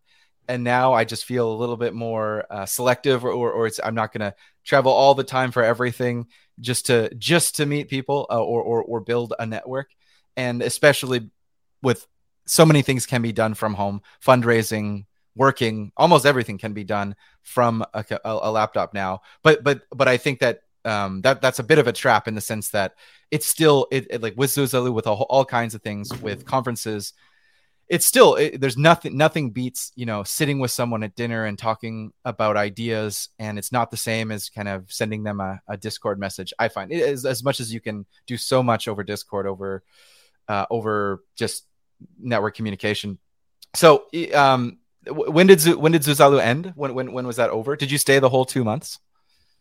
And 0.47 0.63
now 0.63 0.93
I 0.93 1.05
just 1.05 1.25
feel 1.25 1.51
a 1.51 1.55
little 1.55 1.77
bit 1.77 1.93
more 1.93 2.45
uh, 2.49 2.65
selective, 2.65 3.23
or, 3.23 3.31
or, 3.31 3.51
or 3.51 3.67
it's 3.67 3.79
I'm 3.83 3.93
not 3.93 4.11
going 4.11 4.31
to 4.31 4.35
travel 4.63 4.91
all 4.91 5.13
the 5.13 5.23
time 5.23 5.51
for 5.51 5.63
everything 5.63 6.27
just 6.59 6.87
to 6.87 7.13
just 7.15 7.57
to 7.57 7.65
meet 7.65 7.89
people 7.89 8.25
uh, 8.29 8.43
or, 8.43 8.61
or 8.61 8.83
or 8.83 8.99
build 9.01 9.33
a 9.37 9.45
network. 9.45 9.91
And 10.35 10.61
especially 10.61 11.29
with 11.83 12.07
so 12.47 12.65
many 12.65 12.81
things 12.81 13.05
can 13.05 13.21
be 13.21 13.31
done 13.31 13.53
from 13.53 13.75
home, 13.75 14.01
fundraising, 14.25 15.05
working, 15.35 15.91
almost 15.95 16.25
everything 16.25 16.57
can 16.57 16.73
be 16.73 16.83
done 16.83 17.15
from 17.43 17.85
a, 17.93 18.03
a, 18.09 18.19
a 18.23 18.51
laptop 18.51 18.93
now. 18.93 19.21
But 19.43 19.63
but 19.63 19.83
but 19.91 20.07
I 20.07 20.17
think 20.17 20.39
that 20.39 20.61
um, 20.85 21.21
that 21.21 21.41
that's 21.41 21.59
a 21.59 21.63
bit 21.63 21.79
of 21.79 21.87
a 21.87 21.93
trap 21.93 22.27
in 22.27 22.35
the 22.35 22.41
sense 22.41 22.69
that 22.69 22.95
it's 23.29 23.45
still 23.45 23.87
it, 23.91 24.07
it 24.09 24.21
like 24.21 24.33
with 24.35 24.51
Zuzalu 24.51 24.93
with 24.93 25.07
all, 25.07 25.25
all, 25.29 25.45
kinds 25.45 25.75
of 25.75 25.81
things 25.81 26.11
with 26.21 26.45
conferences. 26.45 27.13
It's 27.87 28.05
still 28.05 28.35
it, 28.35 28.59
there's 28.61 28.77
nothing 28.77 29.17
nothing 29.17 29.51
beats 29.51 29.91
you 29.95 30.05
know 30.05 30.23
sitting 30.23 30.59
with 30.59 30.71
someone 30.71 31.03
at 31.03 31.15
dinner 31.15 31.45
and 31.45 31.57
talking 31.57 32.13
about 32.25 32.57
ideas, 32.57 33.29
and 33.37 33.57
it's 33.59 33.71
not 33.71 33.91
the 33.91 33.97
same 33.97 34.31
as 34.31 34.49
kind 34.49 34.67
of 34.67 34.91
sending 34.91 35.23
them 35.23 35.39
a, 35.39 35.61
a 35.67 35.77
Discord 35.77 36.19
message. 36.19 36.53
I 36.57 36.67
find 36.69 36.91
it 36.91 36.99
is 36.99 37.25
as 37.25 37.43
much 37.43 37.59
as 37.59 37.73
you 37.73 37.79
can 37.79 38.05
do 38.25 38.37
so 38.37 38.63
much 38.63 38.87
over 38.87 39.03
Discord 39.03 39.45
over 39.45 39.83
uh, 40.47 40.65
over 40.69 41.23
just 41.35 41.65
network 42.19 42.55
communication. 42.55 43.19
So 43.75 44.05
um, 44.33 44.79
when 45.07 45.47
did 45.47 45.63
when 45.75 45.91
did 45.91 46.01
Zuzalu 46.01 46.41
end? 46.41 46.73
When 46.75 46.93
when 46.93 47.11
when 47.11 47.27
was 47.27 47.37
that 47.37 47.49
over? 47.49 47.75
Did 47.75 47.91
you 47.91 47.97
stay 47.97 48.19
the 48.19 48.29
whole 48.29 48.45
two 48.45 48.63
months? 48.63 48.99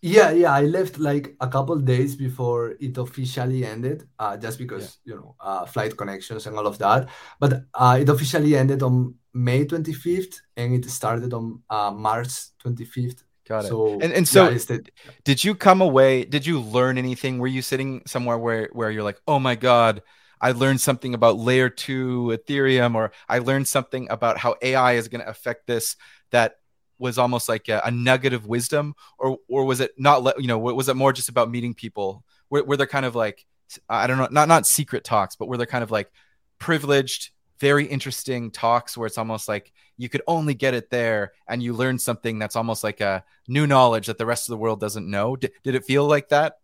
Yeah, 0.03 0.31
yeah, 0.31 0.53
I 0.53 0.63
left 0.63 0.99
like 0.99 1.37
a 1.41 1.49
couple 1.49 1.77
days 1.79 2.17
before 2.17 2.75
it 2.81 2.97
officially 2.97 3.67
ended, 3.67 4.09
uh, 4.19 4.37
just 4.37 4.59
because 4.59 4.99
you 5.05 5.15
know 5.15 5.35
uh, 5.39 5.67
flight 5.67 5.95
connections 5.97 6.47
and 6.47 6.57
all 6.57 6.67
of 6.67 6.79
that. 6.79 7.09
But 7.39 7.65
uh, 7.75 7.99
it 8.01 8.09
officially 8.09 8.57
ended 8.57 8.83
on 8.83 9.15
May 9.35 9.67
25th, 9.67 10.41
and 10.57 10.75
it 10.75 10.89
started 10.89 11.35
on 11.35 11.63
uh, 11.69 11.91
March 11.91 12.31
25th. 12.61 13.25
Got 13.47 13.67
it. 13.67 13.69
So, 13.69 13.99
and 14.01 14.13
and 14.13 14.27
so, 14.27 14.49
yeah, 14.49 14.59
did 15.25 15.45
you 15.45 15.55
come 15.55 15.83
away? 15.83 16.25
Did 16.25 16.47
you 16.47 16.61
learn 16.61 16.97
anything? 16.97 17.39
Were 17.39 17.47
you 17.47 17.61
sitting 17.61 18.01
somewhere 18.07 18.39
where 18.39 18.71
where 18.73 18.91
you're 18.91 19.03
like, 19.03 19.21
oh 19.29 19.39
my 19.39 19.55
god, 19.55 20.03
I 20.41 20.53
learned 20.53 20.81
something 20.81 21.13
about 21.13 21.37
layer 21.37 21.69
two 21.69 22.39
Ethereum, 22.39 22.95
or 22.95 23.13
I 23.29 23.41
learned 23.41 23.69
something 23.69 24.09
about 24.09 24.39
how 24.39 24.57
AI 24.63 24.93
is 24.93 25.09
going 25.09 25.21
to 25.21 25.29
affect 25.29 25.67
this 25.67 25.97
that 26.31 26.60
was 27.01 27.19
almost 27.19 27.49
like 27.49 27.69
a, 27.69 27.81
a, 27.85 27.91
nugget 27.91 28.33
of 28.33 28.47
wisdom, 28.47 28.95
or 29.19 29.39
or 29.49 29.65
was 29.65 29.81
it 29.81 29.93
not? 29.99 30.41
You 30.41 30.47
know, 30.47 30.59
was 30.59 30.89
it 30.89 30.97
more 30.97 31.13
just 31.13 31.29
about 31.29 31.51
meeting 31.51 31.75
people? 31.75 32.23
Were, 32.51 32.63
were 32.63 32.77
there 32.77 32.87
kind 32.87 33.07
of 33.07 33.17
like 33.17 33.47
I 33.89 34.07
don't 34.07 34.19
know, 34.19 34.29
not 34.31 34.49
not 34.49 34.67
secret 34.67 35.05
talks, 35.05 35.37
but 35.37 35.49
were 35.49 35.57
there 35.57 35.67
kind 35.67 35.83
of 35.83 35.91
like 35.91 36.11
privileged, 36.59 37.31
very 37.59 37.87
interesting 37.87 38.51
talks 38.51 38.97
where 38.97 39.07
it's 39.07 39.19
almost 39.19 39.49
like 39.49 39.73
you 39.97 40.09
could 40.09 40.23
only 40.27 40.55
get 40.55 40.75
it 40.75 40.91
there, 40.91 41.33
and 41.49 41.63
you 41.63 41.73
learn 41.73 41.99
something 41.99 42.39
that's 42.39 42.57
almost 42.57 42.85
like 42.85 43.01
a 43.01 43.25
new 43.49 43.67
knowledge 43.67 44.07
that 44.07 44.19
the 44.19 44.27
rest 44.27 44.49
of 44.49 44.53
the 44.53 44.59
world 44.59 44.81
doesn't 44.81 45.09
know. 45.09 45.37
Did, 45.37 45.53
did 45.63 45.75
it 45.75 45.85
feel 45.85 46.07
like 46.07 46.29
that? 46.29 46.59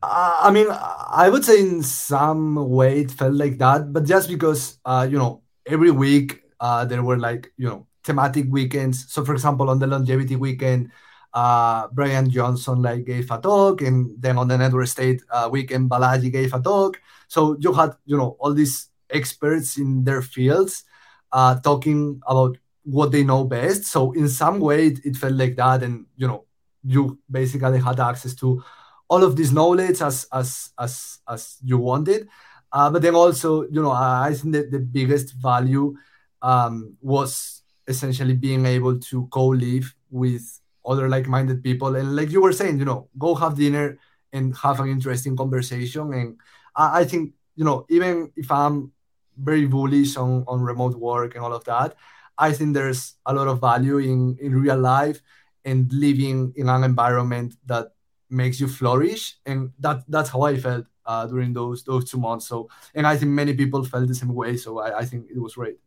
Uh, 0.00 0.40
I 0.42 0.50
mean, 0.52 0.68
I 0.70 1.28
would 1.28 1.44
say 1.44 1.60
in 1.60 1.82
some 1.82 2.54
way 2.70 3.00
it 3.00 3.10
felt 3.10 3.34
like 3.34 3.58
that, 3.58 3.92
but 3.92 4.04
just 4.04 4.28
because, 4.28 4.78
uh, 4.84 5.06
you 5.10 5.18
know, 5.18 5.42
every 5.66 5.90
week 5.90 6.42
uh, 6.60 6.84
there 6.84 7.02
were 7.02 7.18
like, 7.18 7.52
you 7.56 7.66
know, 7.66 7.87
thematic 8.08 8.48
weekends. 8.48 9.04
So, 9.12 9.24
for 9.24 9.36
example, 9.36 9.68
on 9.68 9.78
the 9.78 9.86
longevity 9.86 10.36
weekend, 10.36 10.90
uh, 11.36 11.88
Brian 11.92 12.32
Johnson 12.32 12.80
like 12.80 13.04
gave 13.04 13.30
a 13.30 13.38
talk, 13.38 13.84
and 13.84 14.16
then 14.16 14.40
on 14.40 14.48
the 14.48 14.56
network 14.56 14.88
state 14.88 15.20
uh, 15.28 15.48
weekend, 15.52 15.90
Balaji 15.92 16.32
gave 16.32 16.54
a 16.56 16.60
talk. 16.60 16.96
So 17.28 17.56
you 17.60 17.76
had, 17.76 17.92
you 18.08 18.16
know, 18.16 18.36
all 18.40 18.54
these 18.56 18.88
experts 19.12 19.76
in 19.76 20.04
their 20.04 20.22
fields 20.22 20.84
uh, 21.32 21.60
talking 21.60 22.20
about 22.26 22.56
what 22.84 23.12
they 23.12 23.24
know 23.24 23.44
best. 23.44 23.84
So 23.84 24.12
in 24.12 24.28
some 24.28 24.58
way, 24.60 24.88
it, 24.88 25.04
it 25.04 25.16
felt 25.16 25.36
like 25.36 25.56
that, 25.56 25.82
and 25.84 26.06
you 26.16 26.26
know, 26.26 26.48
you 26.82 27.18
basically 27.28 27.80
had 27.80 28.00
access 28.00 28.34
to 28.36 28.64
all 29.08 29.22
of 29.22 29.36
this 29.36 29.52
knowledge 29.52 30.00
as 30.00 30.26
as 30.32 30.72
as 30.78 31.20
as 31.28 31.60
you 31.62 31.76
wanted. 31.76 32.28
Uh, 32.72 32.88
but 32.90 33.02
then 33.02 33.14
also, 33.14 33.62
you 33.68 33.80
know, 33.80 33.92
I 33.92 34.32
think 34.34 34.52
that 34.54 34.70
the 34.70 34.80
biggest 34.80 35.34
value 35.34 35.96
um, 36.42 36.96
was 37.00 37.57
essentially 37.88 38.34
being 38.34 38.66
able 38.66 38.98
to 38.98 39.26
co-live 39.28 39.94
with 40.10 40.60
other 40.86 41.08
like-minded 41.08 41.62
people, 41.62 41.96
and 41.96 42.16
like 42.16 42.30
you 42.30 42.40
were 42.40 42.52
saying, 42.52 42.78
you 42.78 42.84
know, 42.84 43.08
go 43.18 43.34
have 43.34 43.56
dinner 43.56 43.98
and 44.32 44.56
have 44.56 44.80
an 44.80 44.88
interesting 44.88 45.36
conversation. 45.36 46.12
And 46.12 46.38
I, 46.76 47.00
I 47.00 47.04
think, 47.04 47.34
you 47.56 47.64
know, 47.64 47.86
even 47.90 48.32
if 48.36 48.50
I'm 48.50 48.92
very 49.36 49.66
bullish 49.66 50.16
on 50.16 50.44
on 50.48 50.60
remote 50.62 50.96
work 50.96 51.34
and 51.34 51.44
all 51.44 51.52
of 51.54 51.64
that, 51.64 51.94
I 52.38 52.52
think 52.52 52.74
there's 52.74 53.14
a 53.26 53.34
lot 53.34 53.48
of 53.48 53.60
value 53.60 53.98
in 53.98 54.36
in 54.40 54.54
real 54.54 54.78
life 54.78 55.20
and 55.64 55.92
living 55.92 56.52
in 56.56 56.68
an 56.68 56.84
environment 56.84 57.54
that 57.66 57.92
makes 58.30 58.60
you 58.60 58.68
flourish. 58.68 59.36
And 59.46 59.72
that 59.80 60.04
that's 60.08 60.30
how 60.30 60.42
i 60.42 60.56
felt 60.56 60.86
uh, 61.06 61.26
during 61.26 61.52
those 61.52 61.84
those 61.84 62.10
two 62.10 62.18
months. 62.18 62.46
So 62.48 62.68
and 62.94 63.06
i 63.06 63.16
think 63.16 63.32
many 63.32 63.54
people 63.54 63.84
felt 63.84 64.08
the 64.08 64.14
same 64.14 64.34
way. 64.34 64.56
So 64.56 64.78
i, 64.80 65.00
I 65.00 65.04
think 65.04 65.26
it 65.30 65.38
was 65.38 65.54
great 65.54 65.78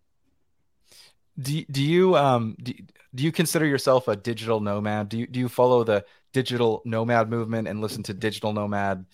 do, 1.39 1.63
do 1.65 1.83
you 1.83 2.15
um 2.15 2.55
do, 2.61 2.73
do 3.13 3.23
you 3.23 3.31
consider 3.31 3.65
yourself 3.65 4.07
a 4.07 4.15
digital 4.15 4.59
nomad 4.59 5.09
do 5.09 5.17
you 5.17 5.27
do 5.27 5.39
you 5.39 5.49
follow 5.49 5.83
the 5.83 6.05
digital 6.33 6.81
nomad 6.85 7.29
movement 7.29 7.67
and 7.67 7.81
listen 7.81 8.03
to 8.03 8.13
digital 8.13 8.53
nomad 8.53 9.05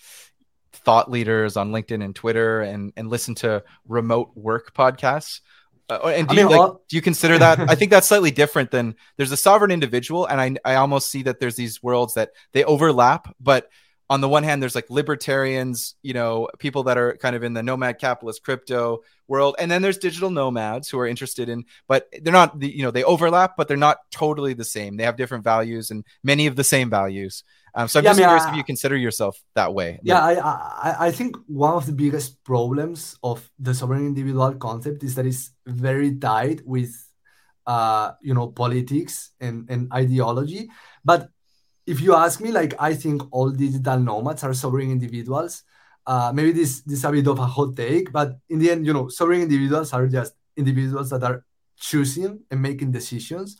thought 0.73 1.09
leaders 1.09 1.57
on 1.57 1.71
linkedin 1.71 2.03
and 2.03 2.15
twitter 2.15 2.61
and 2.61 2.93
and 2.95 3.09
listen 3.09 3.35
to 3.35 3.63
remote 3.87 4.31
work 4.35 4.73
podcasts 4.73 5.41
uh, 5.89 5.99
and 6.07 6.27
do 6.27 6.33
I 6.33 6.43
mean, 6.43 6.49
you 6.49 6.57
like, 6.57 6.71
do 6.89 6.95
you 6.97 7.01
consider 7.01 7.37
that? 7.37 7.59
I 7.69 7.75
think 7.75 7.91
that's 7.91 8.09
slightly 8.09 8.31
different 8.31 8.71
than 8.71 8.95
there's 9.15 9.31
a 9.31 9.37
sovereign 9.37 9.71
individual, 9.71 10.25
and 10.25 10.41
I 10.41 10.73
I 10.73 10.75
almost 10.75 11.09
see 11.09 11.23
that 11.23 11.39
there's 11.39 11.55
these 11.55 11.81
worlds 11.81 12.15
that 12.15 12.31
they 12.51 12.65
overlap, 12.65 13.33
but 13.39 13.69
on 14.09 14.21
the 14.21 14.29
one 14.29 14.43
hand, 14.43 14.61
there's 14.61 14.75
like 14.75 14.89
libertarians, 14.89 15.95
you 16.01 16.13
know, 16.13 16.49
people 16.59 16.83
that 16.83 16.97
are 16.97 17.17
kind 17.17 17.35
of 17.35 17.43
in 17.43 17.53
the 17.53 17.63
nomad 17.63 17.99
capitalist 17.99 18.43
crypto 18.43 19.01
world, 19.27 19.55
and 19.59 19.69
then 19.69 19.81
there's 19.81 19.97
digital 19.97 20.29
nomads 20.29 20.89
who 20.89 20.99
are 20.99 21.07
interested 21.07 21.49
in, 21.49 21.65
but 21.87 22.07
they're 22.21 22.33
not, 22.33 22.61
you 22.61 22.83
know, 22.83 22.91
they 22.91 23.03
overlap, 23.03 23.55
but 23.57 23.67
they're 23.67 23.77
not 23.77 23.97
totally 24.11 24.53
the 24.53 24.65
same. 24.65 24.97
They 24.97 25.03
have 25.03 25.17
different 25.17 25.43
values 25.43 25.91
and 25.91 26.03
many 26.23 26.47
of 26.47 26.55
the 26.55 26.63
same 26.63 26.89
values. 26.89 27.43
Um, 27.75 27.87
so 27.87 27.99
I'm 27.99 28.05
yeah, 28.05 28.11
just 28.11 28.19
I 28.19 28.21
mean, 28.21 28.29
curious 28.29 28.45
I, 28.45 28.49
if 28.51 28.57
you 28.57 28.63
consider 28.63 28.97
yourself 28.97 29.37
that 29.53 29.73
way. 29.73 29.99
Yeah, 30.01 30.19
I, 30.19 30.33
I, 30.33 30.95
I 31.07 31.11
think 31.11 31.37
one 31.45 31.75
of 31.75 31.85
the 31.85 31.91
biggest 31.91 32.43
problems 32.43 33.17
of 33.21 33.47
the 33.59 33.73
sovereign 33.73 34.07
individual 34.07 34.55
concept 34.55 35.03
is 35.03 35.13
that 35.15 35.27
it's 35.27 35.51
very 35.67 36.15
tied 36.15 36.63
with, 36.65 36.95
uh, 37.67 38.13
you 38.21 38.33
know, 38.33 38.47
politics 38.47 39.31
and, 39.39 39.69
and 39.69 39.93
ideology. 39.93 40.69
But 41.05 41.29
if 41.85 42.01
you 42.01 42.15
ask 42.15 42.41
me, 42.41 42.51
like 42.51 42.73
I 42.79 42.95
think 42.95 43.21
all 43.31 43.51
digital 43.51 43.99
nomads 43.99 44.43
are 44.43 44.53
sovereign 44.53 44.89
individuals. 44.89 45.63
Uh, 46.07 46.31
maybe 46.33 46.53
this 46.53 46.81
this 46.81 46.99
is 46.99 47.05
a 47.05 47.11
bit 47.11 47.27
of 47.27 47.37
a 47.37 47.45
hot 47.45 47.75
take, 47.75 48.13
but 48.13 48.39
in 48.49 48.59
the 48.59 48.71
end, 48.71 48.85
you 48.85 48.93
know, 48.93 49.09
sovereign 49.09 49.41
individuals 49.41 49.91
are 49.91 50.07
just 50.07 50.33
individuals 50.55 51.09
that 51.09 51.21
are 51.21 51.43
choosing 51.77 52.39
and 52.49 52.61
making 52.61 52.91
decisions. 52.91 53.57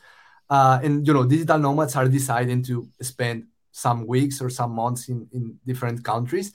Uh, 0.50 0.80
and 0.82 1.06
you 1.06 1.14
know, 1.14 1.26
digital 1.26 1.60
nomads 1.60 1.96
are 1.98 2.08
deciding 2.08 2.64
to 2.64 2.88
spend 3.02 3.48
some 3.74 4.08
weeks 4.08 4.42
or 4.42 4.50
some 4.50 4.72
months 4.72 5.10
in, 5.10 5.28
in 5.34 5.60
different 5.66 6.04
countries. 6.06 6.54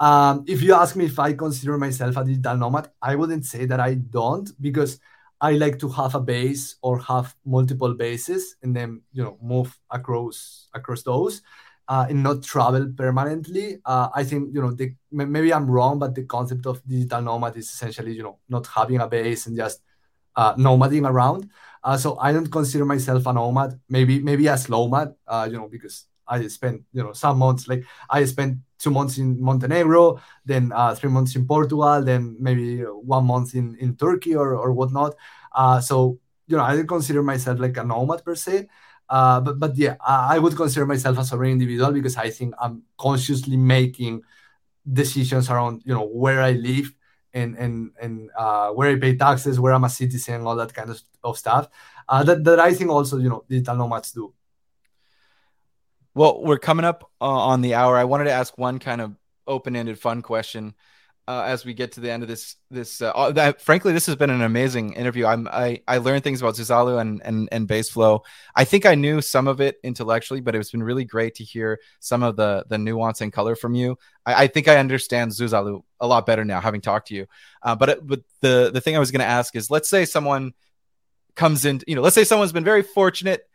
Um, 0.00 0.44
if 0.48 0.62
you 0.62 0.72
ask 0.74 0.96
me 0.96 1.04
if 1.04 1.18
I 1.18 1.34
consider 1.34 1.76
myself 1.76 2.16
a 2.16 2.24
digital 2.24 2.56
nomad, 2.56 2.90
I 3.02 3.14
wouldn't 3.14 3.44
say 3.44 3.66
that 3.66 3.78
I 3.78 3.94
don't 3.94 4.50
because 4.60 4.98
I 5.40 5.52
like 5.52 5.78
to 5.80 5.88
have 5.90 6.14
a 6.14 6.20
base 6.20 6.76
or 6.82 6.98
have 7.00 7.34
multiple 7.44 7.94
bases 7.94 8.56
and 8.62 8.74
then 8.74 9.02
you 9.12 9.22
know 9.22 9.38
move 9.42 9.78
across 9.90 10.68
across 10.74 11.02
those 11.02 11.42
uh, 11.90 12.06
and 12.08 12.22
not 12.22 12.40
travel 12.44 12.86
permanently. 12.96 13.78
Uh, 13.84 14.08
I 14.14 14.22
think 14.22 14.54
you 14.54 14.62
know 14.62 14.70
the, 14.70 14.94
maybe 15.10 15.52
I'm 15.52 15.68
wrong, 15.68 15.98
but 15.98 16.14
the 16.14 16.24
concept 16.24 16.64
of 16.66 16.80
digital 16.86 17.20
nomad 17.20 17.56
is 17.56 17.68
essentially 17.68 18.12
you 18.12 18.22
know 18.22 18.38
not 18.48 18.68
having 18.68 19.00
a 19.00 19.08
base 19.08 19.46
and 19.48 19.56
just 19.56 19.82
uh, 20.36 20.54
nomading 20.54 21.04
around. 21.04 21.50
Uh, 21.82 21.96
so 21.96 22.16
I 22.18 22.32
don't 22.32 22.50
consider 22.50 22.84
myself 22.84 23.26
a 23.26 23.32
nomad. 23.32 23.80
Maybe 23.88 24.20
maybe 24.20 24.46
a 24.46 24.54
slowmad. 24.54 25.16
Uh, 25.26 25.48
you 25.50 25.56
know 25.58 25.66
because 25.66 26.06
I 26.28 26.46
spent 26.46 26.82
you 26.92 27.02
know 27.02 27.12
some 27.12 27.38
months 27.38 27.66
like 27.66 27.84
I 28.08 28.24
spent 28.24 28.58
two 28.78 28.92
months 28.92 29.18
in 29.18 29.42
Montenegro, 29.42 30.20
then 30.44 30.70
uh, 30.72 30.94
three 30.94 31.10
months 31.10 31.34
in 31.34 31.44
Portugal, 31.44 32.04
then 32.04 32.36
maybe 32.38 32.82
one 32.82 33.26
month 33.26 33.56
in 33.56 33.74
in 33.80 33.96
Turkey 33.96 34.36
or 34.36 34.54
or 34.54 34.70
whatnot. 34.72 35.16
So 35.82 36.20
you 36.46 36.56
know 36.56 36.62
I 36.62 36.76
didn't 36.76 36.88
consider 36.88 37.24
myself 37.24 37.58
like 37.58 37.76
a 37.78 37.82
nomad 37.82 38.24
per 38.24 38.36
se. 38.36 38.68
Uh, 39.10 39.40
but 39.40 39.58
but 39.58 39.76
yeah, 39.76 39.96
I, 40.00 40.36
I 40.36 40.38
would 40.38 40.56
consider 40.56 40.86
myself 40.86 41.18
a 41.18 41.24
sovereign 41.24 41.50
individual 41.50 41.90
because 41.90 42.16
I 42.16 42.30
think 42.30 42.54
I'm 42.60 42.82
consciously 42.96 43.56
making 43.56 44.22
decisions 44.90 45.50
around 45.50 45.82
you 45.84 45.92
know 45.92 46.06
where 46.06 46.40
I 46.40 46.52
live 46.52 46.94
and 47.34 47.56
and 47.58 47.90
and 48.00 48.30
uh, 48.38 48.70
where 48.70 48.88
I 48.88 48.98
pay 49.00 49.16
taxes, 49.16 49.58
where 49.58 49.72
I'm 49.72 49.82
a 49.82 49.90
citizen, 49.90 50.42
all 50.42 50.54
that 50.56 50.72
kind 50.72 50.90
of, 50.90 51.02
of 51.24 51.36
stuff. 51.36 51.68
Uh, 52.08 52.22
that 52.22 52.44
that 52.44 52.60
I 52.60 52.72
think 52.72 52.90
also 52.90 53.18
you 53.18 53.28
know 53.28 53.44
digital 53.48 53.76
nomads 53.76 54.12
do. 54.12 54.32
Well, 56.14 56.42
we're 56.44 56.58
coming 56.58 56.84
up 56.84 57.10
uh, 57.20 57.24
on 57.24 57.62
the 57.62 57.74
hour. 57.74 57.96
I 57.96 58.04
wanted 58.04 58.24
to 58.24 58.32
ask 58.32 58.56
one 58.58 58.78
kind 58.78 59.00
of 59.00 59.16
open-ended, 59.46 59.98
fun 59.98 60.22
question 60.22 60.74
uh, 61.30 61.44
as 61.44 61.64
we 61.64 61.74
get 61.74 61.92
to 61.92 62.00
the 62.00 62.10
end 62.10 62.24
of 62.24 62.28
this. 62.28 62.56
This, 62.72 63.00
uh, 63.00 63.10
uh 63.10 63.30
that, 63.32 63.60
frankly, 63.60 63.92
this 63.92 64.06
has 64.06 64.16
been 64.16 64.30
an 64.30 64.42
amazing 64.42 64.94
interview. 64.94 65.26
I'm, 65.26 65.46
I, 65.46 65.80
I 65.86 65.98
learned 65.98 66.24
things 66.24 66.42
about 66.42 66.54
Zuzalu 66.54 67.00
and 67.00 67.22
and 67.24 67.48
and 67.52 67.68
Baseflow. 67.68 68.24
I 68.56 68.64
think 68.64 68.84
I 68.84 68.96
knew 68.96 69.20
some 69.20 69.46
of 69.46 69.60
it 69.60 69.76
intellectually, 69.84 70.40
but 70.40 70.56
it's 70.56 70.72
been 70.72 70.82
really 70.82 71.04
great 71.04 71.36
to 71.36 71.44
hear 71.44 71.78
some 72.00 72.24
of 72.24 72.34
the 72.34 72.64
the 72.68 72.78
nuance 72.78 73.20
and 73.20 73.32
color 73.32 73.54
from 73.54 73.76
you. 73.76 73.96
I, 74.26 74.44
I 74.44 74.46
think 74.48 74.66
I 74.66 74.78
understand 74.78 75.30
Zuzalu 75.30 75.82
a 76.00 76.06
lot 76.08 76.26
better 76.26 76.44
now, 76.44 76.60
having 76.60 76.80
talked 76.80 77.08
to 77.08 77.14
you. 77.14 77.26
Uh, 77.62 77.76
but 77.76 77.88
it, 77.90 78.06
but 78.06 78.22
the 78.40 78.70
the 78.74 78.80
thing 78.80 78.96
I 78.96 79.00
was 79.00 79.12
going 79.12 79.20
to 79.20 79.26
ask 79.26 79.54
is, 79.54 79.70
let's 79.70 79.88
say 79.88 80.06
someone 80.06 80.52
comes 81.36 81.64
in, 81.64 81.80
you 81.86 81.94
know, 81.94 82.02
let's 82.02 82.16
say 82.16 82.24
someone's 82.24 82.52
been 82.52 82.64
very 82.64 82.82
fortunate 82.82 83.46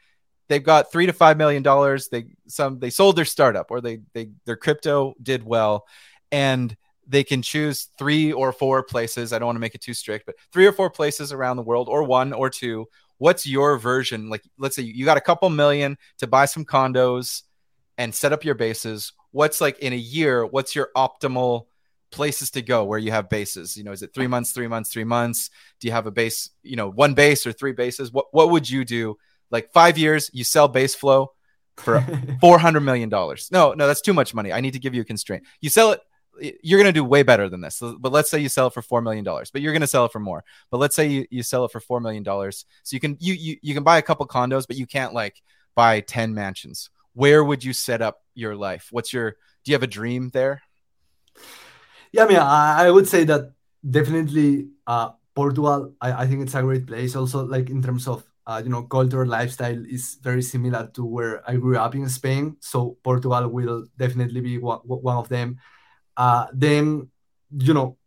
they've 0.47 0.63
got 0.63 0.91
three 0.91 1.07
to 1.07 1.13
five 1.13 1.37
million 1.37 1.63
dollars. 1.63 2.07
They 2.07 2.27
some 2.47 2.79
they 2.79 2.89
sold 2.89 3.17
their 3.17 3.25
startup 3.25 3.69
or 3.69 3.81
they 3.81 3.99
they 4.13 4.29
their 4.45 4.55
crypto 4.55 5.15
did 5.21 5.43
well, 5.43 5.85
and 6.31 6.75
they 7.07 7.23
can 7.23 7.41
choose 7.41 7.89
three 7.97 8.31
or 8.31 8.51
four 8.51 8.83
places. 8.83 9.33
I 9.33 9.39
don't 9.39 9.47
want 9.47 9.55
to 9.55 9.61
make 9.61 9.75
it 9.75 9.81
too 9.81 9.93
strict, 9.93 10.25
but 10.25 10.35
three 10.51 10.65
or 10.65 10.71
four 10.71 10.89
places 10.89 11.31
around 11.31 11.57
the 11.57 11.63
world, 11.63 11.87
or 11.89 12.03
one 12.03 12.33
or 12.33 12.49
two. 12.49 12.87
What's 13.17 13.47
your 13.47 13.77
version? 13.77 14.29
Like, 14.29 14.43
let's 14.57 14.75
say 14.75 14.83
you 14.83 15.05
got 15.05 15.17
a 15.17 15.21
couple 15.21 15.49
million 15.49 15.97
to 16.17 16.27
buy 16.27 16.45
some 16.45 16.65
condos 16.65 17.43
and 17.97 18.13
set 18.13 18.33
up 18.33 18.43
your 18.43 18.55
bases. 18.55 19.13
What's 19.31 19.61
like 19.61 19.79
in 19.79 19.93
a 19.93 19.97
year? 19.97 20.45
What's 20.45 20.75
your 20.75 20.89
optimal 20.97 21.67
places 22.11 22.51
to 22.51 22.61
go 22.61 22.83
where 22.83 22.99
you 22.99 23.11
have 23.11 23.29
bases? 23.29 23.77
You 23.77 23.83
know, 23.85 23.93
is 23.93 24.01
it 24.01 24.13
three 24.13 24.27
months, 24.27 24.51
three 24.51 24.67
months, 24.67 24.91
three 24.91 25.05
months? 25.05 25.49
Do 25.79 25.87
you 25.87 25.93
have 25.93 26.07
a 26.07 26.11
base? 26.11 26.49
You 26.61 26.75
know, 26.75 26.89
one 26.89 27.13
base 27.13 27.47
or 27.47 27.53
three 27.53 27.71
bases? 27.73 28.11
What 28.11 28.27
what 28.31 28.49
would 28.51 28.69
you 28.69 28.83
do 28.83 29.17
like 29.51 29.71
five 29.71 29.97
years, 29.97 30.29
you 30.33 30.43
sell 30.43 30.71
Baseflow 30.71 31.27
for 31.77 32.05
four 32.41 32.59
hundred 32.59 32.81
million 32.81 33.09
dollars. 33.09 33.49
No, 33.51 33.73
no, 33.73 33.87
that's 33.87 34.01
too 34.01 34.13
much 34.13 34.33
money. 34.33 34.51
I 34.51 34.61
need 34.61 34.73
to 34.73 34.79
give 34.79 34.93
you 34.93 35.01
a 35.01 35.05
constraint. 35.05 35.43
You 35.61 35.69
sell 35.69 35.91
it. 35.91 36.01
You're 36.39 36.79
going 36.79 36.93
to 36.93 36.99
do 36.99 37.03
way 37.03 37.23
better 37.23 37.49
than 37.49 37.61
this. 37.61 37.81
But 37.81 38.11
let's 38.11 38.29
say 38.29 38.39
you 38.39 38.49
sell 38.49 38.67
it 38.67 38.73
for 38.73 38.81
four 38.81 39.01
million 39.01 39.23
dollars, 39.23 39.51
but 39.51 39.61
you're 39.61 39.73
going 39.73 39.81
to 39.81 39.87
sell 39.87 40.05
it 40.05 40.11
for 40.11 40.19
more. 40.19 40.43
But 40.71 40.77
let's 40.77 40.95
say 40.95 41.07
you, 41.07 41.25
you 41.29 41.43
sell 41.43 41.65
it 41.65 41.71
for 41.71 41.79
four 41.79 41.99
million 41.99 42.23
dollars, 42.23 42.65
so 42.83 42.95
you 42.95 42.99
can 42.99 43.17
you, 43.19 43.33
you 43.33 43.57
you 43.61 43.73
can 43.73 43.83
buy 43.83 43.97
a 43.97 44.01
couple 44.01 44.27
condos, 44.27 44.67
but 44.67 44.77
you 44.77 44.85
can't 44.85 45.13
like 45.13 45.41
buy 45.75 45.99
ten 46.01 46.33
mansions. 46.33 46.89
Where 47.13 47.43
would 47.43 47.63
you 47.63 47.73
set 47.73 48.01
up 48.01 48.21
your 48.33 48.55
life? 48.55 48.89
What's 48.91 49.13
your 49.13 49.31
do 49.63 49.71
you 49.71 49.73
have 49.73 49.83
a 49.83 49.87
dream 49.87 50.29
there? 50.29 50.61
Yeah, 52.11 52.25
I 52.25 52.27
mean, 52.27 52.37
I, 52.37 52.87
I 52.87 52.91
would 52.91 53.07
say 53.07 53.23
that 53.25 53.51
definitely 53.89 54.69
uh, 54.87 55.11
Portugal. 55.33 55.93
I, 55.99 56.23
I 56.23 56.27
think 56.27 56.41
it's 56.41 56.55
a 56.55 56.61
great 56.61 56.87
place. 56.87 57.15
Also, 57.15 57.45
like 57.45 57.69
in 57.69 57.81
terms 57.81 58.07
of 58.07 58.23
uh, 58.47 58.61
you 58.63 58.69
know, 58.69 58.83
culture 58.83 59.25
lifestyle 59.25 59.83
is 59.85 60.17
very 60.21 60.41
similar 60.41 60.87
to 60.93 61.03
where 61.03 61.41
I 61.49 61.55
grew 61.55 61.77
up 61.77 61.95
in 61.95 62.07
Spain. 62.09 62.57
So 62.59 62.97
Portugal 63.03 63.47
will 63.49 63.85
definitely 63.97 64.41
be 64.41 64.57
one, 64.59 64.79
one 64.79 65.17
of 65.17 65.29
them. 65.29 65.57
Uh, 66.17 66.47
then, 66.53 67.09
you 67.57 67.73
know, 67.73 67.97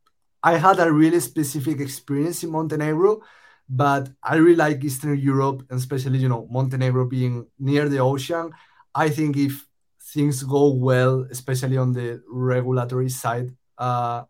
I 0.42 0.56
had 0.56 0.78
a 0.78 0.90
really 0.92 1.20
specific 1.20 1.80
experience 1.80 2.42
in 2.44 2.50
Montenegro, 2.50 3.22
but 3.68 4.08
I 4.22 4.36
really 4.36 4.56
like 4.56 4.84
Eastern 4.84 5.18
Europe, 5.18 5.66
and 5.68 5.78
especially, 5.78 6.18
you 6.18 6.28
know, 6.28 6.46
Montenegro 6.50 7.06
being 7.06 7.46
near 7.58 7.88
the 7.88 7.98
ocean. 7.98 8.52
I 8.94 9.10
think 9.10 9.36
if 9.36 9.66
things 10.00 10.42
go 10.42 10.72
well, 10.72 11.26
especially 11.30 11.76
on 11.76 11.92
the 11.92 12.22
regulatory 12.28 13.10
side, 13.10 13.54
uh, 13.76 14.24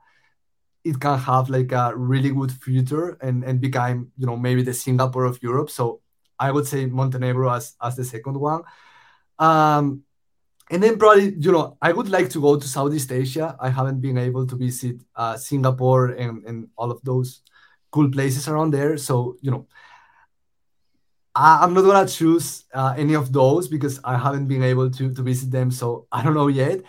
it 0.84 0.98
can 0.98 1.18
have 1.18 1.50
like 1.50 1.72
a 1.72 1.92
really 1.94 2.30
good 2.30 2.50
future 2.50 3.18
and, 3.20 3.44
and 3.44 3.60
become, 3.60 4.10
you 4.16 4.26
know, 4.26 4.36
maybe 4.36 4.62
the 4.62 4.74
Singapore 4.74 5.24
of 5.24 5.42
Europe. 5.42 5.70
So 5.70 6.00
I 6.38 6.50
would 6.50 6.66
say 6.66 6.86
Montenegro 6.86 7.50
as, 7.52 7.76
as 7.82 7.96
the 7.96 8.04
second 8.04 8.40
one. 8.40 8.62
Um, 9.38 10.02
and 10.70 10.82
then 10.82 10.98
probably, 10.98 11.34
you 11.38 11.52
know, 11.52 11.76
I 11.80 11.92
would 11.92 12.08
like 12.08 12.28
to 12.30 12.40
go 12.40 12.58
to 12.58 12.68
Southeast 12.68 13.10
Asia. 13.10 13.56
I 13.60 13.70
haven't 13.70 14.00
been 14.00 14.18
able 14.18 14.46
to 14.46 14.56
visit 14.56 15.00
uh, 15.16 15.36
Singapore 15.36 16.08
and, 16.08 16.44
and 16.44 16.68
all 16.76 16.90
of 16.90 17.00
those 17.02 17.42
cool 17.90 18.10
places 18.10 18.48
around 18.48 18.72
there. 18.72 18.98
So, 18.98 19.36
you 19.40 19.50
know, 19.50 19.66
I, 21.34 21.64
am 21.64 21.72
not 21.72 21.82
gonna 21.82 22.08
choose 22.08 22.64
uh, 22.74 22.94
any 22.98 23.14
of 23.14 23.32
those 23.32 23.68
because 23.68 24.00
I 24.04 24.18
haven't 24.18 24.48
been 24.48 24.62
able 24.62 24.90
to 24.90 25.14
to 25.14 25.22
visit 25.22 25.50
them. 25.50 25.70
So 25.70 26.06
I 26.10 26.22
don't 26.22 26.34
know 26.34 26.48
yet. 26.48 26.82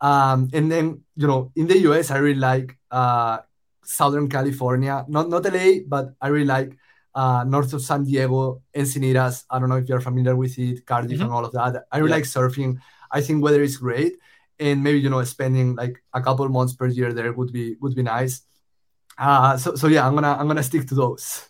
Um, 0.00 0.48
and 0.52 0.70
then 0.70 1.02
you 1.16 1.26
know, 1.26 1.52
in 1.56 1.66
the 1.66 1.78
US, 1.90 2.10
I 2.10 2.18
really 2.18 2.38
like 2.38 2.78
uh, 2.90 3.38
Southern 3.82 4.28
California, 4.28 5.04
not 5.08 5.28
not 5.28 5.44
LA, 5.44 5.80
but 5.86 6.14
I 6.20 6.28
really 6.28 6.46
like 6.46 6.76
uh, 7.14 7.44
north 7.44 7.72
of 7.72 7.82
San 7.82 8.04
Diego, 8.04 8.62
Encinitas. 8.74 9.44
I 9.50 9.58
don't 9.58 9.68
know 9.68 9.76
if 9.76 9.88
you're 9.88 10.00
familiar 10.00 10.36
with 10.36 10.58
it, 10.58 10.86
Cardiff 10.86 11.12
mm-hmm. 11.12 11.22
and 11.22 11.32
all 11.32 11.44
of 11.44 11.52
that. 11.52 11.86
I 11.90 11.98
really 11.98 12.10
yeah. 12.10 12.16
like 12.16 12.24
surfing. 12.24 12.78
I 13.10 13.20
think 13.20 13.42
weather 13.42 13.62
is 13.62 13.76
great, 13.76 14.16
and 14.58 14.82
maybe 14.82 15.00
you 15.00 15.10
know 15.10 15.22
spending 15.24 15.74
like 15.76 16.02
a 16.12 16.20
couple 16.20 16.48
months 16.48 16.74
per 16.74 16.86
year 16.86 17.12
there 17.12 17.32
would 17.32 17.52
be 17.52 17.76
would 17.80 17.94
be 17.94 18.02
nice. 18.02 18.42
Uh, 19.18 19.56
so 19.56 19.74
so 19.74 19.86
yeah, 19.86 20.06
I'm 20.06 20.14
gonna 20.14 20.36
I'm 20.38 20.46
gonna 20.46 20.62
stick 20.62 20.86
to 20.88 20.94
those. 20.94 21.48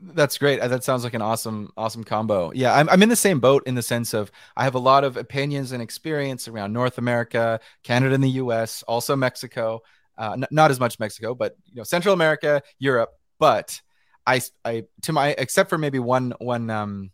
That's 0.00 0.38
great. 0.38 0.60
That 0.60 0.82
sounds 0.82 1.04
like 1.04 1.14
an 1.14 1.22
awesome, 1.22 1.70
awesome 1.76 2.02
combo. 2.02 2.50
Yeah, 2.52 2.74
I'm, 2.74 2.88
I'm 2.88 3.02
in 3.02 3.08
the 3.08 3.14
same 3.16 3.38
boat 3.38 3.62
in 3.66 3.76
the 3.76 3.82
sense 3.82 4.14
of 4.14 4.32
I 4.56 4.64
have 4.64 4.74
a 4.74 4.80
lot 4.80 5.04
of 5.04 5.16
opinions 5.16 5.70
and 5.70 5.80
experience 5.80 6.48
around 6.48 6.72
North 6.72 6.98
America, 6.98 7.60
Canada, 7.84 8.14
and 8.14 8.24
the 8.24 8.30
U.S., 8.30 8.82
also 8.88 9.14
Mexico. 9.14 9.82
Uh, 10.18 10.32
n- 10.32 10.46
not 10.50 10.72
as 10.72 10.80
much 10.80 10.98
Mexico, 10.98 11.34
but 11.34 11.56
you 11.66 11.76
know, 11.76 11.84
Central 11.84 12.14
America, 12.14 12.62
Europe. 12.78 13.10
But 13.38 13.80
I, 14.26 14.40
I 14.64 14.84
to 15.02 15.12
my 15.12 15.34
except 15.38 15.70
for 15.70 15.78
maybe 15.78 15.98
one 15.98 16.34
one 16.38 16.68
um, 16.68 17.10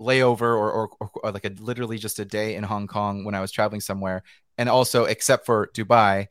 layover 0.00 0.42
or, 0.42 0.70
or, 0.72 1.10
or 1.22 1.32
like 1.32 1.44
a 1.44 1.52
literally 1.60 1.98
just 1.98 2.18
a 2.18 2.24
day 2.24 2.54
in 2.54 2.64
Hong 2.64 2.86
Kong 2.86 3.24
when 3.24 3.34
I 3.34 3.40
was 3.40 3.52
traveling 3.52 3.80
somewhere, 3.80 4.22
and 4.58 4.68
also 4.68 5.04
except 5.04 5.46
for 5.46 5.68
Dubai, 5.74 6.28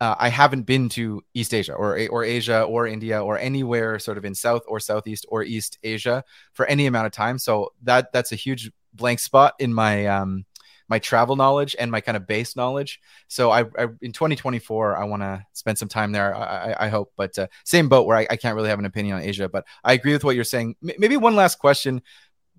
uh, 0.00 0.14
I 0.18 0.28
haven't 0.28 0.62
been 0.62 0.88
to 0.90 1.22
East 1.34 1.52
Asia 1.52 1.74
or 1.74 1.98
or 2.10 2.24
Asia 2.24 2.62
or 2.62 2.86
India 2.86 3.22
or 3.22 3.38
anywhere 3.38 3.98
sort 3.98 4.18
of 4.18 4.24
in 4.24 4.34
South 4.34 4.62
or 4.68 4.80
Southeast 4.80 5.26
or 5.28 5.42
East 5.42 5.78
Asia 5.82 6.24
for 6.52 6.66
any 6.66 6.86
amount 6.86 7.06
of 7.06 7.12
time. 7.12 7.38
So 7.38 7.72
that 7.82 8.12
that's 8.12 8.32
a 8.32 8.36
huge 8.36 8.70
blank 8.94 9.18
spot 9.18 9.54
in 9.58 9.74
my 9.74 10.06
um, 10.06 10.44
my 10.88 10.98
travel 10.98 11.36
knowledge 11.36 11.76
and 11.78 11.90
my 11.90 12.00
kind 12.00 12.16
of 12.16 12.26
base 12.26 12.56
knowledge. 12.56 13.00
So 13.28 13.50
I, 13.50 13.60
I 13.78 13.88
in 14.00 14.12
2024, 14.12 14.96
I 14.96 15.04
want 15.04 15.22
to 15.22 15.44
spend 15.52 15.78
some 15.78 15.88
time 15.88 16.12
there. 16.12 16.34
I, 16.34 16.72
I, 16.72 16.86
I 16.86 16.88
hope, 16.88 17.12
but 17.16 17.38
uh, 17.38 17.46
same 17.64 17.88
boat 17.88 18.06
where 18.06 18.16
I, 18.16 18.26
I, 18.30 18.36
can't 18.36 18.56
really 18.56 18.70
have 18.70 18.78
an 18.78 18.86
opinion 18.86 19.16
on 19.16 19.22
Asia. 19.22 19.48
But 19.48 19.66
I 19.84 19.92
agree 19.92 20.12
with 20.12 20.24
what 20.24 20.34
you're 20.34 20.44
saying. 20.44 20.76
M- 20.82 20.96
maybe 20.98 21.16
one 21.16 21.36
last 21.36 21.58
question, 21.58 22.02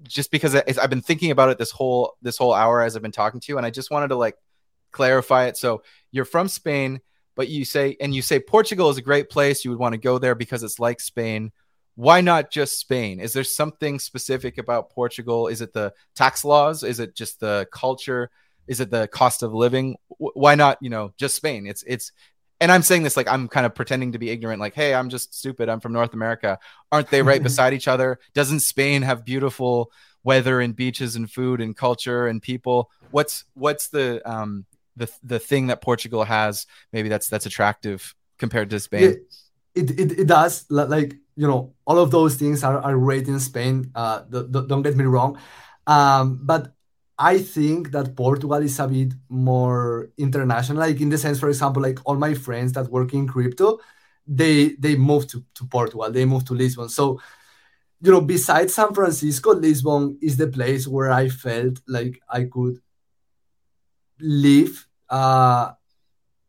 just 0.03 0.31
because 0.31 0.55
I've 0.55 0.89
been 0.89 1.01
thinking 1.01 1.31
about 1.31 1.49
it 1.49 1.57
this 1.57 1.71
whole 1.71 2.15
this 2.21 2.37
whole 2.37 2.53
hour 2.53 2.81
as 2.81 2.95
I've 2.95 3.01
been 3.01 3.11
talking 3.11 3.39
to 3.39 3.51
you, 3.51 3.57
and 3.57 3.65
I 3.65 3.69
just 3.69 3.91
wanted 3.91 4.09
to 4.09 4.15
like 4.15 4.35
clarify 4.91 5.45
it. 5.45 5.57
So 5.57 5.83
you're 6.11 6.25
from 6.25 6.47
Spain, 6.47 7.01
but 7.35 7.49
you 7.49 7.65
say 7.65 7.97
and 7.99 8.13
you 8.13 8.21
say 8.21 8.39
Portugal 8.39 8.89
is 8.89 8.97
a 8.97 9.01
great 9.01 9.29
place. 9.29 9.63
You 9.63 9.71
would 9.71 9.79
want 9.79 9.93
to 9.93 9.99
go 9.99 10.17
there 10.17 10.35
because 10.35 10.63
it's 10.63 10.79
like 10.79 10.99
Spain 10.99 11.51
why 11.99 12.21
not 12.21 12.49
just 12.49 12.79
Spain? 12.79 13.19
Is 13.19 13.33
there 13.33 13.43
something 13.43 13.99
specific 13.99 14.57
about 14.57 14.89
Portugal? 14.89 15.49
Is 15.49 15.59
it 15.59 15.73
the 15.73 15.93
tax 16.15 16.45
laws? 16.45 16.81
Is 16.81 17.01
it 17.01 17.13
just 17.13 17.41
the 17.41 17.67
culture? 17.73 18.29
Is 18.67 18.79
it 18.79 18.89
the 18.89 19.09
cost 19.09 19.43
of 19.43 19.53
living? 19.53 19.97
Why 20.07 20.55
not, 20.55 20.77
you 20.79 20.89
know, 20.89 21.11
just 21.17 21.35
Spain? 21.35 21.67
It's 21.67 21.83
it's 21.85 22.13
and 22.61 22.71
I'm 22.71 22.83
saying 22.83 23.03
this 23.03 23.17
like 23.17 23.27
I'm 23.27 23.47
kind 23.47 23.65
of 23.65 23.73
pretending 23.73 24.13
to 24.13 24.19
be 24.19 24.29
ignorant, 24.29 24.59
like, 24.59 24.73
hey, 24.73 24.93
I'm 24.93 25.09
just 25.09 25.33
stupid. 25.33 25.69
I'm 25.69 25.79
from 25.79 25.93
North 25.93 26.13
America. 26.13 26.59
Aren't 26.91 27.09
they 27.09 27.21
right 27.21 27.41
beside 27.49 27.73
each 27.73 27.87
other? 27.87 28.19
Doesn't 28.33 28.59
Spain 28.61 29.01
have 29.01 29.25
beautiful 29.25 29.91
weather 30.23 30.59
and 30.59 30.75
beaches 30.75 31.15
and 31.15 31.31
food 31.31 31.61
and 31.61 31.75
culture 31.75 32.27
and 32.27 32.41
people? 32.41 32.91
What's 33.11 33.45
what's 33.53 33.89
the 33.89 34.27
um 34.29 34.65
the 34.95 35.09
the 35.23 35.39
thing 35.39 35.67
that 35.67 35.81
Portugal 35.81 36.23
has 36.23 36.65
maybe 36.91 37.09
that's 37.09 37.29
that's 37.29 37.45
attractive 37.45 38.15
compared 38.37 38.69
to 38.71 38.79
Spain? 38.79 39.21
It, 39.75 39.91
it, 39.99 40.19
it 40.19 40.27
does 40.27 40.65
like 40.69 41.15
you 41.39 41.47
know, 41.47 41.73
all 41.87 41.97
of 41.97 42.11
those 42.11 42.35
things 42.35 42.65
are, 42.65 42.79
are 42.79 42.97
great 42.97 43.29
in 43.29 43.39
Spain. 43.39 43.91
Uh, 43.95 44.19
don't 44.19 44.81
get 44.81 44.97
me 44.97 45.05
wrong. 45.05 45.39
Um, 45.87 46.41
but 46.43 46.73
I 47.19 47.37
think 47.39 47.91
that 47.91 48.15
Portugal 48.15 48.63
is 48.63 48.79
a 48.79 48.87
bit 48.87 49.13
more 49.27 50.09
international, 50.17 50.77
like 50.77 51.01
in 51.01 51.09
the 51.09 51.17
sense, 51.17 51.37
for 51.37 51.49
example, 51.49 51.83
like 51.83 51.99
all 52.05 52.15
my 52.15 52.33
friends 52.33 52.71
that 52.73 52.89
work 52.89 53.13
in 53.13 53.27
crypto, 53.27 53.79
they 54.25 54.69
they 54.79 54.95
moved 54.95 55.29
to, 55.31 55.43
to 55.55 55.65
Portugal, 55.65 56.09
they 56.09 56.23
moved 56.23 56.47
to 56.47 56.53
Lisbon. 56.53 56.87
So, 56.87 57.19
you 58.01 58.11
know, 58.11 58.21
besides 58.21 58.73
San 58.73 58.93
Francisco, 58.93 59.53
Lisbon 59.53 60.17
is 60.21 60.37
the 60.37 60.47
place 60.47 60.87
where 60.87 61.11
I 61.11 61.27
felt 61.27 61.81
like 61.87 62.21
I 62.29 62.45
could 62.45 62.81
live 64.21 64.87
uh, 65.09 65.73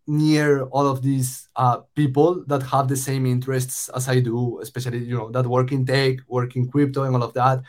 near 0.07 0.63
all 0.67 0.87
of 0.87 1.03
these 1.03 1.49
uh, 1.57 1.79
people 1.97 2.45
that 2.47 2.63
have 2.63 2.87
the 2.87 2.97
same 2.97 3.27
interests 3.27 3.89
as 3.89 4.09
I 4.09 4.21
do, 4.21 4.61
especially 4.61 4.99
you 4.99 5.17
know 5.17 5.31
that 5.31 5.47
work 5.49 5.73
in 5.73 5.85
tech, 5.85 6.19
work 6.29 6.55
in 6.55 6.69
crypto, 6.71 7.03
and 7.03 7.17
all 7.17 7.25
of 7.25 7.35
that. 7.35 7.63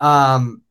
Um, 0.00 0.62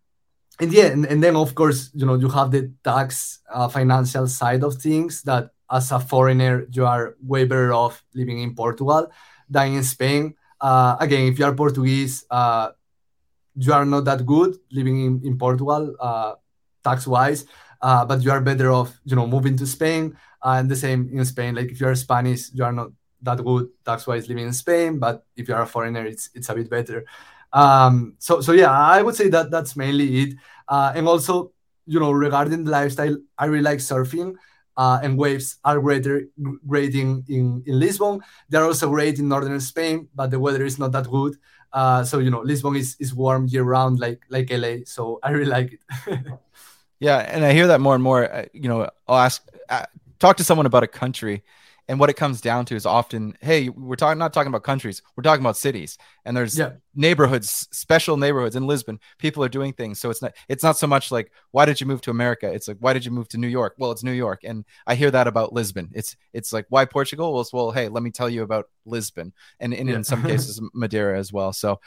and 0.59 0.73
yeah, 0.73 0.87
and, 0.87 1.05
and 1.05 1.23
then 1.23 1.35
of 1.35 1.55
course 1.55 1.89
you 1.93 2.05
know 2.05 2.15
you 2.15 2.29
have 2.29 2.51
the 2.51 2.71
tax 2.83 3.39
uh, 3.51 3.67
financial 3.67 4.27
side 4.27 4.63
of 4.63 4.75
things 4.75 5.23
that 5.23 5.51
as 5.71 5.91
a 5.91 5.99
foreigner 5.99 6.67
you 6.71 6.85
are 6.85 7.15
way 7.21 7.45
better 7.45 7.73
off 7.73 8.03
living 8.13 8.39
in 8.39 8.55
Portugal 8.55 9.11
than 9.49 9.73
in 9.73 9.83
Spain. 9.83 10.35
Uh, 10.59 10.97
again, 10.99 11.31
if 11.31 11.39
you 11.39 11.45
are 11.45 11.53
Portuguese, 11.53 12.25
uh, 12.29 12.71
you 13.55 13.71
are 13.71 13.85
not 13.85 14.05
that 14.05 14.25
good 14.25 14.57
living 14.71 15.05
in, 15.05 15.21
in 15.23 15.37
Portugal 15.37 15.95
uh, 15.99 16.35
tax 16.83 17.07
wise, 17.07 17.45
uh, 17.81 18.05
but 18.05 18.21
you 18.21 18.31
are 18.31 18.41
better 18.41 18.71
off 18.71 18.99
you 19.05 19.15
know 19.15 19.27
moving 19.27 19.55
to 19.57 19.65
Spain 19.65 20.17
and 20.43 20.69
the 20.69 20.75
same 20.75 21.09
in 21.13 21.23
Spain. 21.25 21.55
Like 21.55 21.71
if 21.71 21.79
you're 21.79 21.95
Spanish, 21.95 22.51
you 22.53 22.63
are 22.63 22.73
not 22.73 22.91
that 23.21 23.43
good 23.43 23.69
tax 23.85 24.07
wise 24.07 24.27
living 24.27 24.45
in 24.45 24.53
Spain, 24.53 24.99
but 24.99 25.25
if 25.35 25.47
you 25.47 25.53
are 25.53 25.63
a 25.63 25.67
foreigner, 25.67 26.05
it's 26.05 26.29
it's 26.33 26.49
a 26.49 26.55
bit 26.55 26.69
better. 26.69 27.05
Um, 27.53 28.15
so 28.19 28.41
so 28.41 28.51
yeah, 28.51 28.71
I 28.71 29.01
would 29.01 29.15
say 29.15 29.29
that 29.29 29.51
that's 29.51 29.75
mainly 29.75 30.21
it. 30.21 30.33
Uh, 30.67 30.93
and 30.95 31.07
also, 31.07 31.51
you 31.85 31.99
know, 31.99 32.11
regarding 32.11 32.63
the 32.63 32.71
lifestyle, 32.71 33.17
I 33.37 33.45
really 33.45 33.63
like 33.63 33.79
surfing. 33.79 34.35
Uh, 34.77 34.97
and 35.03 35.17
waves 35.17 35.57
are 35.65 35.77
greater, 35.81 36.23
great 36.65 36.95
in, 36.95 37.21
in, 37.27 37.61
in 37.65 37.79
Lisbon. 37.79 38.21
They're 38.47 38.63
also 38.63 38.89
great 38.89 39.19
in 39.19 39.27
northern 39.27 39.59
Spain, 39.59 40.07
but 40.15 40.31
the 40.31 40.39
weather 40.39 40.63
is 40.63 40.79
not 40.79 40.93
that 40.93 41.09
good. 41.09 41.35
Uh, 41.73 42.05
so 42.05 42.19
you 42.19 42.29
know, 42.29 42.39
Lisbon 42.39 42.77
is, 42.77 42.95
is 42.97 43.13
warm 43.13 43.45
year 43.47 43.63
round, 43.63 43.99
like 43.99 44.21
like 44.29 44.49
LA. 44.49 44.77
So 44.85 45.19
I 45.21 45.31
really 45.31 45.51
like 45.51 45.73
it. 45.73 46.19
yeah, 46.99 47.17
and 47.17 47.43
I 47.43 47.51
hear 47.51 47.67
that 47.67 47.81
more 47.81 47.93
and 47.93 48.03
more. 48.03 48.31
Uh, 48.31 48.45
you 48.53 48.69
know, 48.69 48.89
I'll 49.07 49.17
ask 49.17 49.45
uh, 49.67 49.85
talk 50.19 50.37
to 50.37 50.43
someone 50.43 50.65
about 50.65 50.83
a 50.83 50.87
country 50.87 51.43
and 51.89 51.99
what 51.99 52.09
it 52.09 52.15
comes 52.15 52.39
down 52.39 52.65
to 52.65 52.75
is 52.75 52.85
often 52.85 53.35
hey 53.41 53.67
we're 53.67 53.95
talking 53.95 54.19
not 54.19 54.31
talking 54.31 54.47
about 54.47 54.63
countries 54.63 55.01
we're 55.17 55.23
talking 55.23 55.43
about 55.43 55.57
cities. 55.57 55.97
And 56.23 56.37
there's 56.37 56.57
yeah. 56.57 56.73
neighborhoods 56.95 57.67
special 57.71 58.15
neighborhoods 58.15 58.55
in 58.55 58.67
lisbon. 58.67 58.99
People 59.17 59.43
are 59.43 59.49
doing 59.49 59.73
things. 59.73 59.99
So 59.99 60.09
it's 60.09 60.21
not 60.21 60.33
it's 60.47 60.63
not 60.63 60.77
so 60.77 60.87
much 60.87 61.11
like 61.11 61.31
why 61.51 61.65
did 61.65 61.81
you 61.81 61.87
move 61.87 62.01
to 62.01 62.11
america? 62.11 62.49
It's 62.49 62.67
like 62.67 62.77
why 62.79 62.93
did 62.93 63.03
you 63.03 63.11
move 63.11 63.27
to 63.29 63.37
new 63.37 63.47
york? 63.47 63.73
Well 63.77 63.91
it's 63.91 64.03
new 64.03 64.13
york. 64.13 64.41
And 64.43 64.63
i 64.87 64.95
hear 64.95 65.11
that 65.11 65.27
about 65.27 65.51
lisbon. 65.51 65.89
It's 65.93 66.15
it's 66.31 66.53
like 66.53 66.67
why 66.69 66.85
portugal? 66.85 67.33
Well, 67.33 67.45
well 67.51 67.71
hey 67.71 67.89
let 67.89 68.03
me 68.03 68.11
tell 68.11 68.29
you 68.29 68.43
about 68.43 68.69
lisbon. 68.85 69.33
And, 69.59 69.73
and 69.73 69.89
yeah. 69.89 69.95
in 69.95 70.03
some 70.03 70.21
cases 70.21 70.61
madeira 70.73 71.17
as 71.17 71.33
well. 71.33 71.51
So 71.51 71.81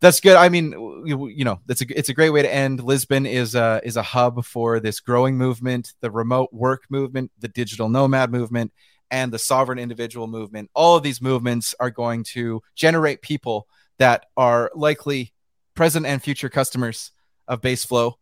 that's 0.00 0.18
good. 0.18 0.36
I 0.36 0.48
mean, 0.48 0.72
you, 1.06 1.28
you, 1.28 1.44
know, 1.44 1.60
that's 1.66 1.80
a 1.80 1.86
it's 1.96 2.08
a 2.08 2.12
great 2.12 2.30
way 2.30 2.42
to 2.42 2.52
end. 2.52 2.82
Lisbon 2.82 3.24
is 3.24 3.54
a 3.54 3.80
is 3.84 3.96
a 3.96 4.02
hub 4.02 4.44
for 4.44 4.80
this 4.80 4.98
growing 4.98 5.38
movement, 5.38 5.92
the 6.00 6.10
remote 6.10 6.52
work 6.52 6.82
movement, 6.90 7.30
the 7.38 7.46
digital 7.46 7.88
nomad 7.88 8.32
movement, 8.32 8.72
and 9.12 9.30
the 9.30 9.38
sovereign 9.38 9.78
individual 9.78 10.26
movement. 10.26 10.70
All 10.74 10.96
of 10.96 11.02
these 11.02 11.20
movements 11.20 11.74
are 11.78 11.90
going 11.90 12.24
to 12.32 12.62
generate 12.74 13.20
people 13.20 13.68
that 13.98 14.26
are 14.36 14.72
likely 14.74 15.32
present 15.74 16.06
and 16.06 16.20
future 16.20 16.48
customers 16.48 17.12
of 17.46 17.60
Baseflow. 17.60 18.14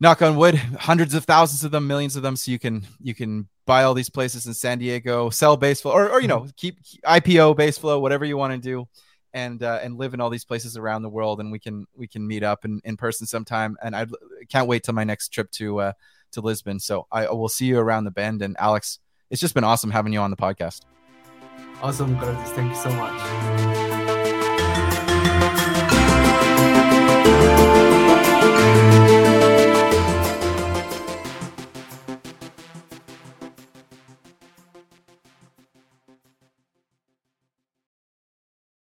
knock 0.00 0.22
on 0.22 0.36
wood, 0.36 0.54
hundreds 0.54 1.14
of 1.14 1.24
thousands 1.24 1.64
of 1.64 1.72
them, 1.72 1.88
millions 1.88 2.14
of 2.14 2.22
them, 2.22 2.36
so 2.36 2.52
you 2.52 2.58
can 2.58 2.86
you 3.00 3.14
can 3.14 3.48
buy 3.66 3.82
all 3.82 3.92
these 3.92 4.08
places 4.08 4.46
in 4.46 4.54
San 4.54 4.78
Diego, 4.78 5.30
sell 5.30 5.58
baseflow, 5.58 5.92
or 5.92 6.08
or 6.08 6.22
you 6.22 6.28
know 6.28 6.46
keep 6.56 6.80
IPO 7.04 7.56
baseflow, 7.56 8.00
whatever 8.00 8.24
you 8.24 8.36
want 8.36 8.52
to 8.54 8.58
do, 8.58 8.86
and 9.32 9.62
uh, 9.64 9.80
and 9.82 9.98
live 9.98 10.14
in 10.14 10.20
all 10.20 10.30
these 10.30 10.44
places 10.44 10.76
around 10.76 11.02
the 11.02 11.08
world, 11.08 11.40
and 11.40 11.50
we 11.50 11.58
can 11.58 11.86
we 11.94 12.06
can 12.06 12.24
meet 12.24 12.44
up 12.44 12.64
in, 12.64 12.80
in 12.84 12.96
person 12.96 13.26
sometime. 13.26 13.76
And 13.82 13.96
I 13.96 14.06
can't 14.48 14.68
wait 14.68 14.84
till 14.84 14.94
my 14.94 15.04
next 15.04 15.30
trip 15.30 15.50
to 15.52 15.80
uh, 15.80 15.92
to 16.32 16.40
Lisbon. 16.40 16.78
So 16.78 17.08
I 17.10 17.30
will 17.30 17.48
see 17.48 17.66
you 17.66 17.78
around 17.78 18.04
the 18.04 18.12
bend. 18.12 18.42
And 18.42 18.56
Alex, 18.60 19.00
it's 19.30 19.40
just 19.40 19.54
been 19.54 19.64
awesome 19.64 19.90
having 19.90 20.12
you 20.12 20.20
on 20.20 20.30
the 20.30 20.36
podcast. 20.36 20.82
Awesome, 21.82 22.18
Curtis. 22.18 22.50
Thank 22.50 22.70
you 22.70 22.76
so 22.76 22.90
much. 22.90 23.57